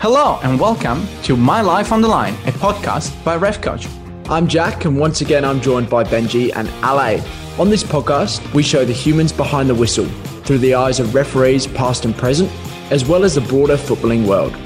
Hello 0.00 0.40
and 0.42 0.58
welcome 0.58 1.06
to 1.24 1.36
My 1.36 1.60
Life 1.60 1.92
on 1.92 2.00
the 2.00 2.08
Line, 2.08 2.32
a 2.46 2.52
podcast 2.52 3.22
by 3.22 3.36
Ref 3.36 3.60
Coach. 3.60 3.86
I'm 4.30 4.48
Jack, 4.48 4.86
and 4.86 4.98
once 4.98 5.20
again, 5.20 5.44
I'm 5.44 5.60
joined 5.60 5.90
by 5.90 6.04
Benji 6.04 6.56
and 6.56 6.68
Ale. 6.82 7.22
On 7.60 7.68
this 7.68 7.84
podcast, 7.84 8.40
we 8.54 8.62
show 8.62 8.82
the 8.86 8.94
humans 8.94 9.30
behind 9.30 9.68
the 9.68 9.74
whistle 9.74 10.06
through 10.46 10.56
the 10.56 10.74
eyes 10.74 11.00
of 11.00 11.14
referees, 11.14 11.66
past 11.66 12.06
and 12.06 12.16
present, 12.16 12.50
as 12.90 13.04
well 13.04 13.24
as 13.24 13.34
the 13.34 13.42
broader 13.42 13.76
footballing 13.76 14.26
world. 14.26 14.56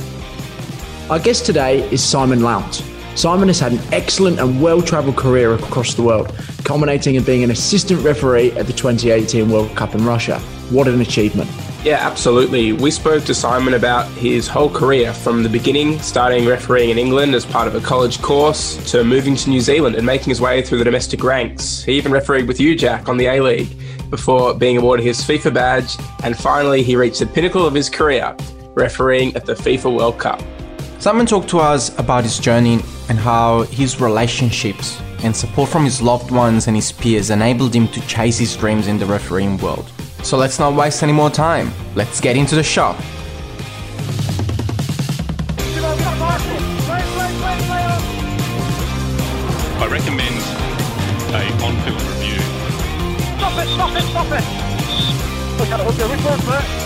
Our 1.11 1.19
guest 1.19 1.47
today 1.47 1.81
is 1.91 2.01
Simon 2.01 2.45
Lount. 2.45 2.85
Simon 3.17 3.49
has 3.49 3.59
had 3.59 3.73
an 3.73 3.81
excellent 3.93 4.39
and 4.39 4.63
well 4.63 4.81
travelled 4.81 5.17
career 5.17 5.55
across 5.55 5.95
the 5.95 6.03
world, 6.03 6.33
culminating 6.63 7.17
in 7.17 7.25
being 7.25 7.43
an 7.43 7.51
assistant 7.51 8.05
referee 8.05 8.53
at 8.53 8.69
the 8.69 8.73
2018 8.73 9.51
World 9.51 9.77
Cup 9.77 9.97
in 9.97 10.05
Russia. 10.05 10.39
What 10.71 10.87
an 10.87 11.01
achievement! 11.01 11.51
Yeah, 11.85 11.99
absolutely. 12.01 12.73
We 12.73 12.91
spoke 12.91 13.25
to 13.25 13.35
Simon 13.35 13.75
about 13.75 14.11
his 14.13 14.49
whole 14.49 14.71
career 14.71 15.13
from 15.13 15.43
the 15.43 15.51
beginning, 15.51 15.99
starting 15.99 16.47
refereeing 16.47 16.89
in 16.89 16.97
England 16.97 17.35
as 17.35 17.45
part 17.45 17.69
of 17.69 17.75
a 17.75 17.81
college 17.81 18.23
course, 18.23 18.91
to 18.91 19.05
moving 19.05 19.37
to 19.37 19.51
New 19.51 19.61
Zealand 19.61 19.95
and 19.95 20.07
making 20.07 20.31
his 20.31 20.41
way 20.41 20.63
through 20.63 20.79
the 20.79 20.85
domestic 20.85 21.23
ranks. 21.23 21.83
He 21.83 21.93
even 21.93 22.11
refereed 22.11 22.49
with 22.49 22.59
you, 22.59 22.75
Jack, 22.75 23.11
on 23.11 23.19
the 23.19 23.27
A 23.27 23.39
League 23.39 23.69
before 24.09 24.55
being 24.55 24.79
awarded 24.79 25.05
his 25.05 25.21
FIFA 25.21 25.53
badge. 25.53 25.97
And 26.23 26.35
finally, 26.35 26.83
he 26.83 26.97
reached 26.97 27.19
the 27.19 27.27
pinnacle 27.27 27.67
of 27.67 27.75
his 27.75 27.91
career, 27.91 28.35
refereeing 28.75 29.37
at 29.37 29.45
the 29.45 29.53
FIFA 29.53 29.95
World 29.95 30.19
Cup. 30.19 30.43
Simon 31.01 31.27
talked 31.27 31.51
to 31.51 31.59
us 31.59 31.91
about 31.99 32.25
his 32.25 32.39
journey 32.39 32.81
and 33.11 33.19
how 33.19 33.65
his 33.65 34.01
relationships 34.01 34.99
and 35.23 35.37
support 35.37 35.69
from 35.69 35.85
his 35.85 36.01
loved 36.01 36.31
ones 36.31 36.67
and 36.67 36.77
his 36.77 36.93
peers 36.93 37.29
enabled 37.29 37.75
him 37.75 37.89
to 37.89 38.01
chase 38.07 38.39
his 38.39 38.57
dreams 38.57 38.87
in 38.87 38.99
the 38.99 39.05
refereeing 39.05 39.59
world. 39.59 39.93
So 40.25 40.39
let's 40.39 40.59
not 40.59 40.75
waste 40.75 41.03
any 41.03 41.13
more 41.13 41.29
time. 41.29 41.71
Let's 41.95 42.19
get 42.19 42.35
into 42.35 42.55
the 42.55 42.63
shop. 42.63 42.97
I 49.79 49.87
recommend 49.87 50.35
a 51.35 51.45
on-field 51.63 52.01
review. 52.01 52.41
Stop 53.37 53.59
it, 53.59 53.69
stop 53.69 53.95
it, 53.95 54.03
stop 54.03 54.27
it! 54.33 54.45
Look 55.59 55.69
at 55.69 55.81
it, 55.81 55.87
look 55.87 56.01
at 56.01 56.11
it, 56.11 56.85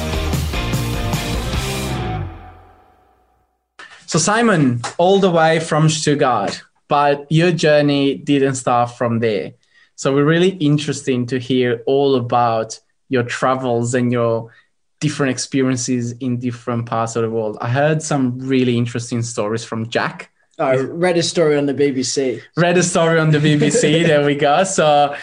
So, 4.06 4.19
Simon, 4.19 4.80
all 4.98 5.20
the 5.20 5.30
way 5.30 5.61
from 5.61 5.89
Stuttgart, 5.89 6.61
but 6.89 7.25
your 7.30 7.52
journey 7.52 8.17
didn't 8.17 8.56
start 8.56 8.91
from 8.98 9.20
there. 9.20 9.52
So, 9.95 10.12
we're 10.12 10.25
really 10.25 10.56
interesting 10.56 11.27
to 11.27 11.39
hear 11.39 11.84
all 11.86 12.17
about 12.17 12.80
your 13.09 13.23
travels 13.23 13.95
and 13.95 14.12
your 14.12 14.53
different 15.01 15.31
experiences 15.31 16.12
in 16.12 16.39
different 16.39 16.87
parts 16.87 17.17
of 17.17 17.23
the 17.23 17.31
world. 17.31 17.56
I 17.61 17.69
heard 17.69 18.03
some 18.03 18.39
really 18.39 18.77
interesting 18.77 19.23
stories 19.23 19.64
from 19.64 19.89
Jack. 19.89 20.31
Oh, 20.59 20.67
I 20.67 20.77
read 20.77 21.17
a 21.17 21.23
story 21.23 21.56
on 21.56 21.67
the 21.67 21.75
BBC. 21.75 22.42
Read 22.56 22.77
a 22.77 22.83
story 22.83 23.20
on 23.20 23.31
the 23.31 23.39
BBC. 23.39 23.81
there 24.06 24.27
we 24.27 24.34
go. 24.34 24.64
So, 24.64 25.14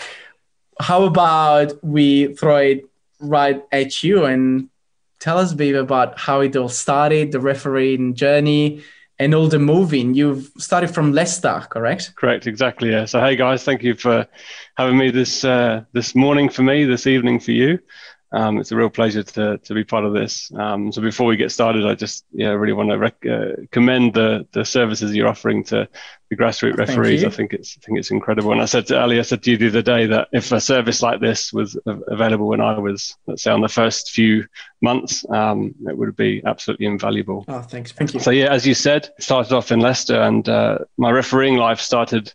how 0.80 1.03
about 1.03 1.83
we 1.83 2.33
throw 2.36 2.58
it 2.58 2.89
right 3.19 3.61
at 3.72 4.02
you 4.02 4.25
and 4.25 4.69
tell 5.19 5.38
us, 5.38 5.53
babe, 5.53 5.75
about 5.75 6.19
how 6.19 6.39
it 6.41 6.56
all 6.56 6.69
started, 6.69 7.31
the 7.31 7.39
refereeing 7.39 8.13
journey, 8.13 8.81
and 9.19 9.33
all 9.33 9.47
the 9.47 9.59
moving. 9.59 10.13
You've 10.13 10.52
started 10.58 10.94
from 10.94 11.13
Leicester, 11.13 11.66
correct? 11.69 12.13
Correct, 12.16 12.47
exactly. 12.47 12.91
Yeah. 12.91 13.05
So, 13.05 13.22
hey 13.22 13.35
guys, 13.35 13.63
thank 13.63 13.83
you 13.83 13.95
for 13.95 14.27
having 14.77 14.97
me 14.97 15.11
this 15.11 15.44
uh, 15.44 15.83
this 15.94 16.16
morning 16.16 16.49
for 16.49 16.63
me, 16.63 16.85
this 16.85 17.07
evening 17.07 17.39
for 17.39 17.52
you. 17.52 17.80
Um, 18.36 18.59
it's 18.59 18.73
a 18.73 18.75
real 18.75 18.89
pleasure 18.89 19.23
to, 19.23 19.58
to 19.59 19.73
be 19.73 19.86
part 19.86 20.03
of 20.03 20.14
this. 20.14 20.52
Um, 20.53 20.91
so 20.91 21.02
before 21.02 21.25
we 21.25 21.38
get 21.38 21.52
started, 21.52 21.86
I 21.86 21.95
just 21.95 22.25
yeah 22.33 22.50
really 22.50 22.73
want 22.73 22.89
to 22.89 22.97
rec- 22.97 23.25
uh, 23.25 23.64
commend 23.72 24.14
the 24.14 24.45
the 24.52 24.66
services 24.66 25.16
you're 25.16 25.30
offering 25.30 25.64
to 25.66 25.88
the 26.30 26.36
grassroots 26.36 26.78
referees. 26.78 27.23
I 27.23 27.30
think 27.30 27.53
it's 27.53 27.78
I 27.78 27.86
think 27.86 27.97
it's 27.97 28.11
incredible. 28.11 28.52
And 28.52 28.61
I 28.61 28.66
said 28.66 28.88
to 28.88 29.00
Ali, 29.00 29.19
I 29.19 29.22
said 29.22 29.41
to 29.44 29.52
you 29.52 29.58
the 29.58 29.69
other 29.69 29.81
day 29.81 30.06
that 30.08 30.28
if 30.33 30.52
a 30.52 30.59
service 30.59 31.01
like 31.01 31.22
this 31.22 31.53
was 31.53 31.78
available 31.85 32.47
when 32.47 32.59
I 32.59 32.78
was, 32.78 33.16
let's 33.25 33.44
say, 33.44 33.51
on 33.51 33.62
the 33.62 33.69
first 33.69 34.12
few 34.12 34.46
months, 34.81 35.25
um, 35.29 35.73
it 35.88 35.97
would 35.97 36.17
be 36.17 36.41
absolutely 36.46 36.88
invaluable. 36.88 37.46
Oh, 37.47 37.62
thanks. 37.62 37.94
Thank 37.94 38.13
you. 38.13 38.19
So 38.19 38.31
yeah, 38.31 38.52
as 38.52 38.67
you 38.67 38.73
said, 38.73 39.13
started 39.17 39.53
off 39.53 39.72
in 39.72 39.79
Leicester, 39.79 40.22
and 40.22 40.47
uh, 40.50 40.79
my 40.97 41.09
refereeing 41.09 41.56
life 41.56 41.79
started 41.79 42.34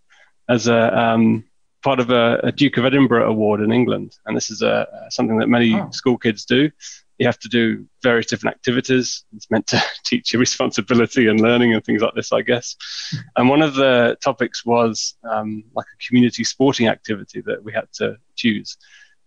as 0.48 0.66
a 0.66 0.98
um, 0.98 1.44
part 1.82 2.00
of 2.00 2.10
a, 2.10 2.40
a, 2.42 2.52
Duke 2.52 2.76
of 2.76 2.84
Edinburgh 2.84 3.28
award 3.28 3.60
in 3.60 3.72
England, 3.72 4.16
and 4.26 4.36
this 4.36 4.50
is 4.50 4.62
a, 4.62 4.86
something 5.10 5.38
that 5.38 5.48
many 5.48 5.74
oh. 5.74 5.90
school 5.90 6.18
kids 6.18 6.44
do. 6.44 6.70
You 7.18 7.26
have 7.26 7.38
to 7.40 7.48
do 7.48 7.86
various 8.02 8.26
different 8.26 8.56
activities. 8.56 9.24
It's 9.34 9.50
meant 9.50 9.66
to 9.68 9.82
teach 10.04 10.32
you 10.32 10.38
responsibility 10.38 11.26
and 11.28 11.40
learning 11.40 11.74
and 11.74 11.84
things 11.84 12.02
like 12.02 12.14
this, 12.14 12.32
I 12.32 12.42
guess. 12.42 12.76
and 13.36 13.48
one 13.48 13.62
of 13.62 13.74
the 13.74 14.16
topics 14.22 14.64
was 14.64 15.16
um, 15.30 15.64
like 15.74 15.86
a 15.86 16.06
community 16.06 16.44
sporting 16.44 16.88
activity 16.88 17.42
that 17.42 17.62
we 17.62 17.72
had 17.72 17.92
to 17.94 18.16
choose. 18.36 18.76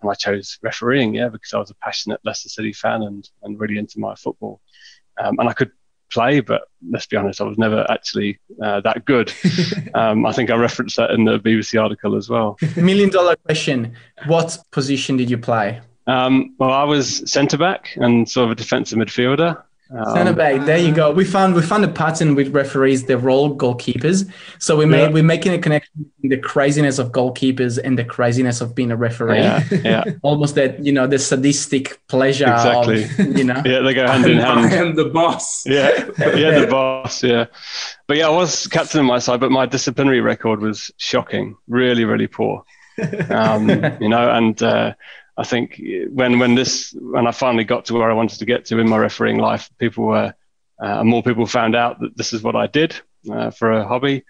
And 0.01 0.09
I 0.09 0.15
chose 0.15 0.57
refereeing, 0.61 1.13
yeah, 1.13 1.29
because 1.29 1.53
I 1.53 1.59
was 1.59 1.71
a 1.71 1.75
passionate 1.75 2.19
Leicester 2.25 2.49
City 2.49 2.73
fan 2.73 3.03
and, 3.03 3.29
and 3.43 3.59
really 3.59 3.77
into 3.77 3.99
my 3.99 4.15
football. 4.15 4.59
Um, 5.19 5.37
and 5.39 5.47
I 5.47 5.53
could 5.53 5.71
play, 6.13 6.39
but 6.39 6.63
let's 6.89 7.05
be 7.05 7.17
honest, 7.17 7.41
I 7.41 7.45
was 7.45 7.57
never 7.57 7.85
actually 7.89 8.39
uh, 8.61 8.81
that 8.81 9.05
good. 9.05 9.33
um, 9.93 10.25
I 10.25 10.31
think 10.31 10.49
I 10.49 10.55
referenced 10.55 10.97
that 10.97 11.11
in 11.11 11.25
the 11.25 11.39
BBC 11.39 11.81
article 11.81 12.15
as 12.15 12.29
well. 12.29 12.57
Million 12.75 13.09
dollar 13.09 13.35
question: 13.35 13.95
What 14.27 14.57
position 14.71 15.17
did 15.17 15.29
you 15.29 15.37
play? 15.37 15.81
Um, 16.07 16.55
well, 16.59 16.71
I 16.71 16.83
was 16.83 17.29
centre 17.31 17.57
back 17.57 17.95
and 17.95 18.29
sort 18.29 18.45
of 18.45 18.51
a 18.51 18.55
defensive 18.55 18.99
midfielder. 18.99 19.61
Um, 19.95 20.15
Centre 20.15 20.33
back. 20.33 20.65
There 20.65 20.77
you 20.77 20.91
go. 20.91 21.11
We 21.11 21.23
found 21.23 21.53
we 21.53 21.61
found 21.61 21.85
a 21.85 21.87
pattern 21.87 22.33
with 22.33 22.53
referees. 22.53 23.05
They're 23.05 23.29
all 23.29 23.55
goalkeepers. 23.55 24.31
So 24.57 24.75
we 24.75 24.85
made 24.85 25.01
yeah. 25.03 25.09
we're 25.09 25.23
making 25.23 25.53
a 25.53 25.59
connection 25.59 25.91
between 25.95 26.29
the 26.31 26.47
craziness 26.47 26.97
of 26.97 27.11
goalkeepers 27.11 27.77
and 27.83 27.97
the 27.97 28.03
craziness 28.03 28.59
of 28.59 28.73
being 28.73 28.89
a 28.89 28.95
referee. 28.95 29.37
Yeah, 29.37 29.63
yeah. 29.71 30.03
Almost 30.23 30.55
that 30.55 30.83
you 30.83 30.91
know 30.91 31.05
the 31.05 31.19
sadistic 31.19 32.01
pleasure. 32.07 32.51
Exactly. 32.51 33.03
Of, 33.03 33.37
you 33.37 33.43
know. 33.43 33.61
yeah, 33.65 33.81
they 33.81 33.93
go 33.93 34.07
hand 34.07 34.25
in 34.25 34.39
hand. 34.39 34.59
I 34.73 34.75
am 34.77 34.95
the 34.95 35.05
boss. 35.05 35.63
Yeah, 35.65 36.09
yeah, 36.17 36.59
the 36.59 36.67
boss. 36.69 37.21
Yeah, 37.21 37.45
but 38.07 38.17
yeah, 38.17 38.27
I 38.27 38.31
was 38.31 38.65
captain 38.67 38.99
on 38.99 39.05
my 39.05 39.19
side, 39.19 39.39
but 39.39 39.51
my 39.51 39.67
disciplinary 39.67 40.21
record 40.21 40.59
was 40.59 40.89
shocking. 40.97 41.55
Really, 41.67 42.05
really 42.05 42.27
poor. 42.27 42.63
Um, 43.29 43.69
you 43.99 44.09
know, 44.09 44.31
and. 44.31 44.61
Uh, 44.61 44.93
I 45.35 45.43
think 45.43 45.81
when 46.09 46.37
when 46.39 46.55
this 46.55 46.93
when 46.99 47.25
I 47.25 47.31
finally 47.31 47.63
got 47.63 47.85
to 47.85 47.95
where 47.95 48.09
I 48.09 48.13
wanted 48.13 48.39
to 48.39 48.45
get 48.45 48.65
to 48.65 48.79
in 48.79 48.87
my 48.87 48.97
refereeing 48.97 49.37
life, 49.37 49.69
people 49.79 50.05
were 50.05 50.33
uh, 50.79 51.03
more 51.03 51.23
people 51.23 51.45
found 51.45 51.75
out 51.75 51.99
that 52.01 52.15
this 52.17 52.33
is 52.33 52.43
what 52.43 52.55
I 52.55 52.67
did 52.67 52.95
uh, 53.31 53.49
for 53.49 53.71
a 53.71 53.87
hobby. 53.87 54.25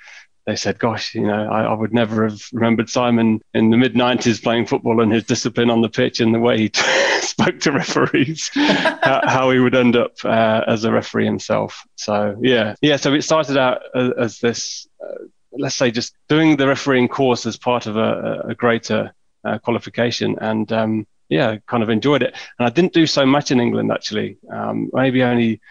They 0.45 0.55
said, 0.55 0.79
"Gosh, 0.79 1.15
you 1.15 1.25
know, 1.27 1.49
I, 1.49 1.63
I 1.63 1.73
would 1.73 1.93
never 1.93 2.27
have 2.27 2.41
remembered 2.53 2.89
Simon 2.89 3.41
in 3.53 3.69
the 3.69 3.77
mid 3.77 3.95
'90s 3.95 4.41
playing 4.41 4.65
football 4.65 5.01
and 5.01 5.11
his 5.11 5.23
discipline 5.23 5.69
on 5.69 5.81
the 5.81 5.89
pitch 5.89 6.19
and 6.19 6.33
the 6.33 6.39
way 6.39 6.57
he 6.57 6.71
spoke 7.21 7.59
to 7.61 7.71
referees, 7.71 8.49
how, 8.53 9.21
how, 9.25 9.51
he 9.51 9.59
would 9.59 9.75
end 9.75 9.95
up 9.95 10.13
uh, 10.23 10.61
as 10.67 10.83
a 10.83 10.91
referee 10.91 11.25
himself." 11.25 11.85
So 11.95 12.37
yeah, 12.41 12.75
yeah. 12.81 12.95
So 12.95 13.13
it 13.13 13.23
started 13.23 13.57
out 13.57 13.81
as, 13.95 14.11
as 14.17 14.39
this, 14.39 14.87
uh, 15.01 15.25
let's 15.51 15.75
say, 15.75 15.91
just 15.91 16.13
doing 16.29 16.57
the 16.57 16.67
refereeing 16.67 17.07
course 17.07 17.45
as 17.45 17.57
part 17.57 17.87
of 17.87 17.95
a, 17.97 18.43
a 18.49 18.55
greater 18.55 19.13
uh, 19.43 19.57
qualification, 19.59 20.37
and 20.39 20.71
um, 20.71 21.07
yeah, 21.29 21.57
kind 21.67 21.83
of 21.83 21.89
enjoyed 21.89 22.23
it. 22.23 22.35
And 22.57 22.67
I 22.67 22.69
didn't 22.69 22.93
do 22.93 23.05
so 23.05 23.25
much 23.25 23.51
in 23.51 23.59
England 23.59 23.91
actually, 23.91 24.37
um, 24.51 24.89
maybe 24.93 25.23
only 25.23 25.61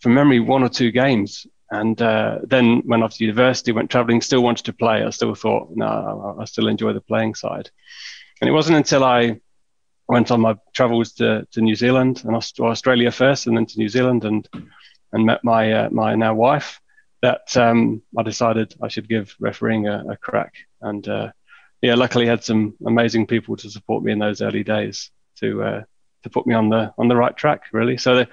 from 0.00 0.14
memory 0.14 0.40
one 0.40 0.62
or 0.62 0.68
two 0.68 0.90
games. 0.90 1.46
And 1.70 2.00
uh, 2.00 2.38
then 2.44 2.82
went 2.84 3.02
off 3.02 3.14
to 3.16 3.24
university, 3.24 3.72
went 3.72 3.90
traveling, 3.90 4.20
still 4.20 4.42
wanted 4.42 4.64
to 4.66 4.72
play. 4.72 5.02
I 5.02 5.10
still 5.10 5.34
thought, 5.34 5.70
no, 5.74 6.36
I 6.38 6.44
still 6.44 6.68
enjoy 6.68 6.92
the 6.92 7.00
playing 7.00 7.34
side. 7.34 7.70
And 8.40 8.48
it 8.48 8.52
wasn't 8.52 8.76
until 8.76 9.02
I 9.02 9.40
went 10.06 10.30
on 10.30 10.40
my 10.40 10.56
travels 10.72 11.14
to, 11.14 11.46
to 11.52 11.60
New 11.60 11.74
Zealand 11.74 12.22
and 12.24 12.36
Australia 12.36 13.10
first, 13.10 13.46
and 13.46 13.56
then 13.56 13.66
to 13.66 13.78
New 13.78 13.88
Zealand, 13.88 14.24
and 14.24 14.48
and 15.12 15.24
met 15.24 15.42
my 15.42 15.72
uh, 15.72 15.88
my 15.90 16.14
now 16.14 16.34
wife 16.34 16.80
that 17.22 17.56
um, 17.56 18.02
I 18.18 18.22
decided 18.22 18.74
I 18.82 18.88
should 18.88 19.08
give 19.08 19.34
refereeing 19.40 19.88
a, 19.88 20.04
a 20.10 20.16
crack. 20.16 20.54
And 20.82 21.08
uh, 21.08 21.32
yeah, 21.84 21.94
luckily 21.94 22.26
had 22.26 22.42
some 22.42 22.74
amazing 22.86 23.26
people 23.26 23.58
to 23.58 23.70
support 23.70 24.02
me 24.02 24.10
in 24.10 24.18
those 24.18 24.40
early 24.40 24.64
days 24.64 25.10
to 25.36 25.62
uh, 25.62 25.82
to 26.22 26.30
put 26.30 26.46
me 26.46 26.54
on 26.54 26.70
the 26.70 26.94
on 26.96 27.08
the 27.08 27.16
right 27.16 27.36
track 27.36 27.64
really. 27.72 27.98
So 27.98 28.16
they 28.16 28.26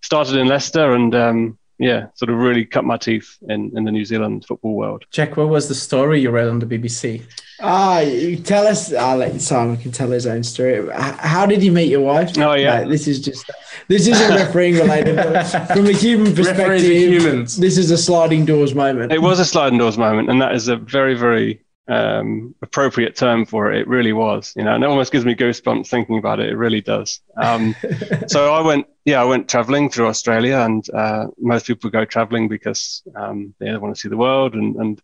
started 0.00 0.36
in 0.36 0.46
Leicester 0.46 0.94
and 0.94 1.14
um, 1.14 1.58
yeah, 1.78 2.06
sort 2.14 2.30
of 2.30 2.38
really 2.38 2.64
cut 2.64 2.84
my 2.84 2.96
teeth 2.96 3.36
in, 3.46 3.76
in 3.76 3.84
the 3.84 3.92
New 3.92 4.06
Zealand 4.06 4.46
football 4.46 4.74
world. 4.74 5.04
Jack, 5.10 5.36
what 5.36 5.50
was 5.50 5.68
the 5.68 5.74
story 5.74 6.22
you 6.22 6.30
read 6.30 6.48
on 6.48 6.60
the 6.60 6.66
BBC? 6.66 7.22
Ah, 7.60 8.00
you 8.00 8.36
tell 8.36 8.66
us. 8.66 8.90
I'll 8.94 9.18
let 9.18 9.38
Simon 9.38 9.76
can 9.76 9.92
tell 9.92 10.10
his 10.10 10.26
own 10.26 10.42
story. 10.42 10.88
How 10.94 11.44
did 11.44 11.62
you 11.62 11.72
meet 11.72 11.90
your 11.90 12.00
wife? 12.00 12.38
Oh 12.38 12.54
yeah, 12.54 12.80
like, 12.80 12.88
this 12.88 13.06
is 13.06 13.20
just 13.20 13.50
this 13.86 14.06
isn't 14.06 14.34
refereeing 14.34 14.76
related. 14.76 15.16
from 15.74 15.86
a 15.86 15.92
human 15.92 16.34
perspective, 16.34 16.80
humans. 16.80 17.58
this 17.58 17.76
is 17.76 17.90
a 17.90 17.98
sliding 17.98 18.46
doors 18.46 18.74
moment. 18.74 19.12
It 19.12 19.20
was 19.20 19.40
a 19.40 19.44
sliding 19.44 19.78
doors 19.78 19.98
moment, 19.98 20.30
and 20.30 20.40
that 20.40 20.54
is 20.54 20.68
a 20.68 20.76
very 20.76 21.14
very 21.14 21.63
um, 21.88 22.54
appropriate 22.62 23.16
term 23.16 23.44
for 23.44 23.72
it. 23.72 23.82
It 23.82 23.88
really 23.88 24.12
was, 24.12 24.52
you 24.56 24.64
know, 24.64 24.74
and 24.74 24.82
it 24.82 24.86
almost 24.86 25.12
gives 25.12 25.24
me 25.24 25.34
goosebumps 25.34 25.88
thinking 25.88 26.18
about 26.18 26.40
it. 26.40 26.48
It 26.48 26.56
really 26.56 26.80
does. 26.80 27.20
Um, 27.36 27.74
so 28.26 28.54
I 28.54 28.60
went, 28.62 28.86
yeah, 29.04 29.20
I 29.20 29.24
went 29.24 29.48
traveling 29.48 29.90
through 29.90 30.08
Australia, 30.08 30.58
and 30.58 30.88
uh, 30.90 31.26
most 31.38 31.66
people 31.66 31.90
go 31.90 32.04
traveling 32.04 32.48
because 32.48 33.02
um, 33.14 33.54
they 33.58 33.76
want 33.76 33.94
to 33.94 34.00
see 34.00 34.08
the 34.08 34.16
world 34.16 34.54
and, 34.54 34.76
and 34.76 35.02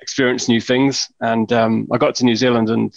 experience 0.00 0.48
new 0.48 0.60
things. 0.60 1.10
And 1.20 1.50
um, 1.52 1.88
I 1.90 1.98
got 1.98 2.16
to 2.16 2.24
New 2.24 2.36
Zealand 2.36 2.68
and 2.68 2.94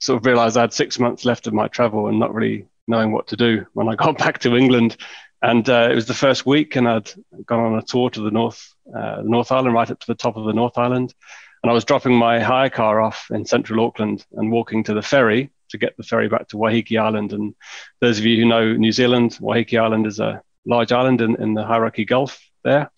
sort 0.00 0.18
of 0.18 0.26
realized 0.26 0.56
I 0.56 0.62
had 0.62 0.72
six 0.72 0.98
months 0.98 1.24
left 1.24 1.46
of 1.46 1.54
my 1.54 1.68
travel 1.68 2.08
and 2.08 2.18
not 2.18 2.34
really 2.34 2.66
knowing 2.88 3.12
what 3.12 3.28
to 3.28 3.36
do 3.36 3.66
when 3.74 3.88
I 3.88 3.94
got 4.04 4.18
back 4.18 4.40
to 4.40 4.56
England. 4.56 4.96
And 5.42 5.66
uh, 5.70 5.88
it 5.90 5.94
was 5.94 6.06
the 6.06 6.14
first 6.14 6.44
week, 6.44 6.76
and 6.76 6.86
I'd 6.86 7.10
gone 7.46 7.60
on 7.60 7.78
a 7.78 7.82
tour 7.82 8.10
to 8.10 8.20
the 8.20 8.30
North, 8.30 8.74
uh, 8.94 9.22
the 9.22 9.28
North 9.28 9.50
Island, 9.50 9.72
right 9.72 9.90
up 9.90 9.98
to 10.00 10.06
the 10.06 10.14
top 10.14 10.36
of 10.36 10.44
the 10.44 10.52
North 10.52 10.76
Island. 10.76 11.14
And 11.62 11.70
I 11.70 11.74
was 11.74 11.84
dropping 11.84 12.14
my 12.14 12.40
hire 12.40 12.70
car 12.70 13.00
off 13.00 13.26
in 13.30 13.44
central 13.44 13.84
Auckland 13.84 14.24
and 14.32 14.50
walking 14.50 14.82
to 14.84 14.94
the 14.94 15.02
ferry 15.02 15.50
to 15.70 15.78
get 15.78 15.96
the 15.96 16.02
ferry 16.02 16.28
back 16.28 16.48
to 16.48 16.56
Waiheke 16.56 16.98
Island. 16.98 17.32
And 17.32 17.54
those 18.00 18.18
of 18.18 18.24
you 18.24 18.36
who 18.38 18.48
know 18.48 18.72
New 18.72 18.92
Zealand, 18.92 19.38
Waiheke 19.40 19.80
Island 19.80 20.06
is 20.06 20.20
a 20.20 20.42
large 20.66 20.92
island 20.92 21.20
in, 21.20 21.36
in 21.36 21.54
the 21.54 21.62
Hauraki 21.62 22.06
Gulf 22.06 22.40
there. 22.64 22.90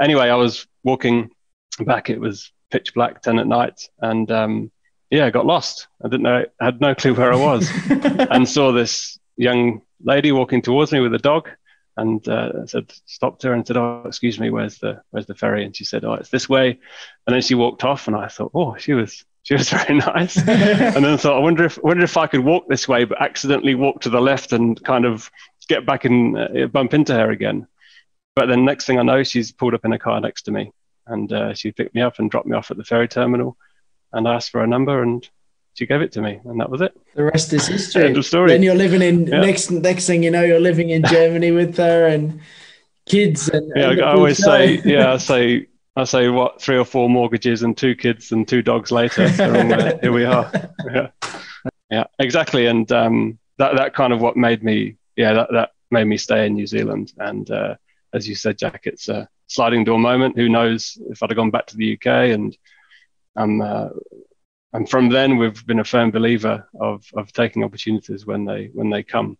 Anyway, 0.00 0.28
I 0.28 0.36
was 0.36 0.66
walking 0.84 1.30
back. 1.80 2.08
It 2.08 2.20
was 2.20 2.52
pitch 2.70 2.94
black, 2.94 3.22
10 3.22 3.38
at 3.38 3.46
night. 3.46 3.88
And 4.00 4.30
um, 4.30 4.72
yeah, 5.10 5.26
I 5.26 5.30
got 5.30 5.46
lost. 5.46 5.88
I 6.04 6.08
didn't 6.08 6.22
know, 6.22 6.44
I 6.60 6.64
had 6.64 6.80
no 6.80 6.94
clue 6.96 7.14
where 7.14 7.32
I 7.32 7.36
was 7.36 7.70
and 7.90 8.48
saw 8.48 8.72
this 8.72 9.18
young 9.36 9.82
lady 10.02 10.32
walking 10.32 10.62
towards 10.62 10.92
me 10.92 11.00
with 11.00 11.14
a 11.14 11.18
dog 11.18 11.50
and 11.96 12.26
uh, 12.28 12.66
said 12.66 12.92
stopped 13.06 13.42
her 13.42 13.52
and 13.52 13.66
said 13.66 13.76
oh 13.76 14.02
excuse 14.06 14.40
me 14.40 14.50
where's 14.50 14.78
the 14.78 15.02
where's 15.10 15.26
the 15.26 15.34
ferry? 15.34 15.64
And 15.64 15.76
she 15.76 15.84
said 15.84 16.04
oh 16.04 16.14
it's 16.14 16.30
this 16.30 16.48
way. 16.48 16.78
And 17.26 17.34
then 17.34 17.42
she 17.42 17.54
walked 17.54 17.84
off 17.84 18.06
and 18.06 18.16
i 18.16 18.28
thought 18.28 18.52
oh 18.54 18.76
she 18.76 18.94
was 18.94 19.24
she 19.42 19.54
was 19.54 19.70
very 19.76 19.98
nice. 19.98 20.36
And 20.48 21.04
then 21.04 21.12
I 21.14 21.16
thought 21.16 21.36
i 21.36 21.40
wonder 21.40 21.64
if 21.64 21.78
I 21.78 21.82
wonder 21.82 22.04
if 22.04 22.16
i 22.16 22.26
could 22.26 22.44
walk 22.44 22.68
this 22.68 22.88
way 22.88 23.04
but 23.04 23.20
accidentally 23.20 23.74
walk 23.74 24.00
to 24.02 24.10
the 24.10 24.20
left 24.20 24.52
and 24.52 24.82
kind 24.84 25.04
of 25.04 25.30
get 25.68 25.86
back 25.86 26.04
and 26.04 26.38
uh, 26.38 26.66
bump 26.66 26.94
into 26.94 27.14
her 27.14 27.30
again. 27.30 27.66
But 28.34 28.46
then 28.46 28.64
next 28.64 28.86
thing 28.86 28.98
i 28.98 29.02
know 29.02 29.22
she's 29.22 29.52
pulled 29.52 29.74
up 29.74 29.84
in 29.84 29.92
a 29.92 29.98
car 29.98 30.20
next 30.20 30.42
to 30.42 30.50
me. 30.50 30.72
And 31.06 31.32
uh, 31.32 31.52
she 31.54 31.72
picked 31.72 31.94
me 31.94 32.00
up 32.00 32.18
and 32.18 32.30
dropped 32.30 32.46
me 32.46 32.56
off 32.56 32.70
at 32.70 32.76
the 32.76 32.84
ferry 32.84 33.08
terminal 33.08 33.56
and 34.12 34.28
asked 34.28 34.50
for 34.50 34.62
a 34.62 34.68
number 34.68 35.02
and 35.02 35.28
she 35.74 35.86
gave 35.86 36.02
it 36.02 36.12
to 36.12 36.22
me, 36.22 36.40
and 36.44 36.60
that 36.60 36.70
was 36.70 36.80
it. 36.80 36.98
The 37.14 37.24
rest 37.24 37.52
is 37.52 37.66
history. 37.66 38.04
End 38.04 38.16
of 38.16 38.26
story. 38.26 38.50
Then 38.50 38.62
you're 38.62 38.74
living 38.74 39.02
in 39.02 39.26
yeah. 39.26 39.40
next 39.40 39.70
next 39.70 40.06
thing 40.06 40.22
you 40.22 40.30
know, 40.30 40.42
you're 40.42 40.60
living 40.60 40.90
in 40.90 41.02
Germany 41.04 41.50
with 41.50 41.76
her 41.78 42.06
and 42.06 42.40
kids. 43.06 43.48
And 43.48 43.72
yeah, 43.74 43.90
and 43.90 44.02
I 44.02 44.12
always 44.12 44.38
say, 44.38 44.80
yeah, 44.84 45.14
I 45.14 45.16
say, 45.16 45.66
I 45.96 46.04
say, 46.04 46.28
what 46.28 46.60
three 46.60 46.76
or 46.76 46.84
four 46.84 47.08
mortgages 47.08 47.62
and 47.62 47.76
two 47.76 47.94
kids 47.94 48.32
and 48.32 48.46
two 48.46 48.62
dogs 48.62 48.92
later, 48.92 49.28
here 50.00 50.12
we 50.12 50.24
are. 50.24 50.50
Yeah, 50.92 51.08
yeah, 51.90 52.04
exactly, 52.18 52.66
and 52.66 52.90
um, 52.92 53.38
that 53.58 53.76
that 53.76 53.94
kind 53.94 54.12
of 54.12 54.20
what 54.20 54.36
made 54.36 54.62
me, 54.62 54.96
yeah, 55.16 55.32
that 55.32 55.52
that 55.52 55.70
made 55.90 56.04
me 56.04 56.18
stay 56.18 56.46
in 56.46 56.54
New 56.54 56.66
Zealand. 56.66 57.12
And 57.18 57.50
uh, 57.50 57.76
as 58.12 58.28
you 58.28 58.34
said, 58.34 58.58
Jack, 58.58 58.82
it's 58.84 59.08
a 59.08 59.28
sliding 59.46 59.84
door 59.84 59.98
moment. 59.98 60.36
Who 60.36 60.48
knows 60.48 60.98
if 61.10 61.22
I'd 61.22 61.30
have 61.30 61.36
gone 61.36 61.50
back 61.50 61.66
to 61.68 61.76
the 61.76 61.94
UK 61.94 62.06
and 62.06 62.56
I'm 63.36 63.60
uh, 63.60 63.88
and 64.72 64.88
from 64.88 65.08
then 65.08 65.36
we've 65.36 65.64
been 65.66 65.80
a 65.80 65.84
firm 65.84 66.10
believer 66.10 66.68
of 66.80 67.04
of 67.14 67.32
taking 67.32 67.64
opportunities 67.64 68.26
when 68.26 68.44
they 68.44 68.70
when 68.72 68.90
they 68.90 69.02
come, 69.02 69.36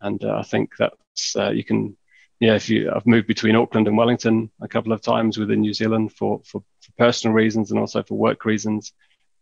and 0.00 0.22
uh, 0.24 0.36
I 0.38 0.42
think 0.42 0.72
that's 0.78 1.36
uh, 1.36 1.50
you 1.50 1.64
can. 1.64 1.96
Yeah, 2.42 2.54
if 2.54 2.70
you, 2.70 2.90
I've 2.90 3.06
moved 3.06 3.26
between 3.26 3.54
Auckland 3.54 3.86
and 3.86 3.98
Wellington 3.98 4.50
a 4.62 4.68
couple 4.68 4.94
of 4.94 5.02
times 5.02 5.36
within 5.36 5.60
New 5.60 5.74
Zealand 5.74 6.14
for, 6.14 6.40
for, 6.46 6.64
for 6.80 6.92
personal 6.96 7.34
reasons 7.34 7.70
and 7.70 7.78
also 7.78 8.02
for 8.02 8.14
work 8.14 8.46
reasons. 8.46 8.94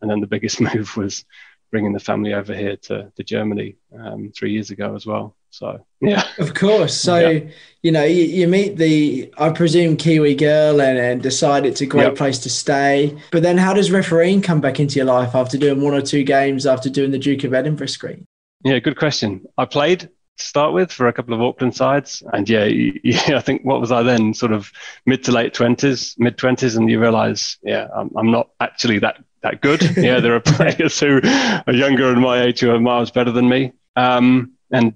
And 0.02 0.10
then 0.10 0.20
the 0.20 0.26
biggest 0.26 0.60
move 0.74 0.96
was 0.96 1.24
bringing 1.70 1.92
the 1.92 2.00
family 2.00 2.34
over 2.34 2.52
here 2.52 2.76
to, 2.76 3.12
to 3.14 3.22
Germany 3.22 3.76
um, 3.96 4.32
three 4.36 4.52
years 4.52 4.70
ago 4.70 4.96
as 4.96 5.06
well. 5.06 5.36
So 5.50 5.84
yeah, 6.00 6.26
of 6.38 6.54
course. 6.54 6.94
So 6.94 7.18
yeah. 7.18 7.50
you 7.82 7.92
know, 7.92 8.04
you, 8.04 8.24
you, 8.24 8.48
meet 8.48 8.76
the 8.76 9.32
I 9.38 9.50
presume 9.50 9.96
Kiwi 9.96 10.34
girl 10.34 10.80
and, 10.80 10.98
and 10.98 11.22
decide 11.22 11.66
it's 11.66 11.80
a 11.80 11.86
great 11.86 12.04
yep. 12.04 12.16
place 12.16 12.38
to 12.40 12.50
stay. 12.50 13.16
But 13.30 13.42
then, 13.42 13.58
how 13.58 13.72
does 13.72 13.90
refereeing 13.90 14.42
come 14.42 14.60
back 14.60 14.80
into 14.80 14.96
your 14.96 15.06
life 15.06 15.34
after 15.34 15.58
doing 15.58 15.80
one 15.80 15.94
or 15.94 16.02
two 16.02 16.24
games 16.24 16.66
after 16.66 16.90
doing 16.90 17.10
the 17.10 17.18
Duke 17.18 17.44
of 17.44 17.54
Edinburgh 17.54 17.88
screen? 17.88 18.26
Yeah, 18.64 18.78
good 18.78 18.98
question. 18.98 19.46
I 19.56 19.64
played 19.64 20.00
to 20.00 20.46
start 20.46 20.72
with 20.72 20.92
for 20.92 21.08
a 21.08 21.12
couple 21.12 21.34
of 21.34 21.40
Auckland 21.40 21.74
sides, 21.74 22.22
and 22.32 22.48
yeah, 22.48 22.64
yeah, 22.64 23.36
I 23.36 23.40
think 23.40 23.64
what 23.64 23.80
was 23.80 23.92
I 23.92 24.02
then, 24.02 24.34
sort 24.34 24.52
of 24.52 24.70
mid 25.06 25.24
to 25.24 25.32
late 25.32 25.54
twenties, 25.54 26.14
mid 26.18 26.36
twenties, 26.36 26.76
and 26.76 26.90
you 26.90 27.00
realise, 27.00 27.58
yeah, 27.62 27.88
I'm, 27.94 28.10
I'm 28.16 28.30
not 28.30 28.50
actually 28.60 28.98
that 29.00 29.22
that 29.42 29.60
good. 29.60 29.82
yeah, 29.96 30.20
there 30.20 30.34
are 30.34 30.40
players 30.40 30.98
who 31.00 31.20
are 31.24 31.72
younger 31.72 32.10
and 32.10 32.20
my 32.20 32.42
age 32.42 32.60
who 32.60 32.70
are 32.70 32.80
miles 32.80 33.10
better 33.10 33.30
than 33.30 33.48
me. 33.48 33.72
Um, 33.96 34.52
and 34.70 34.94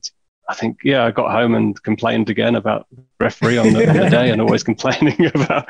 I 0.52 0.54
think, 0.54 0.81
yeah, 0.84 1.06
I 1.06 1.12
got 1.12 1.32
home 1.32 1.54
and 1.54 1.82
complained 1.82 2.28
again 2.28 2.56
about 2.56 2.87
referee 3.19 3.56
on 3.56 3.72
the, 3.72 3.88
on 3.88 3.96
the 3.96 4.10
day 4.10 4.28
and 4.28 4.38
always 4.43 4.62
complaining 4.62 5.25
about. 5.34 5.64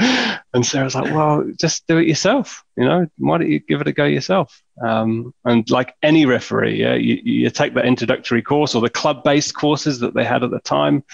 And 0.52 0.66
Sarah's 0.66 0.96
like, 0.96 1.14
well, 1.14 1.48
just 1.56 1.86
do 1.86 1.98
it 1.98 2.08
yourself. 2.08 2.64
You 2.76 2.86
know, 2.86 3.06
why 3.16 3.38
don't 3.38 3.48
you 3.48 3.60
give 3.60 3.80
it 3.80 3.86
a 3.86 3.92
go 3.92 4.04
yourself? 4.04 4.60
Um, 4.84 5.32
and 5.44 5.70
like 5.70 5.94
any 6.02 6.26
referee, 6.26 6.80
yeah, 6.80 6.94
you, 6.94 7.20
you 7.22 7.50
take 7.50 7.74
that 7.74 7.86
introductory 7.86 8.42
course 8.42 8.74
or 8.74 8.82
the 8.82 8.90
club 8.90 9.22
based 9.22 9.54
courses 9.54 10.00
that 10.00 10.14
they 10.14 10.24
had 10.24 10.42
at 10.42 10.50
the 10.50 10.58
time. 10.58 11.04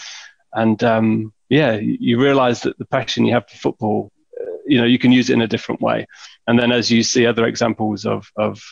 And 0.54 0.82
um, 0.82 1.34
yeah, 1.50 1.74
you 1.74 2.18
realize 2.18 2.62
that 2.62 2.78
the 2.78 2.86
passion 2.86 3.26
you 3.26 3.34
have 3.34 3.50
for 3.50 3.58
football, 3.58 4.10
uh, 4.40 4.44
you 4.66 4.78
know, 4.78 4.86
you 4.86 4.98
can 4.98 5.12
use 5.12 5.28
it 5.28 5.34
in 5.34 5.42
a 5.42 5.46
different 5.46 5.82
way. 5.82 6.06
And 6.46 6.58
then 6.58 6.72
as 6.72 6.90
you 6.90 7.02
see 7.02 7.26
other 7.26 7.46
examples 7.46 8.06
of, 8.06 8.32
of 8.34 8.62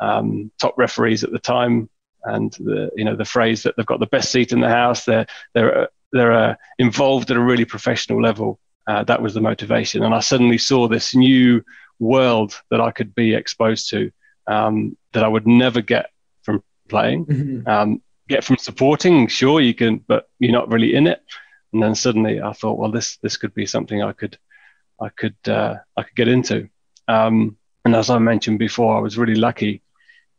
um, 0.00 0.50
top 0.60 0.74
referees 0.76 1.22
at 1.22 1.30
the 1.30 1.38
time, 1.38 1.88
and 2.24 2.52
the 2.52 2.90
you 2.96 3.04
know 3.04 3.16
the 3.16 3.24
phrase 3.24 3.62
that 3.62 3.74
they've 3.76 3.86
got 3.86 4.00
the 4.00 4.06
best 4.06 4.30
seat 4.32 4.52
in 4.52 4.60
the 4.60 4.68
house. 4.68 5.04
They're 5.04 5.26
they're 5.54 5.88
they're 6.12 6.32
uh, 6.32 6.54
involved 6.78 7.30
at 7.30 7.36
a 7.36 7.42
really 7.42 7.64
professional 7.64 8.22
level. 8.22 8.58
Uh, 8.86 9.04
that 9.04 9.22
was 9.22 9.34
the 9.34 9.40
motivation, 9.40 10.02
and 10.02 10.14
I 10.14 10.20
suddenly 10.20 10.58
saw 10.58 10.88
this 10.88 11.14
new 11.14 11.62
world 11.98 12.60
that 12.70 12.80
I 12.80 12.90
could 12.90 13.14
be 13.14 13.34
exposed 13.34 13.90
to 13.90 14.10
um, 14.46 14.96
that 15.12 15.22
I 15.22 15.28
would 15.28 15.46
never 15.46 15.80
get 15.80 16.10
from 16.42 16.62
playing. 16.88 17.26
Mm-hmm. 17.26 17.68
Um, 17.68 18.02
get 18.28 18.44
from 18.44 18.56
supporting, 18.56 19.26
sure 19.26 19.60
you 19.60 19.74
can, 19.74 19.98
but 19.98 20.28
you're 20.38 20.52
not 20.52 20.70
really 20.70 20.94
in 20.94 21.06
it. 21.06 21.20
And 21.72 21.82
then 21.82 21.94
suddenly 21.94 22.40
I 22.40 22.52
thought, 22.52 22.78
well, 22.78 22.90
this 22.90 23.16
this 23.18 23.36
could 23.36 23.54
be 23.54 23.66
something 23.66 24.02
I 24.02 24.12
could 24.12 24.38
I 25.00 25.08
could 25.10 25.36
uh, 25.46 25.76
I 25.96 26.02
could 26.02 26.16
get 26.16 26.28
into. 26.28 26.68
Um, 27.08 27.56
and 27.84 27.94
as 27.94 28.10
I 28.10 28.18
mentioned 28.18 28.58
before, 28.58 28.96
I 28.96 29.00
was 29.00 29.18
really 29.18 29.34
lucky 29.34 29.82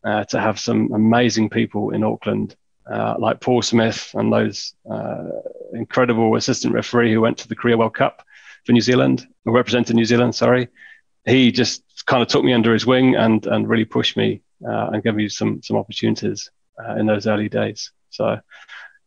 uh, 0.04 0.24
to 0.26 0.40
have 0.40 0.60
some 0.60 0.92
amazing 0.94 1.50
people 1.50 1.92
in 1.92 2.04
Auckland, 2.04 2.56
uh, 2.92 3.16
like 3.20 3.40
Paul 3.40 3.62
Smith 3.62 4.12
and 4.14 4.32
those 4.32 4.74
uh, 4.90 5.24
incredible 5.74 6.36
assistant 6.36 6.74
referee 6.74 7.14
who 7.14 7.22
went 7.22 7.38
to 7.40 7.48
the 7.48 7.56
Korea 7.56 7.78
World 7.78 7.96
Cup 7.96 8.24
for 8.66 8.72
New 8.72 8.82
Zealand, 8.82 9.28
or 9.46 9.54
represented 9.54 9.96
New 9.96 10.06
Zealand, 10.06 10.36
sorry. 10.36 10.68
He 11.26 11.52
just 11.52 11.84
kind 12.06 12.22
of 12.22 12.28
took 12.28 12.44
me 12.44 12.54
under 12.54 12.74
his 12.74 12.86
wing 12.86 13.16
and, 13.16 13.46
and 13.46 13.68
really 13.68 13.86
pushed 13.86 14.18
me 14.18 14.42
uh, 14.68 14.90
and 14.92 15.04
gave 15.04 15.16
me 15.16 15.30
some, 15.30 15.62
some 15.62 15.78
opportunities 15.78 16.50
uh, 16.84 16.96
in 16.96 17.06
those 17.06 17.28
early 17.28 17.50
days. 17.50 17.92
So, 18.10 18.40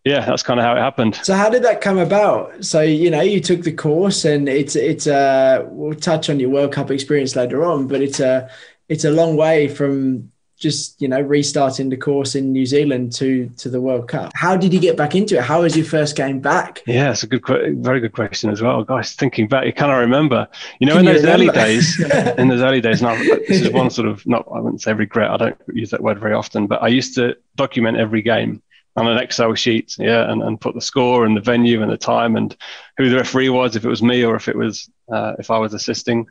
yeah, 0.04 0.24
that's 0.24 0.42
kind 0.42 0.60
of 0.60 0.66
how 0.66 0.76
it 0.76 0.80
happened. 0.80 1.14
So 1.22 1.34
how 1.34 1.48
did 1.48 1.62
that 1.62 1.80
come 1.80 1.98
about? 1.98 2.62
So 2.64 2.82
you 2.82 3.10
know, 3.10 3.22
you 3.22 3.40
took 3.40 3.62
the 3.62 3.72
course, 3.72 4.26
and 4.26 4.48
it's 4.50 4.76
it's 4.76 5.06
uh 5.06 5.64
we'll 5.66 5.98
touch 5.98 6.28
on 6.28 6.38
your 6.38 6.50
World 6.50 6.72
Cup 6.72 6.90
experience 6.90 7.34
later 7.34 7.64
on, 7.64 7.88
but 7.88 8.02
it's 8.02 8.20
a 8.20 8.50
it's 8.90 9.04
a 9.04 9.10
long 9.10 9.34
way 9.36 9.66
from 9.66 10.30
just 10.64 11.00
you 11.00 11.06
know 11.06 11.20
restarting 11.20 11.90
the 11.90 11.96
course 11.96 12.34
in 12.34 12.50
New 12.50 12.64
Zealand 12.64 13.12
to 13.12 13.50
to 13.58 13.68
the 13.68 13.82
World 13.82 14.08
Cup. 14.08 14.32
How 14.34 14.56
did 14.56 14.72
you 14.72 14.80
get 14.80 14.96
back 14.96 15.14
into 15.14 15.36
it? 15.36 15.42
How 15.42 15.60
was 15.60 15.76
your 15.76 15.84
first 15.84 16.16
game 16.16 16.40
back? 16.40 16.82
Yeah, 16.86 17.10
it's 17.10 17.22
a 17.22 17.26
good, 17.26 17.44
very 17.84 18.00
good 18.00 18.14
question 18.14 18.48
as 18.48 18.62
well, 18.62 18.82
guys. 18.82 19.12
Thinking 19.12 19.46
back, 19.46 19.66
you 19.66 19.74
kind 19.74 19.92
of 19.92 19.98
remember, 19.98 20.48
you 20.80 20.86
know, 20.86 20.94
Can 20.94 21.06
in 21.06 21.12
those 21.12 21.22
remember? 21.22 21.44
early 21.44 21.52
days, 21.52 22.00
in 22.38 22.48
those 22.48 22.62
early 22.62 22.80
days. 22.80 23.02
Now, 23.02 23.14
this 23.14 23.60
is 23.60 23.70
one 23.70 23.90
sort 23.98 24.08
of 24.08 24.26
not 24.26 24.48
I 24.52 24.58
wouldn't 24.58 24.80
say 24.80 24.94
regret. 24.94 25.30
I 25.30 25.36
don't 25.36 25.58
use 25.72 25.90
that 25.90 26.02
word 26.02 26.18
very 26.18 26.32
often, 26.32 26.66
but 26.66 26.82
I 26.82 26.88
used 26.88 27.14
to 27.16 27.36
document 27.56 27.98
every 27.98 28.22
game 28.22 28.62
on 28.96 29.06
an 29.06 29.18
Excel 29.18 29.54
sheet, 29.54 29.96
yeah, 29.98 30.30
and, 30.32 30.42
and 30.42 30.58
put 30.58 30.74
the 30.74 30.80
score 30.80 31.26
and 31.26 31.36
the 31.36 31.42
venue 31.42 31.82
and 31.82 31.92
the 31.92 31.98
time 31.98 32.36
and 32.36 32.56
who 32.96 33.10
the 33.10 33.16
referee 33.16 33.50
was, 33.50 33.76
if 33.76 33.84
it 33.84 33.88
was 33.88 34.02
me 34.02 34.24
or 34.24 34.34
if 34.34 34.48
it 34.48 34.56
was 34.56 34.88
uh, 35.12 35.34
if 35.38 35.50
I 35.50 35.58
was 35.58 35.74
assisting. 35.74 36.26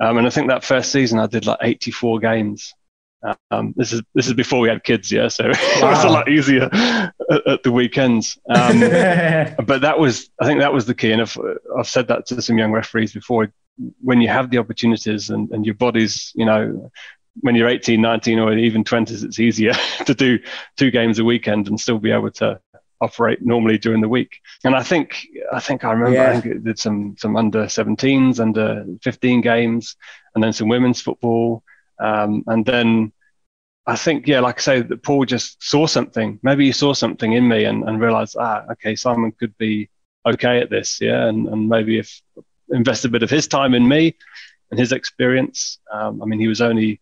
Um, 0.00 0.18
and 0.18 0.26
I 0.26 0.30
think 0.30 0.48
that 0.48 0.62
first 0.62 0.92
season 0.92 1.18
I 1.18 1.26
did 1.26 1.46
like 1.46 1.58
84 1.60 2.20
games 2.20 2.74
um, 3.50 3.74
this 3.76 3.92
is 3.92 4.02
this 4.14 4.26
is 4.26 4.34
before 4.34 4.60
we 4.60 4.68
had 4.68 4.84
kids, 4.84 5.10
yeah. 5.10 5.28
So 5.28 5.44
wow. 5.44 5.52
it 5.54 5.82
was 5.82 6.04
a 6.04 6.08
lot 6.08 6.28
easier 6.28 6.68
at, 6.72 7.46
at 7.46 7.62
the 7.62 7.72
weekends. 7.72 8.38
Um, 8.48 8.80
but 9.66 9.80
that 9.80 9.98
was, 9.98 10.30
I 10.40 10.46
think, 10.46 10.60
that 10.60 10.72
was 10.72 10.86
the 10.86 10.94
key. 10.94 11.12
And 11.12 11.22
I've, 11.22 11.36
I've 11.76 11.88
said 11.88 12.08
that 12.08 12.26
to 12.26 12.40
some 12.40 12.58
young 12.58 12.72
referees 12.72 13.12
before. 13.12 13.52
When 14.00 14.20
you 14.20 14.28
have 14.28 14.50
the 14.50 14.58
opportunities 14.58 15.30
and, 15.30 15.50
and 15.50 15.64
your 15.64 15.74
body's, 15.74 16.32
you 16.34 16.44
know, 16.44 16.90
when 17.40 17.54
you're 17.54 17.68
18, 17.68 18.00
19, 18.00 18.38
or 18.38 18.56
even 18.56 18.82
20s, 18.82 19.22
it's 19.22 19.38
easier 19.38 19.72
to 20.06 20.14
do 20.14 20.38
two 20.76 20.90
games 20.90 21.18
a 21.18 21.24
weekend 21.24 21.68
and 21.68 21.78
still 21.78 21.98
be 21.98 22.10
able 22.10 22.30
to 22.32 22.60
operate 23.00 23.40
normally 23.42 23.78
during 23.78 24.00
the 24.00 24.08
week. 24.08 24.40
And 24.64 24.74
I 24.74 24.82
think 24.82 25.24
I 25.52 25.60
think 25.60 25.84
I 25.84 25.92
remember 25.92 26.16
yeah. 26.16 26.30
I 26.30 26.40
think 26.40 26.56
it 26.56 26.64
did 26.64 26.78
some 26.78 27.16
some 27.18 27.36
under 27.36 27.64
17s, 27.64 28.40
under 28.40 28.84
15 29.02 29.40
games, 29.40 29.96
and 30.34 30.42
then 30.42 30.52
some 30.52 30.68
women's 30.68 31.00
football 31.00 31.62
Um, 32.00 32.44
and 32.46 32.64
then 32.64 33.12
I 33.86 33.96
think, 33.96 34.26
yeah, 34.26 34.40
like 34.40 34.58
I 34.58 34.62
say, 34.62 34.82
that 34.82 35.02
Paul 35.02 35.24
just 35.24 35.62
saw 35.62 35.86
something. 35.86 36.38
Maybe 36.42 36.66
he 36.66 36.72
saw 36.72 36.92
something 36.92 37.32
in 37.32 37.48
me 37.48 37.64
and, 37.64 37.88
and 37.88 38.00
realized, 38.00 38.36
ah, 38.38 38.64
okay, 38.72 38.94
Simon 38.94 39.32
could 39.32 39.56
be 39.56 39.88
okay 40.26 40.60
at 40.60 40.68
this, 40.68 41.00
yeah, 41.00 41.26
and, 41.26 41.48
and 41.48 41.68
maybe 41.68 41.98
if 41.98 42.20
invest 42.70 43.04
a 43.04 43.08
bit 43.08 43.22
of 43.22 43.30
his 43.30 43.48
time 43.48 43.74
in 43.74 43.88
me 43.88 44.14
and 44.70 44.78
his 44.78 44.92
experience. 44.92 45.78
Um, 45.90 46.22
I 46.22 46.26
mean, 46.26 46.38
he 46.38 46.48
was 46.48 46.60
only, 46.60 47.00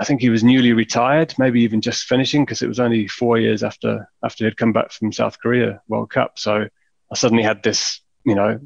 I 0.00 0.04
think 0.04 0.20
he 0.20 0.30
was 0.30 0.42
newly 0.42 0.72
retired, 0.72 1.32
maybe 1.38 1.62
even 1.62 1.80
just 1.80 2.04
finishing, 2.04 2.44
because 2.44 2.62
it 2.62 2.68
was 2.68 2.80
only 2.80 3.06
four 3.06 3.38
years 3.38 3.62
after 3.62 4.08
after 4.24 4.44
he'd 4.44 4.56
come 4.56 4.72
back 4.72 4.90
from 4.90 5.12
South 5.12 5.38
Korea 5.38 5.80
World 5.86 6.10
Cup. 6.10 6.38
So 6.38 6.66
I 7.12 7.14
suddenly 7.14 7.44
had 7.44 7.62
this, 7.62 8.00
you 8.24 8.34
know, 8.34 8.58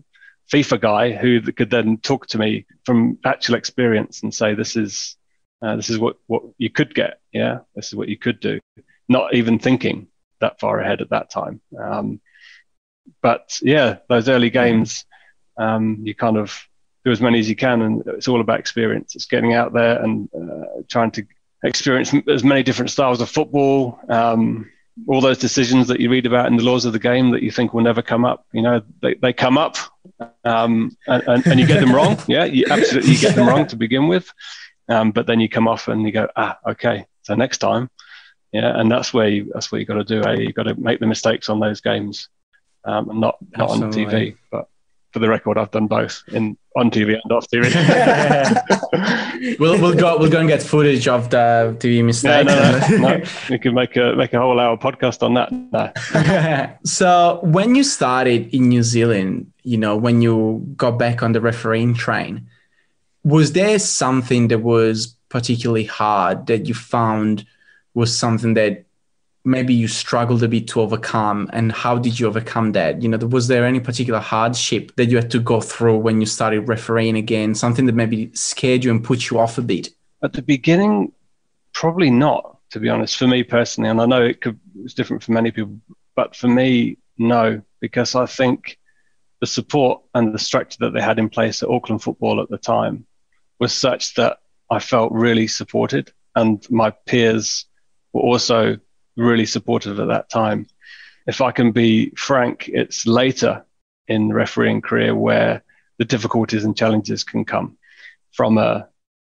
FIFA 0.50 0.80
guy 0.80 1.12
who 1.12 1.42
could 1.52 1.70
then 1.70 1.98
talk 1.98 2.26
to 2.28 2.38
me 2.38 2.64
from 2.86 3.18
actual 3.26 3.56
experience 3.56 4.22
and 4.22 4.32
say, 4.32 4.54
"This 4.54 4.76
is 4.76 5.17
uh, 5.62 5.76
this 5.76 5.90
is 5.90 5.98
what 5.98 6.16
what 6.26 6.42
you 6.58 6.70
could 6.70 6.94
get. 6.94 7.20
Yeah, 7.32 7.60
this 7.74 7.88
is 7.88 7.94
what 7.94 8.08
you 8.08 8.16
could 8.16 8.40
do." 8.40 8.60
Not 9.08 9.34
even 9.34 9.58
thinking 9.58 10.08
that 10.40 10.60
far 10.60 10.80
ahead 10.80 11.00
at 11.00 11.10
that 11.10 11.30
time. 11.30 11.60
Um, 11.78 12.20
but 13.22 13.58
yeah, 13.62 13.98
those 14.08 14.28
early 14.28 14.50
games, 14.50 15.04
um, 15.56 15.98
you 16.02 16.14
kind 16.14 16.36
of 16.36 16.56
do 17.04 17.10
as 17.10 17.20
many 17.20 17.38
as 17.38 17.48
you 17.48 17.56
can, 17.56 17.82
and 17.82 18.02
it's 18.06 18.28
all 18.28 18.40
about 18.40 18.60
experience. 18.60 19.14
It's 19.14 19.26
getting 19.26 19.54
out 19.54 19.72
there 19.72 20.02
and 20.02 20.28
uh, 20.34 20.82
trying 20.88 21.10
to 21.12 21.26
experience 21.64 22.14
as 22.28 22.44
many 22.44 22.62
different 22.62 22.90
styles 22.90 23.20
of 23.20 23.28
football. 23.28 23.98
Um, 24.08 24.70
all 25.06 25.20
those 25.20 25.38
decisions 25.38 25.88
that 25.88 26.00
you 26.00 26.10
read 26.10 26.26
about 26.26 26.46
in 26.46 26.56
the 26.56 26.64
laws 26.64 26.84
of 26.84 26.92
the 26.92 26.98
game 26.98 27.30
that 27.30 27.42
you 27.42 27.50
think 27.50 27.72
will 27.72 27.82
never 27.82 28.02
come 28.02 28.24
up, 28.24 28.46
you 28.52 28.62
know, 28.62 28.82
they, 29.00 29.14
they 29.14 29.32
come 29.32 29.56
up 29.56 29.76
um, 30.44 30.96
and, 31.06 31.22
and, 31.28 31.46
and, 31.46 31.60
you 31.60 31.66
get 31.66 31.80
them 31.80 31.94
wrong. 31.94 32.18
Yeah, 32.26 32.44
you 32.44 32.64
absolutely 32.68 33.12
you 33.12 33.18
get 33.18 33.36
them 33.36 33.46
wrong 33.46 33.66
to 33.68 33.76
begin 33.76 34.08
with. 34.08 34.32
Um, 34.88 35.10
but 35.10 35.26
then 35.26 35.40
you 35.40 35.48
come 35.48 35.68
off 35.68 35.88
and 35.88 36.02
you 36.02 36.12
go, 36.12 36.28
ah, 36.36 36.58
okay. 36.66 37.04
So 37.22 37.34
next 37.34 37.58
time, 37.58 37.90
yeah, 38.52 38.78
and 38.78 38.90
that's 38.90 39.12
where 39.12 39.28
you, 39.28 39.50
that's 39.52 39.70
what 39.70 39.78
you 39.78 39.86
got 39.86 39.94
to 39.94 40.04
do. 40.04 40.22
Eh? 40.24 40.36
You 40.40 40.52
got 40.52 40.64
to 40.64 40.74
make 40.74 41.00
the 41.00 41.06
mistakes 41.06 41.48
on 41.48 41.60
those 41.60 41.80
games, 41.80 42.28
um, 42.84 43.10
and 43.10 43.20
not 43.20 43.36
not 43.56 43.70
on 43.70 43.92
TV. 43.92 44.36
But 44.50 44.68
for 45.12 45.18
the 45.18 45.28
record, 45.28 45.58
I've 45.58 45.70
done 45.70 45.86
both 45.86 46.22
in 46.28 46.56
on 46.74 46.90
TV 46.90 47.18
and 47.22 47.32
off 47.32 47.46
TV. 47.52 47.68
we'll 49.58 49.78
we'll 49.80 49.94
go 49.94 50.16
we'll 50.18 50.30
go 50.30 50.40
and 50.40 50.48
get 50.48 50.62
footage 50.62 51.06
of 51.08 51.28
the 51.28 51.76
TV 51.78 52.02
mistake. 52.02 52.46
No, 52.46 52.54
no, 52.58 52.88
no, 52.88 52.96
no. 53.18 53.24
We 53.50 53.58
can 53.58 53.74
make 53.74 53.96
a 53.96 54.14
make 54.14 54.32
a 54.32 54.38
whole 54.38 54.58
hour 54.58 54.78
podcast 54.78 55.22
on 55.22 55.34
that. 55.34 56.78
So 56.84 57.40
when 57.42 57.74
you 57.74 57.84
started 57.84 58.54
in 58.54 58.68
New 58.68 58.82
Zealand, 58.82 59.52
you 59.62 59.76
know, 59.76 59.96
when 59.96 60.22
you 60.22 60.64
got 60.76 60.98
back 60.98 61.22
on 61.22 61.32
the 61.32 61.40
refereeing 61.40 61.92
train, 61.92 62.48
was 63.24 63.52
there 63.52 63.78
something 63.78 64.48
that 64.48 64.60
was 64.60 65.16
particularly 65.28 65.84
hard 65.84 66.46
that 66.46 66.66
you 66.66 66.74
found 66.74 67.46
was 67.94 68.16
something 68.16 68.54
that 68.54 68.84
maybe 69.44 69.74
you 69.74 69.88
struggled 69.88 70.42
a 70.42 70.48
bit 70.48 70.68
to 70.68 70.80
overcome? 70.80 71.48
And 71.52 71.72
how 71.72 71.98
did 71.98 72.18
you 72.18 72.26
overcome 72.26 72.72
that? 72.72 73.02
You 73.02 73.08
know 73.08 73.18
was 73.18 73.48
there 73.48 73.66
any 73.66 73.80
particular 73.80 74.20
hardship 74.20 74.94
that 74.96 75.06
you 75.06 75.16
had 75.16 75.30
to 75.32 75.40
go 75.40 75.60
through 75.60 75.98
when 75.98 76.20
you 76.20 76.26
started 76.26 76.68
refereeing 76.68 77.16
again? 77.16 77.54
Something 77.54 77.86
that 77.86 77.94
maybe 77.94 78.30
scared 78.34 78.84
you 78.84 78.90
and 78.90 79.04
put 79.04 79.30
you 79.30 79.38
off 79.38 79.58
a 79.58 79.62
bit? 79.62 79.88
At 80.22 80.32
the 80.32 80.42
beginning 80.42 81.12
probably 81.72 82.10
not 82.10 82.58
to 82.70 82.80
be 82.80 82.88
honest 82.88 83.16
for 83.16 83.26
me 83.26 83.42
personally. 83.42 83.88
And 83.90 84.00
i 84.00 84.06
know 84.06 84.22
it 84.22 84.40
could 84.40 84.58
it's 84.84 84.94
different 84.94 85.22
for 85.22 85.32
many 85.32 85.50
people 85.50 85.78
but 86.14 86.34
for 86.34 86.48
me 86.48 86.98
no. 87.18 87.62
Because 87.80 88.14
i 88.16 88.26
think 88.26 88.78
the 89.40 89.46
support 89.46 90.02
and 90.14 90.34
the 90.34 90.38
structure 90.38 90.78
that 90.80 90.92
they 90.92 91.00
had 91.00 91.18
in 91.18 91.28
place 91.28 91.62
at 91.62 91.68
auckland 91.68 92.02
football 92.02 92.40
at 92.40 92.48
the 92.48 92.58
time 92.58 93.06
was 93.58 93.72
such 93.72 94.14
that 94.14 94.38
I 94.70 94.78
felt 94.78 95.12
really 95.12 95.46
supported, 95.46 96.12
and 96.34 96.64
my 96.70 96.90
peers 96.90 97.64
were 98.12 98.20
also 98.20 98.78
really 99.16 99.46
supportive 99.46 99.98
at 99.98 100.08
that 100.08 100.30
time. 100.30 100.66
If 101.26 101.40
I 101.40 101.52
can 101.52 101.72
be 101.72 102.10
frank, 102.10 102.68
it's 102.68 103.06
later 103.06 103.64
in 104.06 104.32
refereeing 104.32 104.80
career 104.80 105.14
where 105.14 105.62
the 105.98 106.04
difficulties 106.04 106.64
and 106.64 106.76
challenges 106.76 107.24
can 107.24 107.44
come 107.44 107.76
from 108.32 108.58
a 108.58 108.88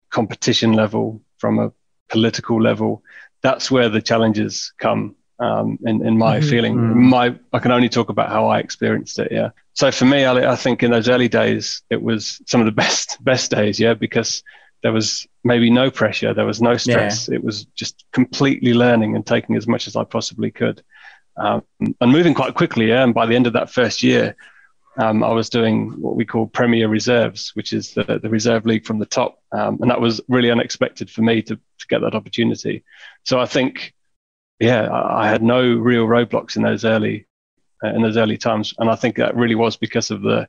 competition 0.10 0.74
level, 0.74 1.22
from 1.38 1.60
a 1.60 1.72
political 2.10 2.62
level. 2.62 3.04
That's 3.42 3.72
where 3.72 3.90
the 3.90 4.02
challenges 4.02 4.74
come. 4.78 5.16
Um, 5.42 5.80
in, 5.86 6.06
in 6.06 6.18
my 6.18 6.40
mm-hmm. 6.40 6.50
feeling, 6.50 6.76
mm. 6.76 6.96
my 6.96 7.34
I 7.54 7.60
can 7.60 7.72
only 7.72 7.88
talk 7.88 8.10
about 8.10 8.30
how 8.30 8.48
I 8.48 8.60
experienced 8.60 9.20
it. 9.20 9.32
Yeah, 9.32 9.52
so 9.74 9.90
for 9.90 10.04
me, 10.04 10.26
I, 10.26 10.52
I, 10.52 10.56
think 10.58 10.84
in 10.84 10.92
those 10.92 11.08
early 11.08 11.30
days, 11.30 11.82
it 11.90 12.02
was 12.02 12.42
some 12.46 12.60
of 12.60 12.66
the 12.66 12.72
best 12.84 13.24
best 13.24 13.50
days. 13.50 13.80
Yeah, 13.80 13.94
because 13.94 14.44
there 14.84 14.92
was 14.92 15.26
maybe 15.46 15.70
no 15.70 15.90
pressure, 15.90 16.34
there 16.34 16.46
was 16.46 16.62
no 16.62 16.76
stress. 16.76 17.30
Yeah. 17.30 17.36
It 17.36 17.44
was 17.44 17.64
just 17.76 18.04
completely 18.12 18.74
learning 18.74 19.16
and 19.16 19.26
taking 19.26 19.56
as 19.56 19.66
much 19.66 19.88
as 19.88 19.96
I 19.96 20.04
possibly 20.04 20.52
could, 20.52 20.84
um, 21.38 21.64
and 21.80 22.12
moving 22.12 22.34
quite 22.34 22.56
quickly. 22.56 22.90
Yeah, 22.90 23.04
and 23.04 23.14
by 23.14 23.26
the 23.26 23.36
end 23.36 23.48
of 23.48 23.54
that 23.54 23.70
first 23.70 24.04
year, 24.04 24.36
um, 25.00 25.24
I 25.24 25.30
was 25.30 25.50
doing 25.50 25.92
what 26.02 26.18
we 26.18 26.26
call 26.26 26.48
Premier 26.48 26.90
Reserves, 26.90 27.52
which 27.54 27.72
is 27.72 27.94
the, 27.94 28.20
the 28.22 28.30
reserve 28.30 28.66
league 28.66 28.86
from 28.86 29.00
the 29.00 29.06
top. 29.06 29.42
Um, 29.54 29.78
and 29.82 29.90
that 29.90 30.02
was 30.02 30.20
really 30.28 30.52
unexpected 30.52 31.10
for 31.10 31.22
me 31.22 31.42
to, 31.44 31.56
to 31.56 31.88
get 31.88 32.02
that 32.02 32.16
opportunity. 32.16 32.84
So 33.24 33.40
I 33.40 33.46
think, 33.46 33.94
yeah, 34.60 34.88
I, 34.88 35.26
I 35.26 35.30
had 35.30 35.42
no 35.42 35.62
real 35.76 36.06
roadblocks 36.06 36.56
in 36.56 36.64
those 36.64 36.86
early 36.86 37.28
uh, 37.84 37.90
in 37.90 38.02
those 38.02 38.18
early 38.18 38.38
times. 38.38 38.74
And 38.80 38.90
I 38.90 38.96
think 38.96 39.16
that 39.16 39.36
really 39.36 39.56
was 39.56 39.78
because 39.78 40.12
of 40.12 40.22
the 40.22 40.48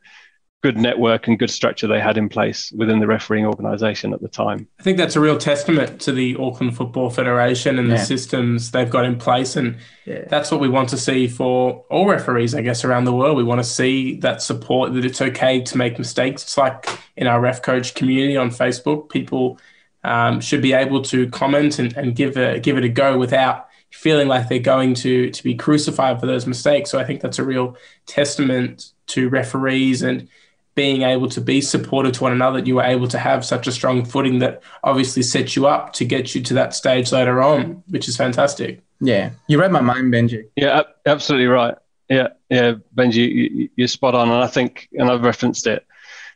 good 0.62 0.76
network 0.76 1.26
and 1.26 1.38
good 1.38 1.50
structure 1.50 1.86
they 1.86 2.00
had 2.00 2.18
in 2.18 2.28
place 2.28 2.70
within 2.72 2.98
the 2.98 3.06
refereeing 3.06 3.46
organisation 3.46 4.12
at 4.12 4.20
the 4.20 4.28
time. 4.28 4.68
I 4.78 4.82
think 4.82 4.98
that's 4.98 5.16
a 5.16 5.20
real 5.20 5.38
testament 5.38 6.00
to 6.02 6.12
the 6.12 6.36
Auckland 6.36 6.76
Football 6.76 7.08
Federation 7.08 7.78
and 7.78 7.88
yeah. 7.88 7.96
the 7.96 8.04
systems 8.04 8.70
they've 8.70 8.90
got 8.90 9.06
in 9.06 9.16
place. 9.16 9.56
And 9.56 9.78
yeah. 10.04 10.24
that's 10.28 10.50
what 10.50 10.60
we 10.60 10.68
want 10.68 10.90
to 10.90 10.98
see 10.98 11.28
for 11.28 11.84
all 11.88 12.06
referees, 12.06 12.54
I 12.54 12.60
guess, 12.60 12.84
around 12.84 13.04
the 13.04 13.12
world. 13.14 13.38
We 13.38 13.44
want 13.44 13.60
to 13.60 13.68
see 13.68 14.16
that 14.16 14.42
support 14.42 14.92
that 14.92 15.04
it's 15.04 15.22
okay 15.22 15.62
to 15.62 15.78
make 15.78 15.98
mistakes. 15.98 16.42
It's 16.42 16.58
like 16.58 16.86
in 17.16 17.26
our 17.26 17.40
ref 17.40 17.62
coach 17.62 17.94
community 17.94 18.36
on 18.36 18.50
Facebook, 18.50 19.08
people 19.08 19.58
um, 20.04 20.40
should 20.42 20.60
be 20.60 20.74
able 20.74 21.00
to 21.04 21.30
comment 21.30 21.78
and, 21.78 21.96
and 21.96 22.14
give, 22.14 22.36
a, 22.36 22.60
give 22.60 22.76
it 22.76 22.84
a 22.84 22.88
go 22.90 23.16
without 23.16 23.69
feeling 23.90 24.28
like 24.28 24.49
they're 24.49 24.59
going 24.59 24.94
to 24.94 25.30
to 25.30 25.42
be 25.42 25.54
crucified 25.54 26.20
for 26.20 26.26
those 26.26 26.47
mistakes. 26.47 26.90
So 26.90 26.99
I 26.99 27.04
think 27.04 27.20
that's 27.20 27.38
a 27.38 27.44
real 27.44 27.76
testament 28.06 28.92
to 29.09 29.28
referees 29.28 30.02
and 30.02 30.28
being 30.75 31.02
able 31.02 31.28
to 31.28 31.40
be 31.40 31.61
supportive 31.61 32.12
to 32.12 32.23
one 32.23 32.32
another. 32.32 32.61
You 32.61 32.76
were 32.76 32.82
able 32.82 33.09
to 33.09 33.18
have 33.18 33.44
such 33.44 33.66
a 33.66 33.73
strong 33.73 34.04
footing 34.04 34.38
that 34.38 34.62
obviously 34.85 35.23
sets 35.23 35.56
you 35.56 35.66
up 35.66 35.92
to 35.94 36.04
get 36.04 36.35
you 36.35 36.42
to 36.42 36.54
that 36.54 36.75
stage 36.75 37.12
later 37.12 37.42
on, 37.42 37.82
which 37.88 38.09
is 38.09 38.16
fantastic. 38.16 38.80
Yeah, 39.00 39.30
you 39.49 39.61
read 39.61 39.73
my 39.73 39.80
mind, 39.80 40.12
Benji. 40.12 40.47
Yeah, 40.56 40.82
absolutely 41.06 41.47
right. 41.47 41.75
Yeah, 42.09 42.28
yeah, 42.49 42.75
Benji, 42.94 43.70
you, 43.76 43.85
are 43.85 43.88
spot 43.88 44.14
on, 44.14 44.28
and 44.30 44.42
I 44.42 44.47
think, 44.47 44.88
and 44.99 45.09
I've 45.09 45.23
referenced 45.23 45.66
it 45.66 45.87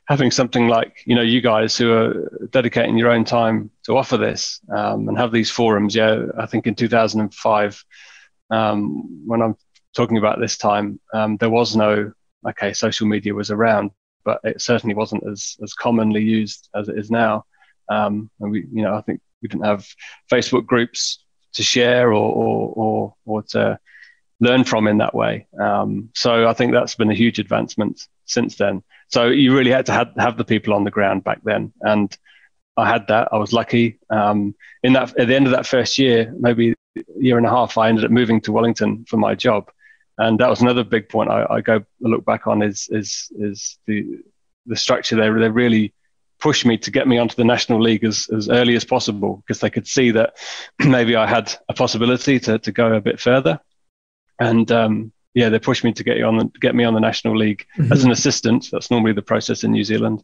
having 0.06 0.30
something 0.30 0.68
like 0.68 1.02
you 1.06 1.14
know 1.14 1.23
you 1.23 1.40
guys 1.40 1.76
who 1.76 1.92
are 1.92 2.49
dedicating 2.50 2.96
your 2.99 3.11
own 3.11 3.25
time 3.25 3.70
to 3.84 3.96
offer 3.96 4.16
this 4.16 4.61
um, 4.75 5.08
and 5.08 5.18
have 5.18 5.32
these 5.32 5.50
forums. 5.50 5.94
Yeah, 5.94 6.26
I 6.38 6.46
think 6.46 6.66
in 6.66 6.75
2005, 6.75 7.84
um, 8.50 9.26
when 9.26 9.42
I'm 9.42 9.56
talking 9.94 10.18
about 10.18 10.40
this 10.40 10.58
time, 10.58 11.00
um, 11.12 11.37
there 11.38 11.50
was 11.50 11.76
no 11.76 12.12
okay, 12.46 12.73
social 12.73 13.06
media 13.06 13.34
was 13.34 13.50
around, 13.50 13.90
but 14.25 14.40
it 14.44 14.61
certainly 14.61 14.94
wasn't 14.94 15.26
as 15.26 15.56
as 15.62 15.75
commonly 15.75 16.23
used 16.23 16.68
as 16.75 16.88
it 16.88 16.99
is 16.99 17.11
now. 17.11 17.44
Um, 17.88 18.30
and 18.40 18.50
we, 18.50 18.66
you 18.73 18.82
know, 18.82 18.94
I 18.94 19.02
think 19.02 19.20
we 19.42 19.49
didn't 19.49 19.66
have 19.66 19.87
Facebook 20.30 20.66
groups 20.66 21.25
to 21.54 21.62
share 21.62 22.12
or 22.12 22.14
or 22.14 22.73
or, 22.76 23.14
or 23.25 23.42
to 23.42 23.78
learn 24.40 24.64
from 24.64 24.87
in 24.87 24.99
that 24.99 25.14
way. 25.14 25.46
Um, 25.58 26.11
so 26.14 26.49
I 26.49 26.52
think 26.52 26.73
that's 26.73 26.96
been 26.96 27.11
a 27.11 27.14
huge 27.14 27.38
advancement 27.38 28.06
since 28.26 28.56
then. 28.56 28.82
So 29.08 29.28
you 29.28 29.56
really 29.56 29.70
had 29.70 29.87
to 29.87 29.92
have, 29.92 30.12
have 30.16 30.37
the 30.37 30.44
people 30.44 30.75
on 30.75 30.84
the 30.84 30.90
ground 30.90 31.25
back 31.25 31.40
then, 31.44 31.73
and 31.80 32.16
I 32.76 32.88
had 32.88 33.06
that. 33.08 33.28
I 33.32 33.37
was 33.37 33.52
lucky. 33.52 33.99
Um, 34.11 34.54
in 34.82 34.94
that, 34.94 35.16
at 35.18 35.28
the 35.28 35.37
end 35.37 35.46
of 35.46 35.52
that 35.52 35.66
first 35.66 35.99
year, 35.99 36.34
maybe 36.38 36.75
a 36.96 37.02
year 37.18 37.37
and 37.37 37.46
a 37.46 37.50
half, 37.50 37.78
I 37.78 37.88
ended 37.88 38.04
up 38.04 38.11
moving 38.11 38.40
to 38.42 38.52
Wellington 38.52 39.04
for 39.08 39.16
my 39.16 39.34
job, 39.34 39.70
and 40.18 40.38
that 40.40 40.50
was 40.50 40.61
another 40.61 40.84
big 40.84 41.08
point 41.08 41.30
I, 41.30 41.46
I 41.49 41.61
go 41.61 41.84
look 42.00 42.25
back 42.25 42.46
on 42.46 42.62
is 42.62 42.88
is 42.90 43.30
is 43.38 43.78
the 43.87 44.18
the 44.66 44.76
structure 44.76 45.16
there. 45.16 45.38
They 45.38 45.49
really 45.49 45.92
pushed 46.40 46.66
me 46.66 46.76
to 46.76 46.90
get 46.90 47.08
me 47.08 47.18
onto 47.18 47.37
the 47.37 47.44
national 47.44 47.80
league 47.80 48.04
as, 48.04 48.28
as 48.34 48.49
early 48.49 48.75
as 48.76 48.84
possible 48.84 49.42
because 49.46 49.61
they 49.61 49.70
could 49.70 49.87
see 49.87 50.11
that 50.11 50.37
maybe 50.78 51.16
I 51.16 51.26
had 51.26 51.54
a 51.68 51.75
possibility 51.75 52.38
to, 52.40 52.58
to 52.58 52.73
go 52.73 52.92
a 52.92 53.00
bit 53.00 53.20
further. 53.20 53.61
And 54.38 54.70
um, 54.70 55.12
yeah, 55.34 55.48
they 55.48 55.58
pushed 55.58 55.84
me 55.84 55.92
to 55.92 56.04
get 56.04 56.16
you 56.16 56.24
on 56.24 56.38
the, 56.38 56.44
get 56.60 56.74
me 56.74 56.84
on 56.84 56.94
the 56.94 57.00
national 57.00 57.36
league 57.36 57.66
mm-hmm. 57.76 57.92
as 57.92 58.04
an 58.04 58.12
assistant. 58.12 58.68
That's 58.70 58.90
normally 58.90 59.12
the 59.12 59.22
process 59.22 59.64
in 59.64 59.72
New 59.72 59.84
Zealand 59.84 60.22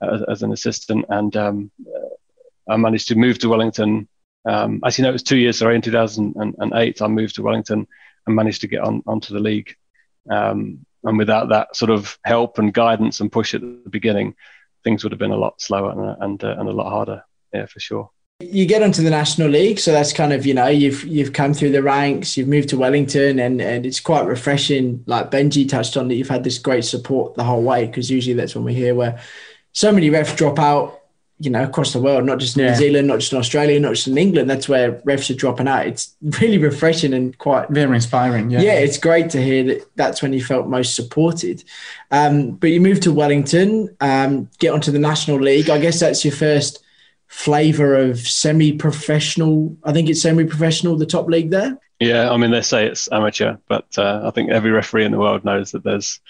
uh, 0.00 0.14
as, 0.14 0.22
as, 0.22 0.42
an 0.42 0.52
assistant, 0.52 1.04
and 1.08 1.36
um, 1.36 1.70
uh, 1.86 2.72
I 2.72 2.76
managed 2.76 3.08
to 3.08 3.16
move 3.16 3.38
to 3.40 3.48
Wellington. 3.48 4.08
Um, 4.46 4.80
as 4.84 4.96
you 4.96 5.02
know, 5.02 5.08
it 5.08 5.14
was 5.14 5.22
two 5.22 5.36
years. 5.36 5.58
Sorry, 5.58 5.74
in 5.74 5.82
2008, 5.82 7.02
I 7.02 7.06
moved 7.08 7.34
to 7.34 7.42
Wellington 7.42 7.86
and 8.26 8.36
managed 8.36 8.60
to 8.60 8.68
get 8.68 8.80
on 8.80 9.02
onto 9.06 9.34
the 9.34 9.40
league. 9.40 9.74
Um, 10.30 10.86
and 11.02 11.18
without 11.18 11.50
that 11.50 11.76
sort 11.76 11.90
of 11.90 12.18
help 12.24 12.58
and 12.58 12.72
guidance 12.72 13.20
and 13.20 13.30
push 13.30 13.54
at 13.54 13.60
the 13.60 13.90
beginning, 13.90 14.36
things 14.84 15.02
would 15.02 15.12
have 15.12 15.18
been 15.18 15.32
a 15.32 15.36
lot 15.36 15.60
slower 15.60 15.90
and 15.90 16.22
and, 16.22 16.44
uh, 16.44 16.56
and 16.58 16.68
a 16.68 16.72
lot 16.72 16.90
harder. 16.90 17.24
Yeah, 17.52 17.66
for 17.66 17.80
sure. 17.80 18.10
You 18.40 18.66
get 18.66 18.82
onto 18.82 19.02
the 19.02 19.10
National 19.10 19.48
League, 19.48 19.78
so 19.78 19.92
that's 19.92 20.12
kind 20.12 20.32
of 20.32 20.44
you 20.44 20.54
know 20.54 20.66
you've 20.66 21.04
you've 21.04 21.32
come 21.32 21.54
through 21.54 21.70
the 21.70 21.82
ranks, 21.82 22.36
you've 22.36 22.48
moved 22.48 22.68
to 22.70 22.76
Wellington, 22.76 23.38
and 23.38 23.60
and 23.62 23.86
it's 23.86 24.00
quite 24.00 24.26
refreshing. 24.26 25.04
Like 25.06 25.30
Benji 25.30 25.68
touched 25.68 25.96
on 25.96 26.08
that, 26.08 26.16
you've 26.16 26.28
had 26.28 26.42
this 26.42 26.58
great 26.58 26.84
support 26.84 27.36
the 27.36 27.44
whole 27.44 27.62
way 27.62 27.86
because 27.86 28.10
usually 28.10 28.34
that's 28.34 28.56
when 28.56 28.64
we 28.64 28.74
hear 28.74 28.94
where 28.96 29.20
so 29.70 29.92
many 29.92 30.10
refs 30.10 30.36
drop 30.36 30.58
out 30.58 31.00
you 31.40 31.50
know, 31.50 31.64
across 31.64 31.92
the 31.92 32.00
world, 32.00 32.24
not 32.24 32.38
just 32.38 32.56
in 32.56 32.62
Yeah. 32.62 32.70
New 32.70 32.76
Zealand, 32.76 33.08
not 33.08 33.18
just 33.18 33.32
in 33.32 33.38
Australia, 33.38 33.78
not 33.80 33.94
just 33.94 34.06
in 34.06 34.16
England. 34.16 34.48
That's 34.48 34.68
where 34.68 34.92
refs 35.02 35.28
are 35.30 35.34
dropping 35.34 35.66
out. 35.66 35.84
It's 35.86 36.14
really 36.40 36.58
refreshing 36.58 37.12
and 37.12 37.36
quite. 37.38 37.68
Very 37.70 37.96
inspiring. 37.96 38.50
Yeah. 38.50 38.60
Yeah, 38.60 38.74
it's 38.74 38.98
great 38.98 39.30
to 39.30 39.42
hear 39.42 39.64
that. 39.64 39.82
That's 39.96 40.22
when 40.22 40.32
you 40.32 40.42
felt 40.42 40.68
most 40.68 40.94
supported. 40.94 41.64
Um, 42.12 42.52
but 42.52 42.70
you 42.70 42.80
moved 42.80 43.02
to 43.02 43.12
Wellington, 43.12 43.94
um, 44.00 44.48
get 44.60 44.72
onto 44.72 44.92
the 44.92 45.00
National 45.00 45.38
League. 45.40 45.70
I 45.70 45.78
guess 45.78 45.98
that's 45.98 46.24
your 46.24 46.34
first 46.34 46.83
flavour 47.34 47.96
of 47.96 48.20
semi-professional. 48.20 49.76
I 49.82 49.92
think 49.92 50.08
it's 50.08 50.22
semi-professional, 50.22 50.96
the 50.96 51.04
top 51.04 51.26
league 51.26 51.50
there. 51.50 51.76
Yeah, 51.98 52.30
I 52.30 52.36
mean 52.36 52.52
they 52.52 52.62
say 52.62 52.86
it's 52.86 53.10
amateur, 53.10 53.56
but 53.68 53.86
uh, 53.98 54.22
I 54.24 54.30
think 54.30 54.50
every 54.50 54.70
referee 54.70 55.04
in 55.04 55.12
the 55.12 55.18
world 55.18 55.44
knows 55.44 55.72
that 55.72 55.82
there's 55.82 56.20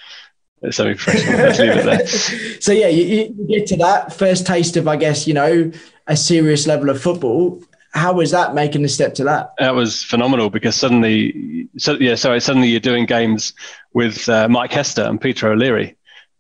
it's 0.63 0.79
semi-professional. 0.79 1.37
Let's 1.37 1.59
leave 1.59 1.77
it 1.77 1.85
there. 1.85 2.07
so 2.61 2.73
yeah, 2.73 2.89
you, 2.89 3.05
you 3.05 3.35
you 3.39 3.59
get 3.59 3.67
to 3.69 3.77
that 3.77 4.15
first 4.15 4.47
taste 4.47 4.77
of, 4.79 4.89
I 4.89 4.97
guess, 4.97 5.27
you 5.27 5.35
know, 5.35 5.71
a 6.07 6.17
serious 6.17 6.67
level 6.67 6.89
of 6.89 7.01
football. 7.01 7.63
How 7.93 8.15
was 8.15 8.31
that 8.31 8.55
making 8.55 8.83
the 8.83 8.89
step 8.89 9.15
to 9.17 9.25
that? 9.25 9.53
That 9.59 9.75
was 9.75 10.03
phenomenal 10.03 10.49
because 10.51 10.75
suddenly, 10.75 11.69
so 11.77 11.93
yeah, 11.95 12.15
sorry, 12.15 12.41
suddenly 12.41 12.69
you're 12.69 12.81
doing 12.81 13.05
games 13.05 13.53
with 13.93 14.29
uh, 14.29 14.49
Mike 14.49 14.73
Hester 14.73 15.03
and 15.03 15.21
Peter 15.21 15.53
O'Leary, 15.53 15.97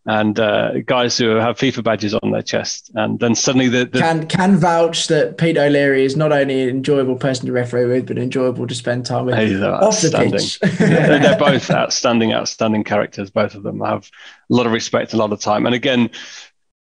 and 0.06 0.38
uh, 0.38 0.80
guys 0.80 1.16
who 1.16 1.37
have 1.37 1.56
FIFA 1.56 1.82
badges 1.82 2.14
on 2.14 2.30
their 2.30 2.42
chest, 2.42 2.90
and 2.94 3.18
then 3.20 3.34
suddenly 3.34 3.68
the, 3.68 3.87
the 3.87 4.00
Can 4.00 4.26
can 4.26 4.56
vouch 4.56 5.06
that 5.08 5.38
Pete 5.38 5.56
O'Leary 5.56 6.04
is 6.04 6.16
not 6.16 6.30
only 6.30 6.62
an 6.62 6.68
enjoyable 6.68 7.16
person 7.16 7.46
to 7.46 7.52
referee 7.52 7.87
with, 7.87 8.06
but 8.06 8.18
enjoyable 8.18 8.66
to 8.66 8.75
spend 8.75 9.06
time 9.06 9.25
with 9.26 9.34
they're 9.34 9.75
off 9.75 10.00
the 10.02 10.11
pitch. 10.11 10.61
they're 10.78 11.38
both 11.38 11.70
outstanding, 11.70 12.32
outstanding 12.34 12.84
characters. 12.84 13.30
Both 13.30 13.54
of 13.54 13.62
them 13.62 13.80
have 13.80 14.11
a 14.50 14.54
lot 14.54 14.66
of 14.66 14.73
respect, 14.73 15.14
a 15.14 15.16
lot 15.16 15.32
of 15.32 15.40
time, 15.40 15.64
and 15.64 15.75
again, 15.75 16.11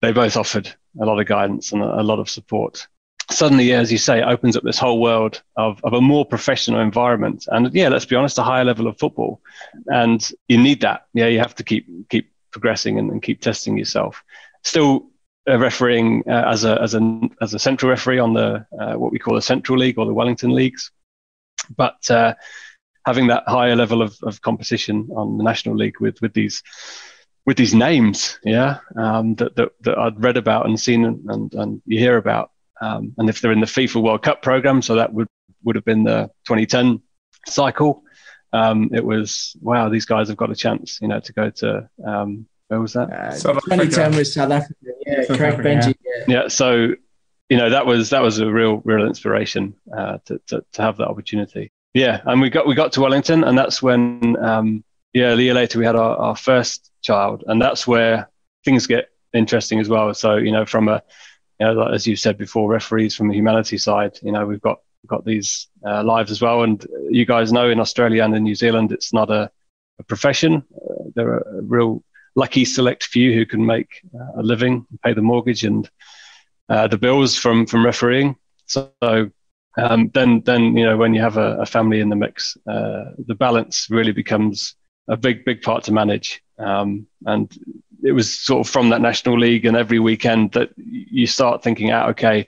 they 0.01 0.13
both 0.13 0.37
offered 0.37 0.73
a 1.01 1.05
lot 1.05 1.19
of 1.19 1.27
guidance 1.27 1.73
and 1.73 1.83
a, 1.83 2.01
a 2.01 2.03
lot 2.03 2.21
of 2.21 2.31
support. 2.31 2.87
Suddenly, 3.31 3.73
as 3.75 3.93
you 3.93 3.99
say, 3.99 4.21
it 4.21 4.25
opens 4.25 4.57
up 4.57 4.63
this 4.63 4.79
whole 4.79 5.03
world 5.03 5.43
of, 5.57 5.81
of 5.85 5.93
a 5.93 6.01
more 6.01 6.25
professional 6.25 6.81
environment, 6.81 7.47
and 7.49 7.75
yeah, 7.75 7.89
let's 7.89 8.07
be 8.07 8.17
honest, 8.17 8.39
a 8.39 8.43
higher 8.45 8.65
level 8.65 8.87
of 8.87 8.97
football, 8.99 9.41
and 9.89 10.31
you 10.47 10.57
need 10.57 10.81
that. 10.83 11.07
Yeah, 11.15 11.27
you 11.27 11.41
have 11.41 11.57
to 11.57 11.65
keep 11.65 11.87
keep 12.09 12.31
progressing 12.51 12.99
and, 12.99 13.11
and 13.11 13.23
keep 13.23 13.41
testing 13.41 13.77
yourself. 13.77 14.23
Still. 14.63 15.11
Uh, 15.49 15.59
refereeing 15.59 16.23
uh, 16.29 16.45
as 16.47 16.65
a 16.65 16.79
as 16.83 16.95
a 16.95 17.21
as 17.41 17.55
a 17.55 17.59
central 17.59 17.89
referee 17.89 18.19
on 18.19 18.35
the 18.35 18.67
uh, 18.79 18.93
what 18.97 19.11
we 19.11 19.19
call 19.19 19.35
the 19.35 19.41
Central 19.41 19.79
League 19.79 19.99
or 19.99 20.05
the 20.05 20.13
Wellington 20.13 20.51
leagues, 20.51 20.91
but 21.75 21.99
uh, 22.11 22.35
having 23.07 23.29
that 23.29 23.45
higher 23.47 23.75
level 23.75 24.03
of, 24.03 24.15
of 24.23 24.43
competition 24.43 25.09
on 25.17 25.39
the 25.39 25.45
national 25.45 25.75
league 25.75 25.99
with 26.01 26.21
with 26.21 26.35
these 26.35 26.63
with 27.47 27.57
these 27.57 27.75
names, 27.75 28.39
yeah, 28.45 28.81
um, 28.97 29.35
that, 29.37 29.57
that 29.57 29.71
that 29.81 29.97
I'd 29.97 30.23
read 30.23 30.37
about 30.37 30.67
and 30.67 30.79
seen 30.79 31.07
and, 31.07 31.55
and, 31.55 31.81
you 31.87 31.99
hear 31.99 32.19
about, 32.19 32.51
um, 32.83 33.15
and 33.17 33.31
if 33.31 33.41
they're 33.41 33.53
in 33.53 33.61
the 33.61 33.67
FIFA 33.67 34.03
World 34.03 34.23
Cup 34.23 34.43
program, 34.43 34.83
so 34.83 34.97
that 34.97 35.15
would 35.15 35.29
would 35.65 35.75
have 35.75 35.85
been 35.87 36.05
the 36.05 36.31
2010 36.47 37.01
cycle. 37.47 38.03
Um, 38.53 38.91
it 38.93 39.05
was 39.05 39.57
wow, 39.61 39.89
these 39.89 40.07
guys 40.07 40.29
have 40.29 40.37
got 40.37 40.51
a 40.51 40.57
chance, 40.57 40.99
you 41.01 41.09
know, 41.09 41.21
to 41.21 41.33
go 41.33 41.51
to 41.51 41.89
um, 42.05 42.47
where 42.69 42.81
was 42.81 42.95
that? 42.95 43.11
Uh, 43.11 43.33
South 43.33 43.65
2010 43.65 44.05
Africa. 44.05 44.19
was 44.19 44.35
South 44.35 44.51
Africa. 44.51 44.75
Yeah, 45.07 45.25
South 45.25 45.39
correct, 45.39 45.59
Africa, 45.61 45.69
Benji. 45.69 45.95
Yeah. 46.05 46.43
yeah 46.43 46.49
so 46.49 46.95
you 47.49 47.57
know 47.57 47.71
that 47.71 47.87
was 47.87 48.11
that 48.11 48.23
was 48.23 48.39
a 48.39 48.51
real 48.51 48.83
real 48.85 49.07
inspiration 49.07 49.75
uh, 49.97 50.19
to, 50.27 50.41
to 50.47 50.65
to 50.73 50.83
have 50.83 50.97
that 50.99 51.09
opportunity 51.09 51.73
yeah 51.95 52.21
and 52.27 52.41
we 52.41 52.51
got 52.51 52.67
we 52.67 52.75
got 52.75 52.93
to 52.93 53.01
wellington 53.01 53.45
and 53.45 53.57
that's 53.57 53.83
when 53.83 54.37
um 54.45 54.85
yeah 55.15 55.33
a 55.33 55.37
year 55.37 55.55
later 55.55 55.79
we 55.79 55.85
had 55.85 55.97
our, 55.97 56.17
our 56.17 56.37
first 56.37 56.93
child 57.01 57.45
and 57.47 57.61
that's 57.61 57.87
where 57.87 58.29
things 58.65 58.87
get 58.87 59.09
interesting 59.33 59.81
as 59.81 59.89
well 59.89 60.13
so 60.13 60.37
you 60.37 60.53
know 60.53 60.67
from 60.67 60.89
a 60.89 61.03
you 61.59 61.67
know 61.67 61.83
as 61.87 62.07
you 62.07 62.17
said 62.17 62.37
before 62.37 62.69
referees 62.69 63.15
from 63.17 63.29
the 63.29 63.35
humanity 63.35 63.79
side 63.79 64.19
you 64.23 64.33
know 64.33 64.45
we've 64.47 64.61
got 64.61 64.81
we've 64.81 64.88
got 65.09 65.25
these 65.25 65.69
uh, 65.87 66.03
lives 66.05 66.31
as 66.31 66.41
well 66.41 66.63
and 66.63 66.87
you 67.11 67.25
guys 67.25 67.53
know 67.53 67.69
in 67.69 67.81
australia 67.81 68.25
and 68.25 68.35
in 68.35 68.43
new 68.43 68.55
zealand 68.55 68.93
it's 68.93 69.13
not 69.13 69.31
a, 69.31 69.51
a 69.99 70.03
profession 70.05 70.63
uh, 70.77 71.05
there 71.15 71.29
are 71.29 71.59
a 71.59 71.63
real 71.63 72.03
lucky 72.37 72.65
select 72.65 73.05
few 73.05 73.35
who 73.35 73.45
can 73.45 73.67
make 73.67 74.01
uh, 74.15 74.41
a 74.41 74.43
living 74.43 74.87
pay 75.03 75.13
the 75.13 75.23
mortgage 75.23 75.65
and 75.65 75.91
uh, 76.69 76.87
the 76.87 76.99
bills 76.99 77.37
from 77.37 77.67
from 77.67 77.85
refereeing. 77.85 78.37
So 78.67 78.93
um, 79.77 80.11
then 80.15 80.43
then 80.43 80.77
you 80.77 80.85
know 80.85 80.97
when 80.97 81.15
you 81.15 81.21
have 81.21 81.37
a, 81.37 81.59
a 81.61 81.67
family 81.67 82.01
in 82.01 82.09
the 82.09 82.17
mix, 82.17 82.57
uh, 82.67 83.05
the 83.27 83.35
balance 83.35 83.89
really 83.91 84.13
becomes 84.13 84.75
a 85.09 85.17
big 85.17 85.45
big 85.45 85.63
part 85.63 85.85
to 85.85 85.93
manage. 85.93 86.43
Um, 86.59 87.07
and 87.25 87.51
it 88.05 88.13
was 88.13 88.33
sort 88.33 88.67
of 88.67 88.71
from 88.71 88.91
that 88.91 89.01
national 89.01 89.39
league 89.39 89.65
and 89.65 89.77
every 89.77 89.99
weekend 89.99 90.53
that 90.53 90.71
you 90.77 91.27
start 91.27 91.63
thinking 91.63 91.91
out, 91.91 92.11
okay, 92.11 92.47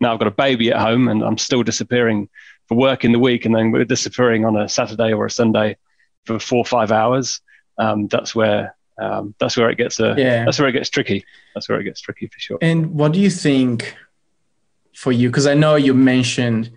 now 0.00 0.12
I've 0.12 0.18
got 0.18 0.28
a 0.28 0.32
baby 0.32 0.70
at 0.70 0.80
home 0.80 1.08
and 1.08 1.22
I'm 1.22 1.38
still 1.38 1.62
disappearing 1.62 2.28
for 2.68 2.76
work 2.76 3.04
in 3.04 3.12
the 3.12 3.18
week, 3.18 3.44
and 3.44 3.54
then 3.54 3.70
we're 3.72 3.84
disappearing 3.84 4.44
on 4.44 4.56
a 4.56 4.68
Saturday 4.68 5.12
or 5.12 5.26
a 5.26 5.30
Sunday 5.30 5.76
for 6.24 6.38
four 6.38 6.58
or 6.58 6.64
five 6.64 6.90
hours. 6.92 7.40
Um, 7.78 8.06
that's 8.08 8.34
where 8.34 8.74
um, 8.98 9.34
that's 9.38 9.56
where 9.56 9.70
it 9.70 9.76
gets 9.78 9.98
a 10.00 10.14
Yeah. 10.16 10.44
that's 10.44 10.58
where 10.58 10.68
it 10.68 10.72
gets 10.72 10.90
tricky. 10.90 11.24
That's 11.54 11.68
where 11.68 11.80
it 11.80 11.84
gets 11.84 12.00
tricky 12.00 12.26
for 12.26 12.38
sure. 12.38 12.58
And 12.60 12.92
what 12.94 13.12
do 13.12 13.18
you 13.18 13.30
think 13.30 13.96
for 14.94 15.10
you? 15.10 15.28
Because 15.30 15.46
I 15.46 15.54
know 15.54 15.74
you 15.76 15.94
mentioned 15.94 16.70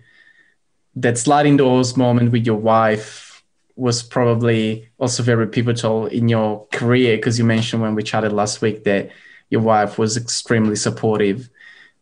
that 0.96 1.18
sliding 1.18 1.56
doors 1.58 1.96
moment 1.96 2.32
with 2.32 2.46
your 2.46 2.56
wife 2.56 3.42
was 3.76 4.02
probably 4.02 4.88
also 4.98 5.22
very 5.22 5.46
pivotal 5.46 6.06
in 6.06 6.28
your 6.28 6.66
career. 6.72 7.16
Because 7.16 7.38
you 7.38 7.44
mentioned 7.44 7.82
when 7.82 7.94
we 7.94 8.02
chatted 8.02 8.32
last 8.32 8.62
week 8.62 8.84
that 8.84 9.10
your 9.50 9.60
wife 9.60 9.98
was 9.98 10.16
extremely 10.16 10.76
supportive. 10.76 11.50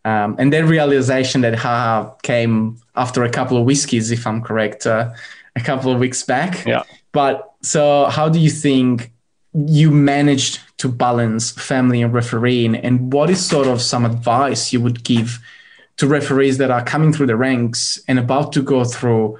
Um, 0.05 0.37
and 0.39 0.53
that 0.53 0.65
realization 0.65 1.43
that 1.43 1.55
haha 1.55 2.11
came 2.23 2.79
after 2.97 3.23
a 3.23 3.31
couple 3.31 3.57
of 3.57 3.65
whiskeys, 3.65 4.11
if 4.11 4.27
I'm 4.27 4.43
correct, 4.43 4.87
uh, 4.87 5.13
a 5.55 5.61
couple 5.61 5.93
of 5.93 6.01
weeks 6.01 6.23
back. 6.23 6.67
Yeah. 6.67 6.83
But 7.13 7.53
so, 7.63 8.07
how 8.07 8.29
do 8.29 8.39
you 8.39 8.51
think 8.51 9.13
you 9.53 9.91
managed 9.91 10.61
to 10.79 10.89
balance 10.89 11.53
family 11.53 12.03
and 12.03 12.13
refereeing? 12.13 12.75
And 12.75 13.13
what 13.13 13.31
is 13.31 13.45
sort 13.45 13.69
of 13.69 13.81
some 13.81 14.05
advice 14.05 14.73
you 14.73 14.81
would 14.81 15.05
give 15.05 15.39
to 15.99 16.07
referees 16.07 16.59
that 16.59 16.71
are 16.71 16.83
coming 16.85 17.13
through 17.13 17.27
the 17.27 17.37
ranks 17.37 18.03
and 18.09 18.19
about 18.19 18.53
to 18.55 18.63
go 18.63 18.85
through 18.85 19.39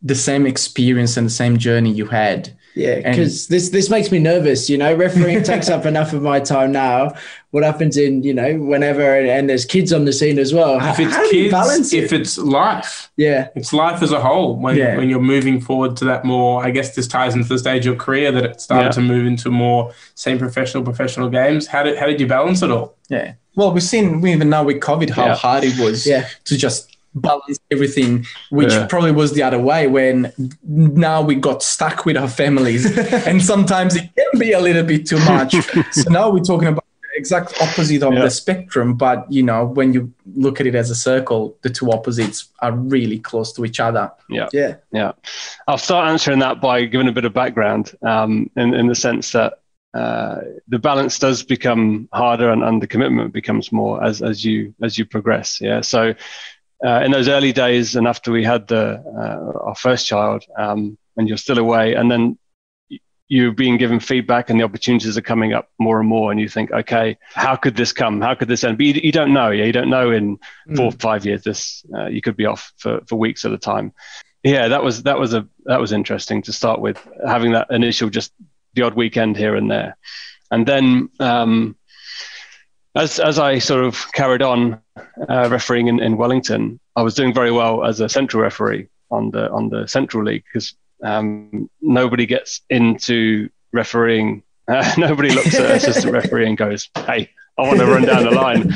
the 0.00 0.14
same 0.14 0.46
experience 0.46 1.16
and 1.16 1.26
the 1.26 1.30
same 1.30 1.58
journey 1.58 1.90
you 1.90 2.06
had? 2.06 2.56
Yeah, 2.74 2.96
because 2.96 3.48
this 3.48 3.70
this 3.70 3.90
makes 3.90 4.12
me 4.12 4.20
nervous. 4.20 4.70
You 4.70 4.78
know, 4.78 4.94
refereeing 4.94 5.42
takes 5.52 5.68
up 5.68 5.84
enough 5.84 6.12
of 6.12 6.22
my 6.22 6.38
time 6.38 6.70
now. 6.70 7.14
What 7.50 7.64
happens 7.64 7.96
in 7.96 8.22
you 8.22 8.34
know 8.34 8.56
whenever 8.58 9.16
and, 9.18 9.26
and 9.28 9.48
there's 9.48 9.64
kids 9.64 9.90
on 9.92 10.04
the 10.04 10.12
scene 10.12 10.38
as 10.38 10.52
well. 10.52 10.78
How, 10.78 10.90
If 10.92 11.00
it's 11.00 11.14
how 11.16 11.30
do 11.30 11.36
you 11.36 11.50
balance 11.50 11.90
kids, 11.90 11.94
it? 11.94 12.04
if 12.04 12.12
it's 12.12 12.36
life, 12.36 13.10
yeah, 13.16 13.48
it's 13.54 13.72
life 13.72 14.02
as 14.02 14.12
a 14.12 14.20
whole. 14.20 14.56
When, 14.56 14.76
Yeah. 14.76 14.96
when 14.98 15.08
you're 15.08 15.18
moving 15.20 15.58
forward 15.60 15.96
to 15.98 16.04
that 16.06 16.26
more, 16.26 16.62
I 16.62 16.70
guess 16.70 16.94
this 16.94 17.08
ties 17.08 17.34
into 17.34 17.48
the 17.48 17.58
stage 17.58 17.80
of 17.80 17.84
your 17.86 17.96
career 17.96 18.30
that 18.32 18.44
it 18.44 18.60
started 18.60 18.86
Yeah. 18.88 18.90
to 18.90 19.00
move 19.00 19.26
into 19.26 19.50
more 19.50 19.92
same 20.14 20.38
professional 20.38 20.82
professional 20.82 21.30
games. 21.30 21.66
How 21.66 21.82
did 21.82 21.96
how 21.96 22.06
did 22.06 22.20
you 22.20 22.26
balance 22.26 22.60
it 22.62 22.70
all? 22.70 22.94
Yeah. 23.08 23.32
Well, 23.56 23.72
we've 23.72 23.82
seen 23.82 24.20
we 24.20 24.32
even 24.32 24.50
now 24.50 24.62
with 24.64 24.80
COVID 24.80 25.08
how 25.10 25.26
Yeah. 25.26 25.34
hard 25.34 25.64
it 25.64 25.78
was 25.78 26.06
Yeah. 26.06 26.26
to 26.44 26.56
just 26.56 26.96
balance 27.14 27.58
everything, 27.70 28.26
which 28.50 28.72
Yeah. 28.72 28.86
probably 28.86 29.10
was 29.12 29.32
the 29.32 29.42
other 29.42 29.58
way 29.58 29.86
when 29.86 30.32
now 30.68 31.22
we 31.22 31.34
got 31.34 31.62
stuck 31.62 32.04
with 32.04 32.16
our 32.18 32.28
families. 32.28 32.84
and 33.26 33.42
sometimes 33.42 33.96
it 33.96 34.10
can 34.16 34.38
be 34.38 34.52
a 34.52 34.60
little 34.60 34.82
bit 34.84 35.06
too 35.06 35.18
much. 35.20 35.54
so 35.92 36.10
now 36.10 36.28
we're 36.30 36.40
talking 36.44 36.68
about 36.68 36.84
the 36.84 36.87
exact 37.18 37.50
opposite 37.60 38.02
of 38.02 38.14
Yeah. 38.14 38.22
the 38.24 38.30
spectrum. 38.30 38.94
But 38.96 39.18
you 39.36 39.42
know, 39.42 39.64
when 39.78 39.92
you 39.92 40.12
look 40.44 40.60
at 40.60 40.66
it 40.66 40.74
as 40.74 40.90
a 40.90 40.94
circle, 40.94 41.56
the 41.62 41.70
two 41.70 41.90
opposites 41.90 42.38
are 42.60 42.72
really 42.72 43.18
close 43.18 43.52
to 43.54 43.64
each 43.64 43.80
other. 43.80 44.10
yeah, 44.30 44.48
Yeah, 44.52 44.74
yeah. 44.92 45.12
I'll 45.66 45.78
start 45.88 46.08
answering 46.08 46.38
that 46.40 46.60
by 46.60 46.84
giving 46.86 47.08
a 47.08 47.12
bit 47.12 47.24
of 47.24 47.32
background 47.32 47.84
um, 48.02 48.50
in, 48.56 48.74
in 48.74 48.86
the 48.86 48.94
sense 48.94 49.32
that 49.32 49.52
uh, 49.94 50.36
the 50.68 50.78
balance 50.78 51.18
does 51.18 51.42
become 51.42 52.08
harder 52.12 52.50
and, 52.50 52.62
and 52.62 52.80
the 52.82 52.86
commitment 52.86 53.32
becomes 53.32 53.72
more 53.72 54.02
as, 54.04 54.22
as 54.22 54.44
you 54.44 54.74
as 54.82 54.96
you 54.98 55.04
progress. 55.06 55.60
Yeah, 55.60 55.80
so 55.82 56.14
uh, 56.86 57.00
in 57.04 57.10
those 57.10 57.28
early 57.28 57.52
days 57.52 57.96
and 57.96 58.06
after 58.06 58.30
we 58.30 58.44
had 58.44 58.68
the 58.68 58.84
uh, 59.22 59.66
our 59.68 59.74
first 59.74 60.06
child, 60.06 60.44
um, 60.58 60.96
and 61.16 61.26
you're 61.28 61.38
still 61.46 61.58
away, 61.58 61.94
and 61.94 62.08
then 62.10 62.22
y- 62.28 62.36
you're 63.28 63.52
being 63.52 63.76
given 63.76 64.00
feedback 64.00 64.50
and 64.50 64.58
the 64.58 64.64
opportunities 64.64 65.16
are 65.16 65.22
coming 65.22 65.52
up 65.52 65.70
more 65.78 66.00
and 66.00 66.08
more, 66.08 66.30
and 66.30 66.40
you 66.40 66.48
think, 66.48 66.72
okay, 66.72 67.18
how 67.34 67.56
could 67.56 67.76
this 67.76 67.92
come? 67.92 68.20
How 68.20 68.34
could 68.34 68.48
this 68.48 68.64
end? 68.64 68.78
But 68.78 68.86
you, 68.86 69.00
you 69.02 69.12
don't 69.12 69.32
know. 69.32 69.50
Yeah, 69.50 69.64
you 69.64 69.72
don't 69.72 69.90
know 69.90 70.10
in 70.10 70.38
four 70.74 70.86
or 70.86 70.92
five 70.92 71.26
years. 71.26 71.42
This 71.44 71.84
uh, 71.94 72.06
you 72.06 72.20
could 72.20 72.36
be 72.36 72.46
off 72.46 72.72
for, 72.78 73.00
for 73.06 73.16
weeks 73.16 73.44
at 73.44 73.52
a 73.52 73.58
time 73.58 73.92
yeah 74.44 74.68
that 74.68 74.84
was 74.84 75.02
that 75.02 75.18
was 75.18 75.34
a 75.34 75.44
that 75.64 75.80
was 75.80 75.90
interesting 75.90 76.40
to 76.40 76.52
start 76.52 76.80
with 76.80 76.96
having 77.26 77.50
that 77.52 77.66
initial 77.70 78.08
just 78.08 78.32
the 78.74 78.82
odd 78.82 78.94
weekend 78.94 79.36
here 79.36 79.56
and 79.56 79.68
there 79.68 79.96
and 80.50 80.66
then 80.66 81.08
um, 81.20 81.76
as 82.94 83.20
as 83.20 83.38
I 83.38 83.58
sort 83.58 83.84
of 83.84 84.10
carried 84.12 84.42
on 84.42 84.80
uh, 85.28 85.48
refereeing 85.50 85.88
in, 85.88 86.00
in 86.00 86.16
Wellington, 86.16 86.80
I 86.96 87.02
was 87.02 87.14
doing 87.14 87.34
very 87.34 87.50
well 87.50 87.84
as 87.84 88.00
a 88.00 88.08
central 88.08 88.42
referee 88.42 88.88
on 89.10 89.30
the 89.30 89.50
on 89.50 89.68
the 89.68 89.86
central 89.86 90.24
league 90.24 90.44
because 90.44 90.74
um, 91.02 91.70
nobody 91.80 92.26
gets 92.26 92.62
into 92.70 93.48
refereeing. 93.72 94.42
Uh, 94.68 94.84
nobody 94.98 95.30
looks 95.30 95.54
at 95.54 95.70
assistant 95.70 96.12
referee 96.12 96.46
and 96.46 96.58
goes, 96.58 96.90
"Hey, 96.94 97.30
I 97.56 97.62
want 97.62 97.78
to 97.78 97.86
run 97.86 98.02
down 98.02 98.24
the 98.24 98.32
line 98.32 98.74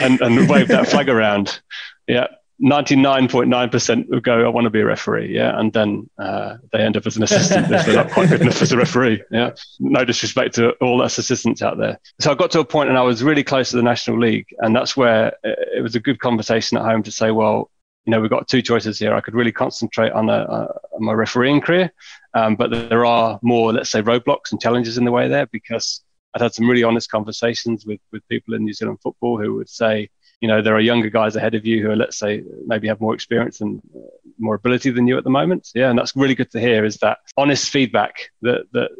and, 0.00 0.18
and 0.22 0.48
wave 0.48 0.68
that 0.68 0.88
flag 0.88 1.10
around." 1.10 1.60
Yeah, 2.08 2.28
99.9% 2.62 4.08
would 4.08 4.22
go, 4.22 4.44
I 4.44 4.48
want 4.48 4.64
to 4.64 4.70
be 4.70 4.80
a 4.80 4.84
referee. 4.86 5.34
Yeah. 5.34 5.58
And 5.58 5.72
then 5.72 6.08
uh, 6.18 6.56
they 6.72 6.78
end 6.78 6.96
up 6.96 7.06
as 7.06 7.16
an 7.16 7.24
assistant 7.24 7.70
if 7.70 7.84
they're 7.84 7.96
not 7.96 8.10
quite 8.10 8.28
good 8.28 8.42
enough 8.42 8.62
as 8.62 8.72
a 8.72 8.76
referee. 8.76 9.22
Yeah. 9.30 9.50
No 9.80 10.04
disrespect 10.04 10.54
to 10.56 10.70
all 10.80 11.02
us 11.02 11.18
assistants 11.18 11.62
out 11.62 11.78
there. 11.78 11.98
So 12.20 12.30
I 12.30 12.34
got 12.34 12.52
to 12.52 12.60
a 12.60 12.64
point 12.64 12.90
and 12.90 12.98
I 12.98 13.02
was 13.02 13.24
really 13.24 13.42
close 13.42 13.70
to 13.70 13.76
the 13.76 13.82
National 13.82 14.20
League. 14.20 14.46
And 14.58 14.74
that's 14.74 14.96
where 14.96 15.36
it 15.42 15.82
was 15.82 15.96
a 15.96 16.00
good 16.00 16.20
conversation 16.20 16.78
at 16.78 16.84
home 16.84 17.02
to 17.02 17.10
say, 17.10 17.32
well, 17.32 17.70
you 18.04 18.10
know, 18.10 18.20
we've 18.20 18.30
got 18.30 18.48
two 18.48 18.62
choices 18.62 18.98
here. 18.98 19.14
I 19.14 19.20
could 19.20 19.34
really 19.34 19.52
concentrate 19.52 20.12
on, 20.12 20.28
a, 20.28 20.68
on 20.92 21.04
my 21.04 21.12
refereeing 21.12 21.60
career, 21.60 21.92
um, 22.34 22.56
but 22.56 22.70
there 22.70 23.06
are 23.06 23.38
more, 23.42 23.72
let's 23.72 23.90
say, 23.90 24.02
roadblocks 24.02 24.52
and 24.52 24.60
challenges 24.60 24.98
in 24.98 25.04
the 25.04 25.12
way 25.12 25.28
there 25.28 25.46
because 25.46 26.02
I'd 26.34 26.42
had 26.42 26.52
some 26.52 26.68
really 26.68 26.82
honest 26.82 27.10
conversations 27.10 27.86
with, 27.86 28.00
with 28.12 28.26
people 28.28 28.54
in 28.54 28.64
New 28.64 28.72
Zealand 28.72 28.98
football 29.02 29.38
who 29.38 29.54
would 29.54 29.68
say, 29.68 30.10
you 30.40 30.48
know, 30.48 30.60
there 30.60 30.74
are 30.74 30.80
younger 30.80 31.08
guys 31.08 31.36
ahead 31.36 31.54
of 31.54 31.64
you 31.64 31.82
who 31.82 31.90
are, 31.90 31.96
let's 31.96 32.18
say, 32.18 32.42
maybe 32.66 32.88
have 32.88 33.00
more 33.00 33.14
experience 33.14 33.60
and 33.60 33.80
uh, 33.96 34.00
more 34.38 34.56
ability 34.56 34.90
than 34.90 35.06
you 35.06 35.16
at 35.16 35.24
the 35.24 35.30
moment. 35.30 35.70
Yeah, 35.74 35.88
and 35.88 35.98
that's 35.98 36.14
really 36.16 36.34
good 36.34 36.50
to 36.50 36.60
hear. 36.60 36.84
Is 36.84 36.98
that 36.98 37.18
honest 37.36 37.70
feedback 37.70 38.30
that 38.42 38.64
that 38.72 38.90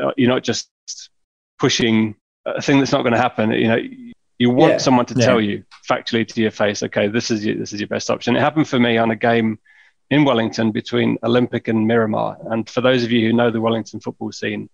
uh, 0.00 0.12
you're 0.16 0.30
not 0.30 0.44
just 0.44 0.70
pushing 1.58 2.14
a 2.46 2.62
thing 2.62 2.78
that's 2.78 2.92
not 2.92 3.02
going 3.02 3.12
to 3.12 3.20
happen. 3.20 3.50
You 3.50 3.68
know, 3.68 3.78
you 4.38 4.50
want 4.50 4.72
yeah. 4.72 4.78
someone 4.78 5.06
to 5.06 5.14
yeah. 5.14 5.26
tell 5.26 5.40
you 5.40 5.64
factually 5.88 6.26
to 6.26 6.40
your 6.40 6.50
face, 6.50 6.82
okay, 6.82 7.08
this 7.08 7.30
is 7.30 7.44
your, 7.44 7.56
this 7.56 7.72
is 7.72 7.80
your 7.80 7.88
best 7.88 8.10
option. 8.10 8.36
It 8.36 8.40
happened 8.40 8.68
for 8.68 8.78
me 8.78 8.98
on 8.98 9.10
a 9.10 9.16
game 9.16 9.58
in 10.10 10.24
Wellington 10.24 10.72
between 10.72 11.18
Olympic 11.22 11.68
and 11.68 11.86
Miramar. 11.86 12.36
And 12.50 12.68
for 12.68 12.80
those 12.80 13.04
of 13.04 13.10
you 13.10 13.26
who 13.26 13.32
know 13.32 13.50
the 13.50 13.60
Wellington 13.60 14.00
football 14.00 14.32
scene, 14.32 14.68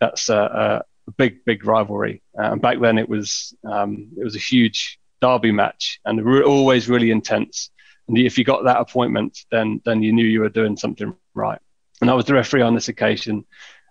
that's 0.00 0.28
a, 0.28 0.84
a 1.08 1.10
big, 1.12 1.44
big 1.44 1.64
rivalry. 1.64 2.22
Uh, 2.38 2.52
and 2.52 2.62
back 2.62 2.80
then, 2.80 2.98
it 2.98 3.08
was 3.08 3.54
um, 3.64 4.08
it 4.18 4.24
was 4.24 4.36
a 4.36 4.40
huge 4.40 4.98
derby 5.22 5.52
match 5.52 6.00
and 6.04 6.24
re- 6.24 6.42
always 6.42 6.88
really 6.88 7.10
intense. 7.10 7.70
And 8.08 8.18
if 8.18 8.38
you 8.38 8.44
got 8.44 8.64
that 8.64 8.80
appointment, 8.80 9.38
then 9.50 9.80
then 9.84 10.02
you 10.02 10.12
knew 10.12 10.26
you 10.26 10.40
were 10.40 10.48
doing 10.48 10.76
something 10.76 11.14
right. 11.34 11.58
And 12.00 12.10
I 12.10 12.14
was 12.14 12.26
the 12.26 12.34
referee 12.34 12.62
on 12.62 12.74
this 12.74 12.88
occasion, 12.88 13.44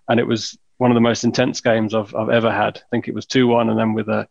and 0.08 0.20
it 0.20 0.26
was 0.26 0.56
one 0.78 0.90
of 0.90 0.94
the 0.94 1.00
most 1.00 1.24
intense 1.24 1.60
games 1.60 1.94
I've, 1.94 2.14
I've 2.14 2.30
ever 2.30 2.52
had. 2.52 2.78
I 2.78 2.88
think 2.90 3.08
it 3.08 3.14
was 3.14 3.26
two 3.26 3.46
one, 3.48 3.68
and 3.68 3.78
then 3.78 3.94
with 3.94 4.08
a 4.08 4.28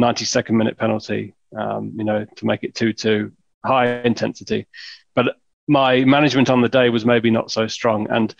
92nd 0.00 0.50
minute 0.50 0.78
penalty, 0.78 1.34
um, 1.56 1.92
you 1.96 2.04
know, 2.04 2.24
to 2.36 2.46
make 2.46 2.64
it 2.64 2.74
2 2.74 2.92
2, 2.92 3.32
high 3.64 4.00
intensity. 4.00 4.66
But 5.14 5.36
my 5.68 6.04
management 6.04 6.50
on 6.50 6.62
the 6.62 6.68
day 6.68 6.88
was 6.88 7.04
maybe 7.04 7.30
not 7.30 7.50
so 7.50 7.66
strong. 7.66 8.08
And 8.10 8.34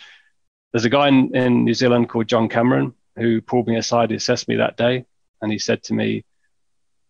there's 0.73 0.85
a 0.85 0.89
guy 0.89 1.07
in, 1.07 1.35
in 1.35 1.63
New 1.63 1.73
Zealand 1.73 2.09
called 2.09 2.27
John 2.27 2.49
Cameron 2.49 2.93
who 3.17 3.41
pulled 3.41 3.67
me 3.67 3.77
aside, 3.77 4.09
he 4.09 4.15
assessed 4.15 4.47
me 4.47 4.55
that 4.57 4.77
day, 4.77 5.05
and 5.41 5.51
he 5.51 5.59
said 5.59 5.83
to 5.83 5.93
me, 5.93 6.23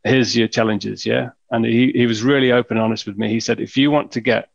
Here's 0.04 0.36
your 0.36 0.48
challenges, 0.48 1.06
yeah? 1.06 1.30
And 1.52 1.64
he, 1.64 1.92
he 1.92 2.08
was 2.08 2.24
really 2.24 2.52
open 2.52 2.78
and 2.78 2.84
honest 2.84 3.06
with 3.06 3.18
me. 3.18 3.30
He 3.30 3.40
said, 3.40 3.60
If 3.60 3.78
you 3.78 3.92
want 3.92 4.12
to 4.14 4.22
get 4.22 4.50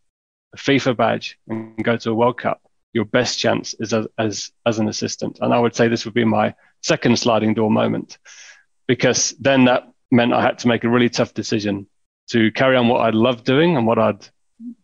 a 0.52 0.56
FIFA 0.56 0.96
badge 0.96 1.38
and 1.46 1.84
go 1.84 1.96
to 1.96 2.10
a 2.10 2.14
World 2.14 2.38
Cup, 2.38 2.60
your 2.92 3.04
best 3.04 3.38
chance 3.38 3.74
is 3.78 3.92
as, 3.92 4.08
as, 4.18 4.50
as 4.64 4.78
an 4.80 4.88
assistant. 4.88 5.38
And 5.40 5.54
I 5.54 5.60
would 5.60 5.76
say 5.76 5.86
this 5.86 6.04
would 6.04 6.14
be 6.14 6.24
my 6.24 6.54
second 6.82 7.18
sliding 7.18 7.54
door 7.54 7.70
moment 7.70 8.18
because 8.86 9.30
then 9.40 9.64
that 9.66 9.90
meant 10.10 10.32
I 10.32 10.42
had 10.42 10.58
to 10.60 10.68
make 10.68 10.84
a 10.84 10.88
really 10.88 11.08
tough 11.08 11.34
decision 11.34 11.86
to 12.30 12.50
carry 12.52 12.76
on 12.76 12.88
what 12.88 13.00
I 13.00 13.10
loved 13.10 13.44
doing 13.44 13.76
and 13.76 13.86
what 13.86 13.98
I'd 13.98 14.28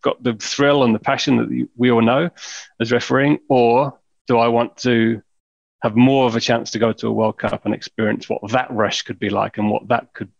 got 0.02 0.22
the 0.22 0.34
thrill 0.34 0.84
and 0.84 0.94
the 0.94 0.98
passion 0.98 1.36
that 1.36 1.68
we 1.76 1.90
all 1.90 2.02
know 2.02 2.30
as 2.80 2.92
refereeing, 2.92 3.38
or 3.48 3.98
do 4.26 4.38
I 4.38 4.48
want 4.48 4.76
to 4.78 5.22
have 5.82 5.96
more 5.96 6.26
of 6.26 6.36
a 6.36 6.40
chance 6.40 6.70
to 6.72 6.78
go 6.78 6.92
to 6.92 7.08
a 7.08 7.12
World 7.12 7.38
Cup 7.38 7.64
and 7.64 7.74
experience 7.74 8.28
what 8.28 8.40
that 8.52 8.70
rush 8.70 9.02
could 9.02 9.18
be 9.18 9.30
like 9.30 9.58
and 9.58 9.70
what 9.70 9.88
that 9.88 10.12
could 10.14 10.30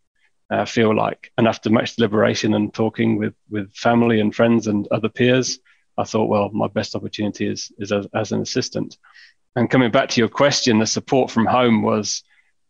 uh, 0.49 0.65
feel 0.65 0.95
like? 0.95 1.31
And 1.37 1.47
after 1.47 1.69
much 1.69 1.95
deliberation 1.95 2.53
and 2.53 2.73
talking 2.73 3.17
with 3.17 3.33
with 3.49 3.73
family 3.73 4.19
and 4.19 4.33
friends 4.33 4.67
and 4.67 4.87
other 4.87 5.09
peers, 5.09 5.59
I 5.97 6.03
thought, 6.03 6.29
well, 6.29 6.49
my 6.53 6.67
best 6.67 6.95
opportunity 6.95 7.47
is 7.47 7.71
is 7.77 7.91
as, 7.91 8.07
as 8.13 8.31
an 8.31 8.41
assistant. 8.41 8.97
And 9.55 9.69
coming 9.69 9.91
back 9.91 10.09
to 10.09 10.21
your 10.21 10.29
question, 10.29 10.79
the 10.79 10.87
support 10.87 11.29
from 11.29 11.45
home 11.45 11.83
was 11.83 12.23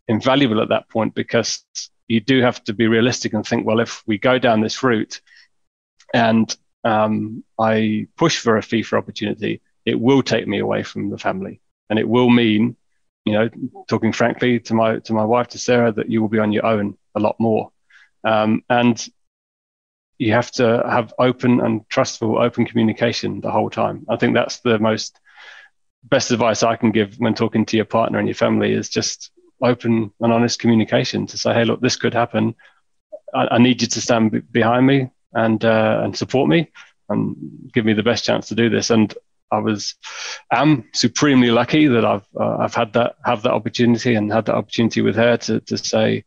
invaluable 0.07 0.61
at 0.61 0.69
that 0.69 0.89
point 0.89 1.15
because 1.15 1.63
you 2.07 2.19
do 2.19 2.41
have 2.41 2.63
to 2.65 2.73
be 2.73 2.87
realistic 2.87 3.33
and 3.33 3.45
think, 3.45 3.65
well, 3.65 3.79
if 3.79 4.03
we 4.05 4.17
go 4.17 4.37
down 4.37 4.61
this 4.61 4.83
route 4.83 5.21
and 6.13 6.55
um, 6.83 7.43
I 7.59 8.07
push 8.17 8.39
for 8.39 8.57
a 8.57 8.61
FIFA 8.61 8.97
opportunity, 8.97 9.61
it 9.85 9.99
will 9.99 10.21
take 10.21 10.47
me 10.47 10.59
away 10.59 10.83
from 10.83 11.09
the 11.09 11.17
family, 11.17 11.61
and 11.89 11.99
it 11.99 12.07
will 12.07 12.29
mean, 12.29 12.75
you 13.25 13.33
know, 13.33 13.49
talking 13.87 14.11
frankly 14.11 14.59
to 14.61 14.73
my 14.73 14.99
to 14.99 15.13
my 15.13 15.23
wife 15.25 15.49
to 15.49 15.57
Sarah, 15.57 15.91
that 15.93 16.09
you 16.09 16.21
will 16.21 16.29
be 16.29 16.39
on 16.39 16.51
your 16.51 16.65
own 16.65 16.97
a 17.15 17.19
lot 17.19 17.35
more, 17.39 17.71
um, 18.23 18.63
and 18.69 19.05
you 20.17 20.33
have 20.33 20.51
to 20.51 20.83
have 20.87 21.13
open 21.19 21.59
and 21.59 21.87
trustful, 21.89 22.37
open 22.37 22.65
communication 22.65 23.41
the 23.41 23.51
whole 23.51 23.69
time. 23.69 24.05
I 24.09 24.15
think 24.15 24.33
that's 24.33 24.59
the 24.59 24.79
most 24.79 25.19
best 26.03 26.31
advice 26.31 26.63
I 26.63 26.75
can 26.75 26.91
give 26.91 27.15
when 27.15 27.33
talking 27.33 27.65
to 27.65 27.77
your 27.77 27.85
partner 27.85 28.19
and 28.19 28.27
your 28.27 28.35
family 28.35 28.73
is 28.73 28.89
just 28.89 29.31
open 29.61 30.11
and 30.19 30.33
honest 30.33 30.59
communication 30.59 31.27
to 31.27 31.37
say, 31.37 31.53
hey, 31.53 31.65
look, 31.65 31.81
this 31.81 31.95
could 31.95 32.13
happen. 32.13 32.55
I, 33.33 33.47
I 33.51 33.57
need 33.57 33.81
you 33.81 33.87
to 33.87 34.01
stand 34.01 34.31
b- 34.31 34.39
behind 34.39 34.85
me 34.85 35.09
and 35.33 35.63
uh, 35.63 36.01
and 36.03 36.15
support 36.15 36.49
me 36.49 36.71
and 37.09 37.35
give 37.73 37.85
me 37.85 37.93
the 37.93 38.03
best 38.03 38.25
chance 38.25 38.47
to 38.47 38.55
do 38.55 38.69
this. 38.69 38.89
And 38.89 39.13
I 39.51 39.59
was 39.59 39.95
am 40.51 40.89
supremely 40.93 41.51
lucky 41.51 41.87
that 41.87 42.05
I've 42.05 42.27
uh, 42.39 42.57
I've 42.57 42.73
had 42.73 42.93
that 42.93 43.15
have 43.25 43.43
that 43.43 43.53
opportunity 43.53 44.15
and 44.15 44.31
had 44.31 44.45
that 44.45 44.55
opportunity 44.55 45.01
with 45.01 45.15
her 45.15 45.37
to 45.37 45.59
to 45.61 45.77
say 45.77 46.25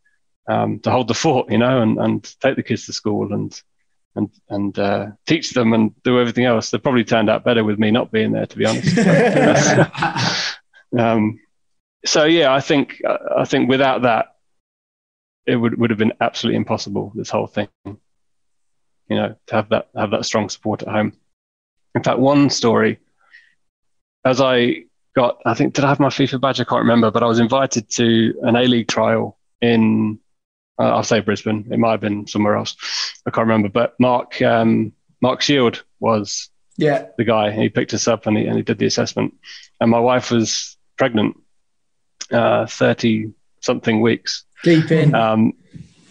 um, 0.49 0.79
to 0.79 0.91
hold 0.91 1.07
the 1.07 1.13
fort, 1.13 1.51
you 1.51 1.57
know, 1.57 1.81
and, 1.81 1.97
and 1.97 2.35
take 2.41 2.55
the 2.55 2.63
kids 2.63 2.85
to 2.85 2.93
school 2.93 3.33
and 3.33 3.61
and 4.15 4.29
and 4.49 4.79
uh, 4.79 5.07
teach 5.25 5.51
them 5.51 5.73
and 5.73 5.91
do 6.03 6.19
everything 6.19 6.45
else. 6.45 6.69
They 6.69 6.77
probably 6.77 7.03
turned 7.03 7.29
out 7.29 7.43
better 7.43 7.63
with 7.63 7.79
me 7.79 7.91
not 7.91 8.11
being 8.11 8.31
there, 8.31 8.45
to 8.45 8.57
be 8.57 8.65
honest. 8.65 8.97
um, 10.97 11.39
so 12.07 12.23
yeah, 12.25 12.53
I 12.53 12.61
think 12.61 13.01
I 13.35 13.45
think 13.45 13.69
without 13.69 14.03
that, 14.03 14.35
it 15.45 15.55
would 15.55 15.79
would 15.79 15.89
have 15.89 15.99
been 15.99 16.13
absolutely 16.21 16.57
impossible. 16.57 17.11
This 17.15 17.29
whole 17.29 17.47
thing, 17.47 17.67
you 17.85 17.95
know, 19.09 19.35
to 19.47 19.55
have 19.55 19.69
that 19.69 19.89
have 19.95 20.11
that 20.11 20.25
strong 20.25 20.49
support 20.49 20.83
at 20.83 20.89
home. 20.89 21.13
In 21.95 22.03
fact, 22.03 22.19
one 22.19 22.49
story, 22.49 22.99
as 24.23 24.39
I 24.41 24.83
got, 25.15 25.41
I 25.45 25.53
think 25.53 25.73
did 25.73 25.83
I 25.83 25.89
have 25.89 25.99
my 25.99 26.09
FIFA 26.09 26.41
badge? 26.41 26.59
I 26.59 26.63
can't 26.63 26.81
remember, 26.81 27.11
but 27.11 27.23
I 27.23 27.27
was 27.27 27.39
invited 27.39 27.89
to 27.91 28.33
an 28.43 28.55
A 28.55 28.63
League 28.63 28.87
trial 28.87 29.37
in, 29.61 30.19
uh, 30.79 30.83
I'll 30.83 31.03
say 31.03 31.21
Brisbane. 31.21 31.67
It 31.71 31.79
might 31.79 31.91
have 31.91 32.01
been 32.01 32.27
somewhere 32.27 32.55
else. 32.55 32.75
I 33.25 33.31
can't 33.31 33.47
remember. 33.47 33.69
But 33.69 33.99
Mark 33.99 34.41
um, 34.41 34.93
Mark 35.21 35.41
Shield 35.41 35.83
was 35.99 36.49
yeah 36.77 37.07
the 37.17 37.23
guy. 37.23 37.51
He 37.51 37.69
picked 37.69 37.93
us 37.93 38.07
up 38.07 38.27
and 38.27 38.37
he 38.37 38.45
and 38.45 38.55
he 38.55 38.63
did 38.63 38.77
the 38.77 38.85
assessment. 38.85 39.33
And 39.81 39.91
my 39.91 39.99
wife 39.99 40.31
was 40.31 40.77
pregnant 40.97 41.37
uh, 42.31 42.65
30 42.65 43.33
something 43.61 44.01
weeks. 44.01 44.45
Deep 44.63 44.91
in. 44.91 45.13
Um, 45.13 45.53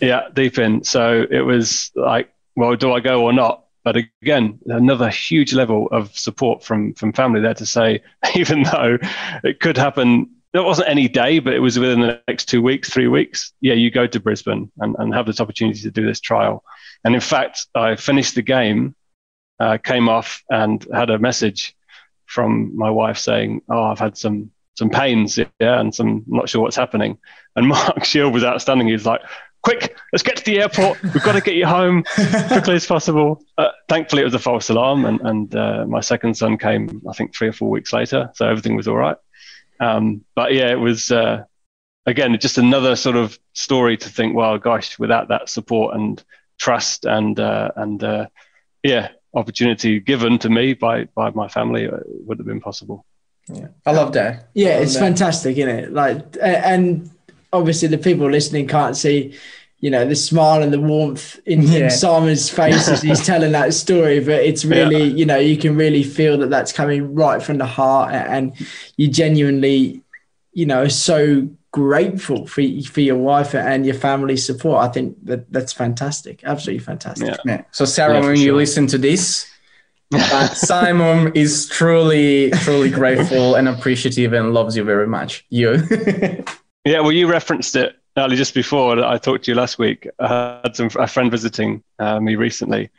yeah, 0.01 0.29
deep 0.33 0.59
in. 0.59 0.85
So 0.85 1.27
it 1.31 1.41
was 1.41 1.91
like, 1.95 2.33
well, 2.55 2.77
do 2.77 2.93
I 2.93 3.01
go 3.01 3.25
or 3.25 3.33
not? 3.33 3.65
But 3.85 3.97
again, 4.23 4.59
another 4.67 5.09
huge 5.09 5.53
level 5.53 5.89
of 5.93 6.17
support 6.17 6.65
from 6.65 6.95
from 6.95 7.13
family 7.13 7.41
there 7.41 7.55
to 7.55 7.67
say, 7.67 8.03
even 8.35 8.65
though 8.65 8.99
it 9.45 9.61
could 9.61 9.77
happen, 9.77 10.29
it 10.53 10.65
wasn't 10.65 10.89
any 10.89 11.07
day, 11.09 11.39
but 11.39 11.55
it 11.55 11.61
was 11.61 11.79
within 11.79 12.01
the 12.01 12.21
next 12.27 12.47
two 12.47 12.61
weeks, 12.61 12.91
three 12.91 13.09
weeks. 13.09 13.53
Yeah, 13.61 13.75
you 13.75 13.91
go 13.91 14.07
to 14.07 14.21
Brisbane 14.21 14.71
and, 14.79 14.97
and 14.99 15.15
have 15.15 15.27
this 15.27 15.41
opportunity 15.41 15.81
to 15.83 15.91
do 15.91 16.05
this 16.05 16.21
trial. 16.21 16.65
And 17.05 17.15
in 17.15 17.21
fact, 17.21 17.67
I 17.75 17.95
finished 17.95 18.35
the 18.35 18.43
game, 18.43 18.97
uh, 19.61 19.79
came 19.79 20.09
off, 20.09 20.43
and 20.51 20.85
had 20.93 21.11
a 21.11 21.19
message 21.19 21.77
from 22.25 22.77
my 22.77 22.91
wife 22.91 23.19
saying, 23.19 23.63
"Oh, 23.69 23.85
I've 23.85 24.01
had 24.01 24.19
some 24.19 24.51
some 24.77 24.91
pains, 24.91 25.39
yeah, 25.39 25.81
and 25.81 25.95
some 25.95 26.25
not 26.27 26.49
sure 26.49 26.63
what's 26.63 26.77
happening. 26.77 27.19
And 27.57 27.67
Mark 27.69 28.05
Shield 28.05 28.33
was 28.33 28.45
outstanding. 28.45 28.89
He's 28.89 29.07
like, 29.07 29.23
"Quick, 29.63 29.99
let's 30.13 30.23
get 30.23 30.37
to 30.37 30.45
the 30.45 30.61
airport. 30.61 31.03
We've 31.03 31.23
got 31.23 31.33
to 31.33 31.41
get 31.41 31.55
you 31.55 31.67
home 31.67 32.05
quickly 32.49 32.75
as 32.75 32.87
possible." 32.87 33.43
Uh, 33.59 33.71
thankfully, 33.89 34.23
it 34.23 34.27
was 34.27 34.35
a 34.35 34.39
false 34.39 34.69
alarm, 34.69 35.05
and 35.05 35.21
and 35.23 35.55
uh, 35.55 35.87
my 35.87 36.01
second 36.01 36.37
son 36.37 36.59
came, 36.59 37.03
I 37.09 37.13
think, 37.13 37.35
three 37.35 37.49
or 37.49 37.53
four 37.53 37.71
weeks 37.71 37.93
later, 37.93 38.31
so 38.35 38.47
everything 38.49 38.77
was 38.77 38.89
all 38.89 38.97
right. 38.97 39.17
Um, 39.81 40.25
but 40.35 40.53
yeah, 40.53 40.71
it 40.71 40.81
was 40.81 41.11
uh, 41.11 41.45
again 42.05 42.37
just 42.39 42.59
another 42.59 42.97
sort 42.97 43.17
of 43.17 43.39
story 43.55 43.97
to 43.97 44.09
think. 44.09 44.35
Well, 44.35 44.59
gosh, 44.59 44.99
without 44.99 45.29
that 45.29 45.49
support 45.49 45.97
and 45.97 46.23
trust 46.59 47.05
and 47.05 47.39
uh, 47.41 47.71
and 47.77 48.03
uh, 48.05 48.27
yeah, 48.83 49.09
opportunity 49.35 50.01
given 50.01 50.39
to 50.41 50.51
me 50.51 50.75
by 50.75 51.05
by 51.15 51.31
my 51.31 51.49
family, 51.49 51.85
it 51.85 51.93
would 52.07 52.39
have 52.39 52.47
been 52.47 52.61
possible. 52.61 53.07
Yeah, 53.49 53.69
I 53.85 53.93
love 53.93 54.09
um, 54.09 54.13
that. 54.15 54.49
Yeah, 54.55 54.79
it's 54.79 54.97
fantastic, 54.97 55.57
isn't 55.57 55.71
it? 55.71 55.93
Like, 55.93 56.37
and 56.41 57.11
obviously 57.53 57.89
the 57.89 57.99
people 57.99 58.31
listening 58.31 58.67
can't 58.67 58.97
see 58.97 59.37
you 59.81 59.91
know 59.91 60.07
the 60.07 60.17
smile 60.17 60.63
and 60.63 60.73
the 60.73 60.81
warmth 60.81 61.39
in, 61.47 61.63
Yeah. 61.63 61.85
in 61.85 61.91
Simon's 61.91 62.49
face 62.49 62.89
as 62.89 63.03
he's 63.03 63.25
telling 63.27 63.53
that 63.53 63.75
story. 63.75 64.21
But 64.21 64.43
it's 64.45 64.65
really, 64.65 65.05
you 65.05 65.27
know, 65.27 65.39
you 65.39 65.57
can 65.57 65.77
really 65.77 66.03
feel 66.03 66.39
that 66.39 66.51
that's 66.51 66.73
coming 66.73 67.15
right 67.15 67.43
from 67.43 67.59
the 67.59 67.67
heart, 67.67 68.15
and 68.15 68.53
you 68.97 69.09
genuinely, 69.09 70.03
you 70.53 70.67
know, 70.67 70.89
so 70.89 71.49
grateful 71.73 72.47
for 72.47 72.63
for 72.91 73.01
your 73.03 73.19
wife 73.19 73.55
and 73.55 73.85
your 73.85 73.95
family's 73.95 74.47
support. 74.47 74.83
I 74.83 74.89
think 74.89 75.17
that 75.27 75.53
that's 75.53 75.73
fantastic, 75.75 76.43
absolutely 76.45 76.85
fantastic. 76.85 77.29
Yeah. 77.29 77.37
Yeah. 77.45 77.63
So 77.71 77.85
Sarah, 77.85 78.15
Yeah, 78.15 78.21
for 78.23 78.29
when 78.29 78.41
you 78.41 78.57
listen 78.57 78.87
to 78.89 78.99
this, 78.99 79.47
uh, 80.15 80.49
Simon 80.55 81.33
is 81.35 81.69
truly, 81.69 82.51
truly 82.51 82.91
grateful 82.91 83.55
and 83.55 83.69
appreciative 83.69 84.33
and 84.33 84.55
loves 84.55 84.77
you 84.77 84.85
very 84.85 85.07
much. 85.07 85.45
You. 85.51 85.83
Yeah, 86.87 87.01
well, 87.01 87.11
you 87.11 87.27
referenced 87.27 87.75
it 87.75 87.97
earlier 88.17 88.37
just 88.37 88.55
before. 88.55 89.05
I 89.05 89.19
talked 89.19 89.47
to 89.47 89.51
you 89.51 89.57
last 89.57 89.77
week. 89.77 90.09
I 90.21 90.61
had 90.63 90.77
some 90.77 90.89
a 90.97 91.09
friend 91.09 91.33
visiting 91.33 91.83
uh, 91.99 92.21
me 92.21 92.37
recently, 92.37 92.91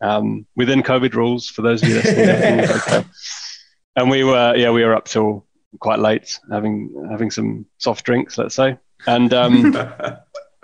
um, 0.00 0.46
within 0.56 0.82
COVID 0.82 1.12
rules. 1.12 1.50
For 1.50 1.60
those 1.60 1.82
of 1.82 1.90
you 1.90 1.96
listening, 1.96 2.70
okay. 2.70 3.04
And 3.96 4.10
we 4.10 4.24
were, 4.24 4.56
yeah, 4.56 4.70
we 4.70 4.82
were 4.82 4.94
up 4.94 5.04
till 5.04 5.46
quite 5.78 5.98
late 5.98 6.40
having 6.50 7.06
having 7.10 7.30
some 7.30 7.66
soft 7.78 8.04
drinks, 8.06 8.38
let's 8.38 8.54
say. 8.54 8.78
And 9.06 9.32
um, 9.34 9.76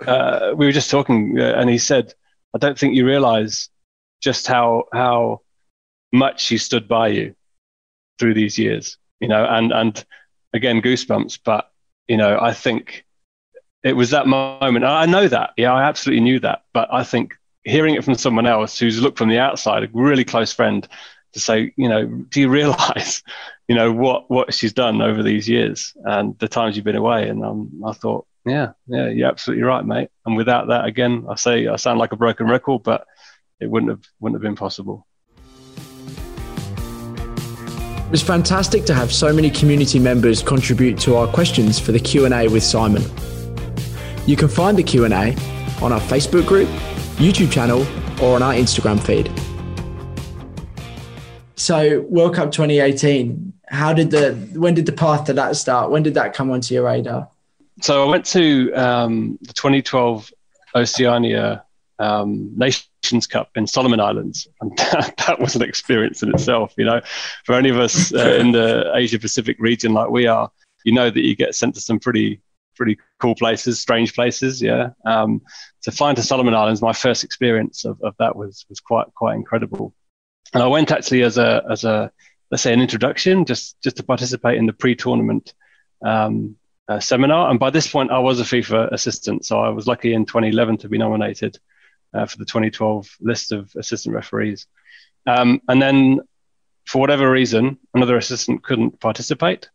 uh, 0.07 0.53
we 0.55 0.65
were 0.65 0.71
just 0.71 0.89
talking, 0.89 1.39
uh, 1.39 1.53
and 1.55 1.69
he 1.69 1.77
said, 1.77 2.13
"I 2.55 2.57
don't 2.57 2.77
think 2.77 2.95
you 2.95 3.05
realise 3.05 3.69
just 4.21 4.47
how 4.47 4.85
how 4.91 5.41
much 6.11 6.47
he 6.47 6.57
stood 6.57 6.87
by 6.87 7.09
you 7.09 7.35
through 8.19 8.33
these 8.33 8.57
years, 8.57 8.97
you 9.19 9.27
know." 9.27 9.45
And 9.45 9.71
and 9.71 10.05
again, 10.53 10.81
goosebumps. 10.81 11.39
But 11.43 11.71
you 12.07 12.17
know, 12.17 12.39
I 12.39 12.53
think 12.53 13.05
it 13.83 13.93
was 13.93 14.11
that 14.11 14.27
moment. 14.27 14.85
I 14.85 15.05
know 15.05 15.27
that, 15.27 15.51
yeah, 15.57 15.73
I 15.73 15.83
absolutely 15.83 16.21
knew 16.21 16.39
that. 16.41 16.63
But 16.73 16.93
I 16.93 17.03
think 17.03 17.35
hearing 17.63 17.95
it 17.95 18.03
from 18.03 18.15
someone 18.15 18.45
else 18.45 18.77
who's 18.77 19.01
looked 19.01 19.17
from 19.17 19.29
the 19.29 19.39
outside, 19.39 19.83
a 19.83 19.89
really 19.93 20.23
close 20.23 20.53
friend, 20.53 20.87
to 21.33 21.39
say, 21.39 21.73
you 21.77 21.87
know, 21.87 22.05
do 22.05 22.41
you 22.41 22.49
realise, 22.49 23.23
you 23.67 23.75
know, 23.75 23.91
what 23.91 24.29
what 24.29 24.53
she's 24.53 24.73
done 24.73 25.01
over 25.01 25.23
these 25.23 25.47
years 25.47 25.93
and 26.03 26.37
the 26.39 26.47
times 26.47 26.75
you've 26.75 26.85
been 26.85 26.95
away? 26.95 27.29
And 27.29 27.43
um, 27.43 27.81
I 27.85 27.93
thought, 27.93 28.25
yeah, 28.45 28.73
yeah, 28.87 29.07
you're 29.07 29.29
absolutely 29.29 29.63
right, 29.63 29.85
mate. 29.85 30.09
And 30.25 30.35
without 30.35 30.67
that, 30.67 30.85
again, 30.85 31.25
I 31.29 31.35
say 31.35 31.67
I 31.67 31.75
sound 31.77 31.99
like 31.99 32.11
a 32.11 32.17
broken 32.17 32.47
record, 32.47 32.83
but 32.83 33.05
it 33.59 33.69
wouldn't 33.69 33.91
have 33.91 34.01
wouldn't 34.19 34.35
have 34.35 34.47
been 34.47 34.55
possible. 34.55 35.07
It 38.11 38.15
was 38.15 38.23
fantastic 38.23 38.83
to 38.87 38.93
have 38.93 39.09
so 39.09 39.31
many 39.31 39.49
community 39.49 39.97
members 39.97 40.43
contribute 40.43 40.99
to 40.99 41.15
our 41.15 41.27
questions 41.27 41.79
for 41.79 41.93
the 41.93 41.99
Q&A 41.99 42.49
with 42.49 42.61
Simon. 42.61 43.01
You 44.27 44.35
can 44.35 44.49
find 44.49 44.77
the 44.77 44.83
Q&A 44.83 45.07
on 45.81 45.93
our 45.93 45.99
Facebook 46.01 46.45
group, 46.45 46.67
YouTube 47.15 47.53
channel, 47.53 47.87
or 48.21 48.35
on 48.35 48.43
our 48.43 48.53
Instagram 48.53 48.99
feed. 48.99 49.31
So, 51.55 52.01
World 52.09 52.35
Cup 52.35 52.51
2018, 52.51 53.53
how 53.69 53.93
did 53.93 54.11
the 54.11 54.33
when 54.55 54.73
did 54.73 54.87
the 54.87 54.91
path 54.91 55.23
to 55.27 55.33
that 55.35 55.55
start? 55.55 55.89
When 55.89 56.03
did 56.03 56.15
that 56.15 56.33
come 56.33 56.51
onto 56.51 56.73
your 56.73 56.83
radar? 56.83 57.29
So 57.79 58.05
I 58.05 58.09
went 58.09 58.25
to 58.25 58.73
um, 58.73 59.39
the 59.41 59.53
2012 59.53 60.33
Oceania 60.75 61.63
um, 61.97 62.51
Nations 62.57 62.90
Cup 63.29 63.49
in 63.55 63.67
Solomon 63.67 63.99
Islands, 63.99 64.47
and 64.61 64.75
that, 64.77 65.15
that 65.27 65.39
was 65.39 65.55
an 65.55 65.61
experience 65.61 66.23
in 66.23 66.29
itself. 66.29 66.73
You 66.77 66.85
know, 66.85 67.01
for 67.45 67.55
any 67.55 67.69
of 67.69 67.79
us 67.79 68.13
uh, 68.13 68.35
in 68.39 68.51
the 68.51 68.91
Asia 68.95 69.19
Pacific 69.19 69.57
region 69.59 69.93
like 69.93 70.09
we 70.09 70.27
are, 70.27 70.51
you 70.83 70.93
know 70.93 71.09
that 71.09 71.21
you 71.21 71.35
get 71.35 71.55
sent 71.55 71.75
to 71.75 71.81
some 71.81 71.99
pretty 71.99 72.41
pretty 72.75 72.97
cool 73.19 73.35
places, 73.35 73.79
strange 73.79 74.13
places. 74.15 74.61
Yeah. 74.61 74.91
Um, 75.05 75.41
to 75.83 75.91
fly 75.91 76.13
to 76.13 76.23
Solomon 76.23 76.53
Islands, 76.53 76.81
my 76.81 76.93
first 76.93 77.23
experience 77.23 77.85
of, 77.85 78.01
of 78.01 78.15
that 78.19 78.35
was 78.35 78.65
was 78.69 78.79
quite 78.79 79.07
quite 79.13 79.35
incredible. 79.35 79.93
And 80.53 80.63
I 80.63 80.67
went 80.67 80.91
actually 80.91 81.23
as 81.23 81.37
a 81.37 81.63
as 81.69 81.83
a 81.83 82.11
let's 82.49 82.63
say 82.63 82.73
an 82.73 82.81
introduction, 82.81 83.45
just 83.45 83.79
just 83.81 83.97
to 83.97 84.03
participate 84.03 84.57
in 84.57 84.65
the 84.65 84.73
pre-tournament 84.73 85.53
um, 86.05 86.55
uh, 86.87 86.99
seminar. 86.99 87.49
And 87.49 87.59
by 87.59 87.69
this 87.69 87.87
point, 87.87 88.11
I 88.11 88.19
was 88.19 88.39
a 88.39 88.43
FIFA 88.43 88.91
assistant, 88.91 89.45
so 89.45 89.59
I 89.59 89.69
was 89.69 89.87
lucky 89.87 90.13
in 90.13 90.25
2011 90.25 90.77
to 90.77 90.89
be 90.89 90.97
nominated 90.97 91.57
uh, 92.13 92.25
for 92.25 92.37
the 92.37 92.45
2012 92.45 93.17
list 93.21 93.51
of 93.51 93.73
assistant 93.75 94.15
referees. 94.15 94.67
Um, 95.25 95.61
and 95.67 95.81
then, 95.81 96.21
for 96.85 96.99
whatever 96.99 97.29
reason, 97.29 97.77
another 97.93 98.17
assistant 98.17 98.63
couldn't 98.63 98.99
participate, 98.99 99.69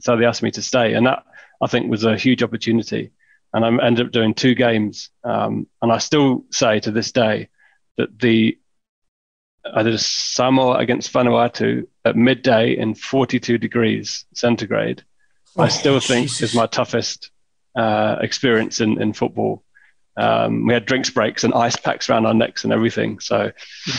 so 0.00 0.16
they 0.16 0.24
asked 0.24 0.42
me 0.42 0.50
to 0.52 0.62
stay, 0.62 0.94
and 0.94 1.06
that 1.06 1.24
I 1.60 1.66
think 1.66 1.90
was 1.90 2.04
a 2.04 2.16
huge 2.16 2.42
opportunity. 2.42 3.12
And 3.52 3.64
I 3.64 3.86
ended 3.86 4.06
up 4.06 4.12
doing 4.12 4.34
two 4.34 4.54
games, 4.54 5.10
um, 5.24 5.66
and 5.80 5.92
I 5.92 5.98
still 5.98 6.44
say 6.50 6.80
to 6.80 6.90
this 6.90 7.12
day 7.12 7.48
that 7.96 8.18
the 8.18 8.58
I 9.74 9.82
did 9.82 9.94
a 9.94 9.98
Samoa 9.98 10.78
against 10.78 11.12
Vanuatu 11.12 11.86
at 12.04 12.16
midday 12.16 12.76
in 12.76 12.94
42 12.94 13.58
degrees 13.58 14.24
centigrade. 14.34 15.02
I 15.58 15.68
still 15.68 16.00
think 16.00 16.28
Jesus. 16.28 16.50
is 16.50 16.54
my 16.54 16.66
toughest 16.66 17.30
uh, 17.74 18.16
experience 18.20 18.80
in, 18.80 19.00
in 19.00 19.12
football. 19.12 19.62
Um, 20.16 20.66
we 20.66 20.72
had 20.74 20.86
drinks 20.86 21.10
breaks 21.10 21.44
and 21.44 21.52
ice 21.54 21.76
packs 21.76 22.08
around 22.08 22.26
our 22.26 22.34
necks 22.34 22.64
and 22.64 22.72
everything. 22.72 23.20
So 23.20 23.52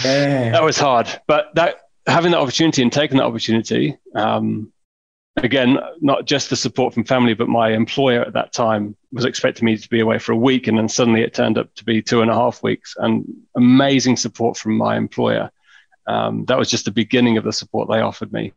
Yeah. 0.04 0.52
that 0.52 0.64
was 0.64 0.78
hard. 0.78 1.08
But 1.28 1.54
that 1.56 1.82
having 2.08 2.32
that 2.32 2.40
opportunity 2.40 2.82
and 2.82 2.92
taking 2.92 3.18
that 3.18 3.26
opportunity, 3.26 3.98
um, 4.16 4.72
again, 5.38 5.78
not 6.02 6.26
just 6.26 6.50
the 6.50 6.56
support 6.56 6.94
from 6.94 7.04
family, 7.04 7.34
but 7.34 7.48
my 7.50 7.70
employer 7.72 8.22
at 8.22 8.34
that 8.34 8.54
time 8.54 8.96
was 9.12 9.26
expecting 9.26 9.66
me 9.66 9.78
to 9.78 9.90
be 9.90 10.00
away 10.00 10.18
for 10.18 10.32
a 10.32 10.38
week, 10.38 10.68
and 10.68 10.78
then 10.78 10.90
suddenly 10.90 11.22
it 11.22 11.34
turned 11.34 11.58
up 11.58 11.74
to 11.76 11.84
be 11.86 12.02
two 12.02 12.22
and 12.22 12.32
a 12.32 12.34
half 12.34 12.64
weeks, 12.64 12.96
and 12.98 13.26
amazing 13.56 14.16
support 14.18 14.58
from 14.58 14.78
my 14.78 14.96
employer. 14.98 15.52
Um, 16.08 16.46
that 16.46 16.58
was 16.58 16.70
just 16.70 16.86
the 16.86 16.92
beginning 16.92 17.38
of 17.38 17.44
the 17.44 17.54
support 17.54 17.90
they 17.90 18.00
offered 18.00 18.32
me. 18.32 18.54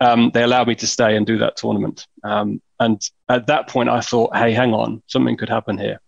Um, 0.00 0.30
they 0.32 0.42
allowed 0.42 0.68
me 0.68 0.74
to 0.76 0.86
stay 0.86 1.16
and 1.16 1.26
do 1.26 1.38
that 1.38 1.56
tournament. 1.56 2.06
Um, 2.22 2.60
and 2.78 3.00
at 3.28 3.46
that 3.48 3.68
point, 3.68 3.88
I 3.88 4.00
thought, 4.00 4.36
hey, 4.36 4.52
hang 4.52 4.72
on, 4.74 5.02
something 5.06 5.36
could 5.36 5.48
happen 5.48 5.76
here. 5.78 6.00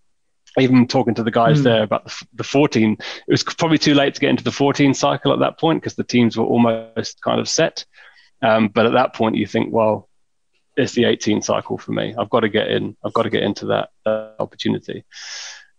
Even 0.58 0.86
talking 0.86 1.14
to 1.14 1.22
the 1.22 1.30
guys 1.30 1.58
Hmm. 1.58 1.64
there 1.64 1.82
about 1.82 2.04
the, 2.04 2.26
the 2.34 2.44
14, 2.44 2.92
it 2.92 3.30
was 3.30 3.42
probably 3.42 3.78
too 3.78 3.94
late 3.94 4.14
to 4.14 4.20
get 4.20 4.30
into 4.30 4.44
the 4.44 4.52
14 4.52 4.94
cycle 4.94 5.32
at 5.32 5.40
that 5.40 5.58
point 5.58 5.80
because 5.82 5.94
the 5.94 6.04
teams 6.04 6.36
were 6.36 6.44
almost 6.44 7.20
kind 7.22 7.40
of 7.40 7.48
set. 7.48 7.84
Um, 8.42 8.68
but 8.68 8.86
at 8.86 8.92
that 8.92 9.14
point, 9.14 9.36
you 9.36 9.46
think, 9.46 9.72
well, 9.72 10.08
it's 10.76 10.92
the 10.92 11.04
18 11.04 11.42
cycle 11.42 11.76
for 11.76 11.92
me. 11.92 12.14
I've 12.16 12.30
got 12.30 12.40
to 12.40 12.48
get 12.48 12.68
in. 12.68 12.96
I've 13.04 13.12
got 13.12 13.24
to 13.24 13.30
get 13.30 13.42
into 13.42 13.66
that 13.66 13.90
uh, 14.06 14.30
opportunity. 14.38 15.04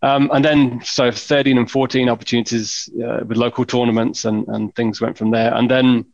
Um, 0.02 0.30
and 0.32 0.44
then, 0.44 0.80
so 0.84 1.10
13 1.10 1.58
and 1.58 1.70
14 1.70 2.08
opportunities 2.08 2.88
uh, 3.02 3.20
with 3.26 3.36
local 3.36 3.64
tournaments 3.64 4.24
and, 4.24 4.46
and 4.48 4.74
things 4.74 5.00
went 5.00 5.18
from 5.18 5.30
there. 5.30 5.54
And 5.54 5.70
then 5.70 6.06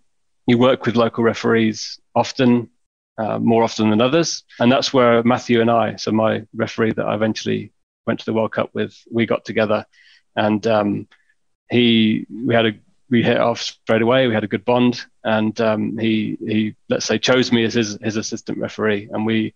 you 0.47 0.59
work 0.59 0.87
with 0.87 0.97
local 0.97 1.25
referees 1.25 2.01
often, 2.15 2.71
uh, 3.19 3.39
more 3.39 3.63
often 3.65 3.91
than 3.91 4.01
others. 4.01 4.45
And 4.61 4.71
that's 4.71 4.93
where 4.93 5.23
Matthew 5.25 5.61
and 5.61 5.71
I, 5.71 5.97
so 5.97 6.13
my 6.13 6.45
referee 6.55 6.93
that 6.93 7.07
I 7.07 7.15
eventually 7.15 7.73
went 8.07 8.21
to 8.21 8.27
the 8.27 8.33
World 8.33 8.53
Cup 8.53 8.71
with, 8.73 8.97
we 9.11 9.27
got 9.27 9.45
together. 9.45 9.87
And 10.35 10.67
um, 10.67 11.09
he, 11.71 12.27
we 12.31 12.55
had 12.55 12.67
a, 12.67 12.73
we 13.11 13.23
hit 13.23 13.39
off 13.39 13.61
straight 13.61 14.03
away. 14.03 14.27
We 14.27 14.35
had 14.35 14.45
a 14.45 14.49
good 14.49 14.65
bond, 14.65 15.05
and 15.25 15.59
um, 15.61 15.97
he, 15.99 16.37
he, 16.41 16.75
let's 16.89 17.07
say, 17.07 17.19
chose 17.19 17.53
me 17.53 17.65
as 17.65 17.75
his, 17.75 17.99
his 18.03 18.17
assistant 18.17 18.59
referee, 18.59 19.09
and 19.13 19.25
we 19.25 19.55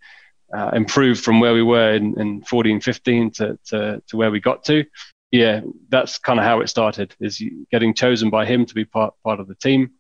uh, 0.57 0.71
improved 0.73 1.23
from 1.23 1.41
where 1.41 1.55
we 1.55 1.63
were 1.63 1.93
in, 1.93 2.19
in 2.21 2.43
14, 2.43 2.81
15 2.81 3.31
to, 3.33 3.59
to, 3.67 4.03
to 4.07 4.17
where 4.17 4.31
we 4.31 4.41
got 4.41 4.65
to. 4.65 4.85
Yeah, 5.31 5.61
that's 5.89 6.19
kind 6.19 6.41
of 6.41 6.45
how 6.45 6.61
it 6.61 6.69
started. 6.69 7.15
Is 7.21 7.43
getting 7.71 7.95
chosen 7.95 8.31
by 8.31 8.47
him 8.47 8.67
to 8.67 8.75
be 8.75 8.85
part 8.85 9.15
part 9.23 9.39
of 9.39 9.47
the 9.47 9.55
team, 9.55 9.93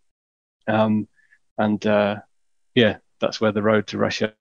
um, 0.66 1.06
and 1.56 1.84
uh, 1.86 2.16
yeah, 2.74 2.96
that's 3.20 3.40
where 3.40 3.52
the 3.52 3.62
road 3.62 3.86
to 3.88 3.98
Russia 3.98 4.34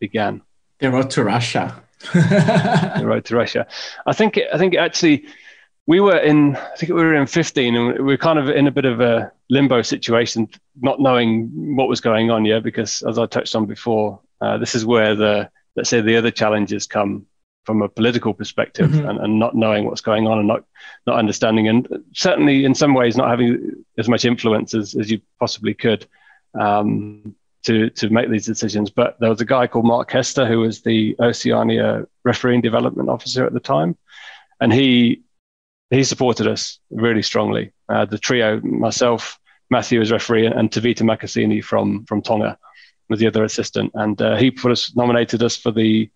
began. 0.00 0.42
The 0.80 0.90
road 0.90 1.10
to 1.10 1.22
Russia. 1.22 1.80
The 2.12 3.02
road 3.04 3.24
to 3.26 3.36
Russia. 3.36 3.66
I 4.06 4.12
think 4.12 4.38
I 4.52 4.58
think 4.58 4.76
actually 4.76 5.24
we 5.86 6.00
were 6.00 6.18
in 6.18 6.56
I 6.56 6.76
think 6.76 6.90
we 6.92 7.02
were 7.02 7.14
in 7.14 7.26
15 7.26 7.74
and 7.74 7.94
we 7.98 8.02
were 8.04 8.16
kind 8.16 8.38
of 8.38 8.48
in 8.48 8.66
a 8.66 8.70
bit 8.70 8.84
of 8.84 9.00
a 9.00 9.32
limbo 9.50 9.82
situation, 9.82 10.48
not 10.80 11.00
knowing 11.00 11.76
what 11.76 11.88
was 11.88 12.00
going 12.00 12.30
on. 12.30 12.44
Yeah, 12.44 12.60
because 12.60 13.02
as 13.02 13.18
I 13.18 13.26
touched 13.26 13.54
on 13.54 13.66
before, 13.66 14.20
uh, 14.40 14.58
this 14.58 14.74
is 14.74 14.84
where 14.86 15.14
the 15.14 15.50
let's 15.76 15.88
say 15.90 16.00
the 16.00 16.16
other 16.16 16.30
challenges 16.30 16.86
come 16.86 17.26
from 17.64 17.80
a 17.80 17.88
political 17.88 18.34
perspective 18.34 18.90
Mhm. 18.90 19.08
and, 19.08 19.18
and 19.20 19.38
not 19.38 19.54
knowing 19.54 19.84
what's 19.84 20.00
going 20.00 20.26
on 20.26 20.38
and 20.38 20.48
not 20.48 20.64
not 21.06 21.16
understanding 21.18 21.68
and 21.68 21.86
certainly 22.12 22.64
in 22.64 22.74
some 22.74 22.92
ways 22.92 23.16
not 23.16 23.28
having 23.30 23.84
as 23.96 24.08
much 24.08 24.24
influence 24.24 24.74
as, 24.74 24.94
as 24.96 25.10
you 25.10 25.20
possibly 25.38 25.72
could 25.72 26.04
um, 26.58 27.34
to 27.64 27.90
to 27.90 28.10
make 28.10 28.30
these 28.30 28.46
decisions. 28.46 28.90
But 28.90 29.18
there 29.20 29.30
was 29.30 29.40
a 29.40 29.46
guy 29.46 29.66
called 29.66 29.86
Mark 29.86 30.10
Hester 30.10 30.46
who 30.46 30.60
was 30.60 30.82
the 30.82 31.16
Oceania 31.20 32.06
refereeing 32.24 32.60
development 32.60 33.08
officer 33.08 33.46
at 33.46 33.52
the 33.52 33.60
time, 33.60 33.96
and 34.60 34.72
he 34.72 35.22
he 35.90 36.04
supported 36.04 36.46
us 36.46 36.78
really 36.90 37.22
strongly. 37.22 37.72
Uh, 37.88 38.04
the 38.04 38.18
trio, 38.18 38.60
myself, 38.60 39.38
Matthew 39.70 40.00
as 40.00 40.10
referee, 40.10 40.46
and 40.46 40.70
Tevita 40.70 41.02
Makasini 41.02 41.62
from 41.62 42.04
from 42.06 42.22
Tonga 42.22 42.58
was 43.08 43.20
the 43.20 43.26
other 43.26 43.44
assistant, 43.44 43.90
and 43.94 44.20
uh, 44.20 44.36
he 44.36 44.50
put 44.50 44.72
us 44.72 44.94
nominated 44.96 45.42
us 45.42 45.56
for 45.56 45.70
the 45.70 46.10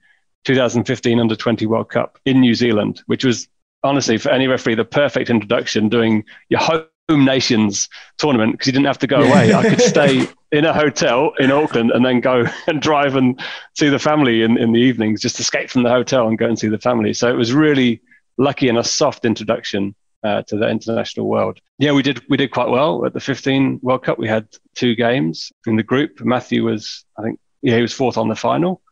2015 0.45 1.19
Under 1.19 1.37
20 1.37 1.67
World 1.67 1.91
Cup 1.91 2.19
in 2.25 2.41
New 2.41 2.55
Zealand, 2.55 3.03
which 3.07 3.25
was 3.25 3.49
honestly, 3.83 4.19
for 4.19 4.31
any 4.31 4.47
referee, 4.47 4.75
the 4.75 4.85
perfect 4.85 5.31
introduction 5.31 5.89
doing 5.89 6.25
your 6.49 6.61
home 7.09 7.25
nations 7.25 7.89
tournament 8.19 8.53
because 8.53 8.67
you 8.67 8.73
didn't 8.73 8.87
have 8.87 8.99
to 8.99 9.07
go 9.07 9.21
away. 9.21 9.55
I 9.55 9.69
could 9.69 9.81
stay 9.81 10.29
in 10.53 10.65
a 10.65 10.73
hotel 10.73 11.33
in 11.39 11.51
Auckland 11.51 11.91
and 11.91 12.05
then 12.05 12.21
go 12.21 12.45
and 12.67 12.81
drive 12.81 13.17
and 13.17 13.41
see 13.77 13.89
the 13.89 13.99
family 13.99 14.43
in, 14.43 14.57
in 14.59 14.73
the 14.73 14.81
evenings, 14.81 15.21
just 15.21 15.39
escape 15.39 15.71
from 15.71 15.83
the 15.83 15.91
hotel 15.91 16.29
and 16.29 16.39
go 16.39 16.47
and 16.47 16.59
see 16.59 16.69
the 16.69 16.79
family. 16.79 17.13
So 17.15 17.29
it 17.29 17.37
was 17.37 17.53
really 17.53 18.01
lucky 18.39 18.69
and 18.69 18.79
a 18.79 18.85
soft 18.85 19.25
introduction 19.25 19.95
uh, 20.25 20.43
to 20.43 20.57
the 20.57 20.69
international 20.69 21.29
world. 21.29 21.61
Yeah, 21.79 21.93
we 21.93 22.03
did 22.03 22.23
we 22.29 22.37
did 22.37 22.51
quite 22.51 22.69
well 22.69 23.05
at 23.05 23.13
the 23.13 23.21
15 23.21 23.81
World 23.83 24.03
Cup. 24.03 24.19
We 24.19 24.29
had 24.29 24.49
two 24.75 24.95
games 24.95 25.53
in 25.67 25.77
the 25.77 25.83
group. 25.83 26.21
Matthew 26.21 26.65
was, 26.65 27.05
I 27.19 27.23
think, 27.23 27.39
yeah, 27.63 27.77
he 27.77 27.83
was 27.83 27.93
fourth 27.93 28.17
on 28.17 28.29
the 28.29 28.35
final 28.35 28.83